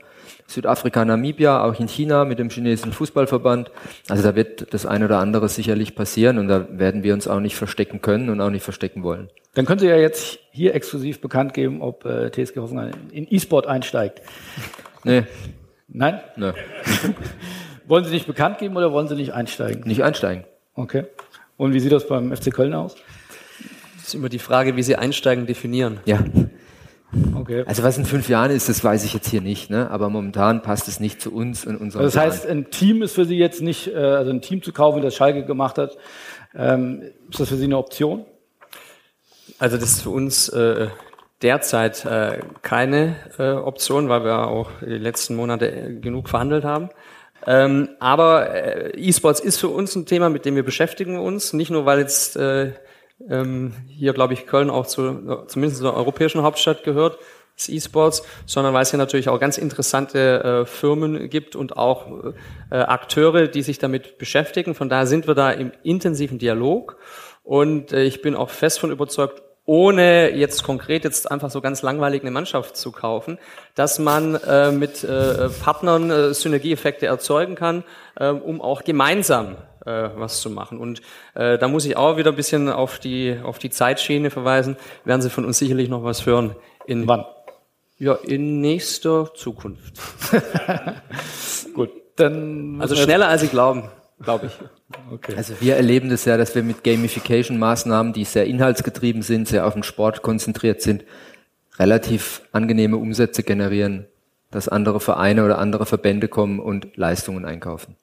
Südafrika, 0.48 1.04
Namibia, 1.06 1.64
auch 1.64 1.80
in 1.80 1.88
China 1.88 2.26
mit 2.26 2.40
dem 2.40 2.50
chinesischen 2.50 2.94
Fußballverband. 2.94 3.72
Also 4.10 4.24
da 4.24 4.36
wird 4.36 4.74
das 4.74 4.86
eine 4.86 5.06
oder 5.06 5.20
andere 5.20 5.50
sicherlich 5.50 5.96
passieren 5.96 6.38
und 6.38 6.48
da 6.48 6.68
werden 6.70 7.04
wir 7.04 7.14
uns 7.14 7.28
auch 7.28 7.40
nicht 7.40 7.56
verstecken 7.56 8.02
können 8.02 8.30
und 8.30 8.42
auch 8.42 8.50
nicht 8.50 8.64
verstecken 8.64 9.04
wollen. 9.04 9.30
Dann 9.56 9.66
können 9.66 9.80
Sie 9.80 9.88
ja 9.88 9.98
jetzt 9.98 10.40
hier 10.52 10.74
exklusiv 10.74 11.22
bekannt 11.22 11.54
geben, 11.54 11.82
ob 11.82 12.06
äh, 12.06 12.32
TSG 12.32 12.58
Hoffenheim 12.58 12.92
in 13.12 13.28
E-Sport 13.30 13.68
einsteigt. 13.68 14.22
Nee. 15.04 15.24
Nein? 15.88 16.22
Nee. 16.36 16.54
wollen 17.88 18.04
Sie 18.06 18.12
nicht 18.12 18.28
bekannt 18.28 18.58
geben 18.58 18.76
oder 18.76 18.92
wollen 18.92 19.08
Sie 19.08 19.16
nicht 19.16 19.34
einsteigen? 19.34 19.84
Nicht 19.86 20.04
einsteigen. 20.04 20.44
Okay. 20.76 21.06
Und 21.58 21.74
wie 21.74 21.80
sieht 21.80 21.92
das 21.92 22.08
beim 22.08 22.36
FC 22.36 22.52
Köln 22.52 22.74
aus? 22.74 22.96
Das 23.96 24.08
ist 24.08 24.16
immer 24.16 24.30
die 24.30 24.40
Frage, 24.40 24.76
wie 24.76 24.84
Sie 24.84 24.96
einsteigen 24.96 25.46
definieren. 25.46 26.00
Ja. 26.06 26.20
Okay. 27.36 27.64
Also 27.66 27.84
was 27.84 27.98
in 27.98 28.06
fünf 28.06 28.30
Jahren 28.30 28.52
ist, 28.52 28.70
das 28.70 28.84
weiß 28.84 29.04
ich 29.04 29.14
jetzt 29.14 29.30
hier 29.30 29.42
nicht, 29.42 29.70
ne? 29.70 29.90
aber 29.92 30.10
momentan 30.10 30.62
passt 30.62 30.88
es 30.88 31.00
nicht 31.00 31.22
zu 31.22 31.34
uns 31.34 31.66
und 31.66 31.78
unserem 31.78 32.06
also 32.06 32.18
Das 32.18 32.26
heißt, 32.26 32.48
ein 32.48 32.70
Team 32.72 33.02
ist 33.02 33.14
für 33.14 33.26
Sie 33.26 33.38
jetzt 33.38 33.62
nicht, 33.62 33.88
äh, 33.88 33.98
also 33.98 34.32
ein 34.32 34.42
Team 34.42 34.64
zu 34.64 34.72
kaufen, 34.72 35.02
das 35.02 35.16
Schalke 35.16 35.46
gemacht 35.46 35.78
hat, 35.78 35.98
ähm, 36.56 37.04
ist 37.30 37.40
das 37.40 37.50
für 37.50 37.58
Sie 37.58 37.66
eine 37.66 37.78
Option? 37.78 38.26
Also 39.60 39.78
das 39.78 39.92
ist 39.92 40.02
für 40.02 40.10
uns 40.10 40.50
äh, 40.50 40.88
derzeit 41.42 42.06
äh, 42.06 42.40
keine 42.62 43.16
äh, 43.38 43.52
Option, 43.52 44.10
weil 44.10 44.24
wir 44.24 44.48
auch 44.48 44.70
die 44.82 44.98
letzten 44.98 45.36
Monate 45.36 45.72
äh, 45.72 45.94
genug 46.00 46.30
verhandelt 46.30 46.64
haben. 46.64 46.90
Ähm, 47.46 47.90
aber 48.00 48.50
äh, 48.50 48.98
E-Sports 48.98 49.42
ist 49.42 49.60
für 49.60 49.68
uns 49.68 49.96
ein 49.96 50.06
Thema, 50.06 50.30
mit 50.30 50.46
dem 50.46 50.56
wir 50.56 50.64
beschäftigen 50.64 51.20
uns. 51.20 51.54
Nicht 51.54 51.72
nur, 51.72 51.86
weil 51.86 52.00
jetzt 52.00 52.38
äh, 52.38 52.72
ähm, 53.30 53.74
hier, 53.88 54.14
glaube 54.14 54.34
ich, 54.34 54.46
Köln 54.46 54.70
auch 54.70 54.86
zu, 54.86 55.46
zumindest 55.48 55.82
zur 55.82 55.94
europäischen 55.94 56.42
Hauptstadt 56.42 56.84
gehört, 56.84 57.18
des 57.58 57.70
E-Sports, 57.70 58.24
sondern 58.46 58.74
weil 58.74 58.82
es 58.82 58.90
hier 58.90 58.98
natürlich 58.98 59.30
auch 59.30 59.40
ganz 59.40 59.58
interessante 59.58 60.44
äh, 60.44 60.66
Firmen 60.66 61.30
gibt 61.30 61.56
und 61.56 61.78
auch 61.78 62.08
äh, 62.72 62.78
Akteure, 62.78 63.48
die 63.48 63.62
sich 63.62 63.78
damit 63.78 64.18
beschäftigen. 64.18 64.76
Von 64.76 64.90
daher 64.90 65.08
sind 65.08 65.28
wir 65.28 65.36
da 65.36 65.52
im 65.52 65.72
intensiven 65.84 66.40
Dialog 66.40 66.98
und 67.44 67.94
äh, 67.94 68.04
ich 68.04 68.22
bin 68.22 68.36
auch 68.36 68.50
fest 68.50 68.80
von 68.80 68.92
überzeugt, 68.92 69.44
ohne 69.66 70.36
jetzt 70.36 70.64
konkret 70.64 71.06
jetzt 71.06 71.32
einfach 71.32 71.50
so 71.50 71.62
ganz 71.62 71.84
langweilig 71.84 72.22
eine 72.22 72.32
Mannschaft 72.32 72.76
zu 72.76 72.92
kaufen, 72.92 73.38
dass 73.76 73.98
man 73.98 74.36
äh, 74.36 74.72
mit 74.72 75.04
äh, 75.04 75.48
Partnern 75.64 76.10
äh, 76.10 76.34
Synergieeffekte 76.34 77.06
erzeugen 77.06 77.56
kann, 77.56 77.86
äh, 78.16 78.28
um 78.28 78.62
auch 78.62 78.84
gemeinsam 78.84 79.56
äh, 79.86 80.10
was 80.16 80.42
zu 80.42 80.50
machen. 80.50 80.78
Und 80.78 81.02
äh, 81.36 81.58
da 81.58 81.68
muss 81.68 81.86
ich 81.86 81.98
auch 81.98 82.18
wieder 82.18 82.32
ein 82.32 82.36
bisschen 82.36 82.70
auf 82.70 83.00
die 83.00 83.38
auf 83.44 83.60
die 83.60 83.70
Zeitschiene 83.70 84.30
verweisen. 84.30 84.78
Werden 85.06 85.22
Sie 85.22 85.30
von 85.30 85.46
uns 85.46 85.58
sicherlich 85.58 85.90
noch 85.90 86.04
was 86.04 86.26
hören. 86.26 86.56
In 86.86 87.08
wann? 87.08 87.26
Ja, 87.98 88.14
in 88.14 88.60
nächster 88.62 89.34
Zukunft. 89.34 89.94
Gut, 91.74 91.92
dann 92.16 92.82
also 92.82 92.96
schneller 92.96 93.28
als 93.28 93.42
Sie 93.42 93.48
glauben 93.48 93.90
glaube 94.24 94.48
ich. 94.48 94.54
Okay. 95.12 95.34
Also 95.36 95.56
wir 95.60 95.76
erleben 95.76 96.10
das 96.10 96.26
ja, 96.26 96.38
dass 96.38 96.56
wir 96.56 96.64
mit 96.64 96.84
Gamification-Maßnahmen, 96.84 98.14
die 98.14 98.24
sehr 98.24 98.46
inhaltsgetrieben 98.46 99.22
sind, 99.22 99.48
sehr 99.48 99.68
auf 99.68 99.74
den 99.74 99.84
Sport 99.84 100.22
konzentriert 100.22 100.82
sind, 100.82 101.04
relativ 101.78 102.42
angenehme 102.52 102.98
Umsätze 102.98 103.44
generieren, 103.44 104.08
dass 104.52 104.68
andere 104.68 105.00
Vereine 105.00 105.46
oder 105.46 105.58
andere 105.60 105.86
Verbände 105.86 106.28
kommen 106.28 106.60
und 106.60 106.96
Leistungen 106.96 107.46
einkaufen. 107.46 107.96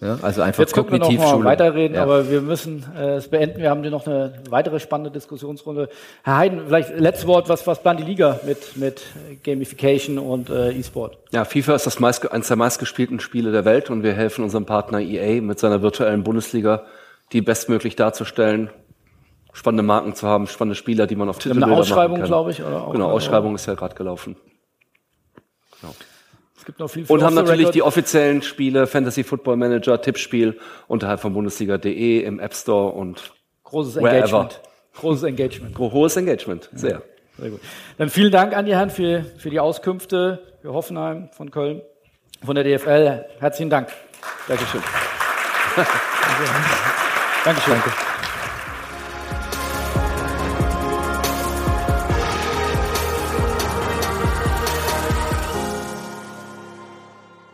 Ja, 0.00 0.18
also 0.22 0.40
einfach 0.40 0.60
Jetzt 0.60 0.72
können 0.72 0.90
wir 0.90 0.98
noch 0.98 1.12
mal 1.12 1.44
weiterreden, 1.44 1.96
ja. 1.96 2.02
aber 2.02 2.30
wir 2.30 2.40
müssen 2.40 2.86
äh, 2.96 3.16
es 3.16 3.28
beenden. 3.28 3.60
Wir 3.60 3.68
haben 3.68 3.82
hier 3.82 3.90
noch 3.90 4.06
eine 4.06 4.32
weitere 4.48 4.80
spannende 4.80 5.10
Diskussionsrunde. 5.10 5.90
Herr 6.22 6.38
Heiden, 6.38 6.62
vielleicht 6.66 6.98
letztes 6.98 7.26
Wort, 7.26 7.50
was, 7.50 7.66
was 7.66 7.82
plant 7.82 8.00
die 8.00 8.04
Liga 8.04 8.40
mit, 8.46 8.78
mit 8.78 9.02
Gamification 9.44 10.18
und 10.18 10.48
äh, 10.48 10.70
E-Sport? 10.72 11.18
Ja, 11.32 11.44
FIFA 11.44 11.74
ist 11.74 11.86
das 11.86 12.00
meist, 12.00 12.32
eines 12.32 12.48
der 12.48 12.56
meistgespielten 12.56 13.20
Spiele 13.20 13.52
der 13.52 13.66
Welt 13.66 13.90
und 13.90 14.02
wir 14.02 14.14
helfen 14.14 14.42
unserem 14.42 14.64
Partner 14.64 15.00
EA 15.00 15.42
mit 15.42 15.58
seiner 15.58 15.82
virtuellen 15.82 16.24
Bundesliga, 16.24 16.84
die 17.32 17.42
bestmöglich 17.42 17.94
darzustellen, 17.94 18.70
spannende 19.52 19.82
Marken 19.82 20.14
zu 20.14 20.26
haben, 20.26 20.46
spannende 20.46 20.76
Spieler, 20.76 21.06
die 21.06 21.16
man 21.16 21.28
auf 21.28 21.38
kann. 21.40 21.62
Eine 21.62 21.76
Ausschreibung, 21.76 22.22
glaube 22.22 22.52
ich, 22.52 22.62
oder? 22.62 22.88
Genau, 22.90 23.10
Ausschreibung 23.10 23.54
ist 23.54 23.66
ja 23.66 23.74
gerade 23.74 23.94
gelaufen. 23.94 24.36
Genau. 25.82 25.94
Noch 26.80 26.88
viel 26.88 27.04
Und 27.06 27.22
haben 27.22 27.34
natürlich 27.34 27.60
Record. 27.60 27.74
die 27.74 27.82
offiziellen 27.82 28.40
Spiele, 28.40 28.86
Fantasy 28.86 29.22
Football 29.22 29.58
Manager, 29.58 30.00
Tippspiel 30.00 30.58
unterhalb 30.88 31.20
von 31.20 31.34
Bundesliga.de 31.34 32.20
im 32.22 32.40
App 32.40 32.54
Store 32.54 32.92
und 32.92 33.34
Großes 33.64 33.96
Engagement. 33.96 34.60
Großes 34.94 35.22
Engagement. 35.24 35.78
Hohes 35.78 36.16
Engagement, 36.16 36.70
sehr. 36.72 37.02
Sehr 37.38 37.50
gut. 37.50 37.60
Dann 37.98 38.08
vielen 38.08 38.32
Dank 38.32 38.56
an 38.56 38.64
die 38.64 38.74
Herren 38.74 38.88
für, 38.88 39.24
für 39.36 39.50
die 39.50 39.60
Auskünfte 39.60 40.42
für 40.62 40.72
Hoffenheim 40.72 41.28
von 41.32 41.50
Köln, 41.50 41.82
von 42.42 42.54
der 42.54 42.64
DFL. 42.64 43.26
Herzlichen 43.38 43.68
Dank. 43.68 43.88
Dankeschön. 44.48 44.80
Dankeschön. 47.44 47.74
Danke. 47.74 48.09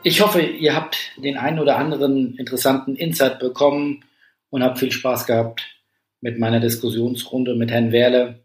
Ich 0.07 0.21
hoffe, 0.21 0.41
ihr 0.41 0.77
habt 0.77 0.97
den 1.17 1.37
einen 1.37 1.59
oder 1.59 1.79
anderen 1.79 2.39
interessanten 2.39 2.95
Insight 2.95 3.41
bekommen 3.41 4.05
und 4.51 4.63
habt 4.63 4.79
viel 4.79 4.93
Spaß 4.93 5.27
gehabt 5.27 5.63
mit 6.21 6.39
meiner 6.39 6.61
Diskussionsrunde 6.61 7.57
mit 7.57 7.73
Herrn 7.73 7.91
Werle, 7.91 8.39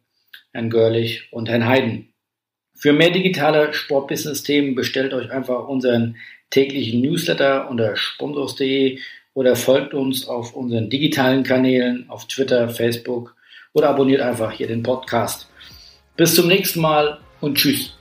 Herrn 0.53 0.71
Görlich 0.71 1.27
und 1.29 1.49
Herrn 1.49 1.67
Heiden. 1.67 2.15
Für 2.73 2.93
mehr 2.93 3.11
digitale 3.11 3.75
Sportbusiness-Themen 3.75 4.73
bestellt 4.73 5.13
euch 5.13 5.29
einfach 5.29 5.67
unseren 5.67 6.15
täglichen 6.49 6.99
Newsletter 6.99 7.69
unter 7.69 7.95
sponsors.de 7.95 8.97
oder 9.35 9.55
folgt 9.55 9.93
uns 9.93 10.27
auf 10.27 10.55
unseren 10.55 10.89
digitalen 10.89 11.43
Kanälen 11.43 12.09
auf 12.09 12.25
Twitter, 12.25 12.69
Facebook 12.69 13.35
oder 13.73 13.89
abonniert 13.89 14.21
einfach 14.21 14.51
hier 14.51 14.65
den 14.65 14.81
Podcast. 14.81 15.47
Bis 16.17 16.33
zum 16.33 16.47
nächsten 16.47 16.81
Mal 16.81 17.19
und 17.39 17.55
tschüss. 17.55 18.00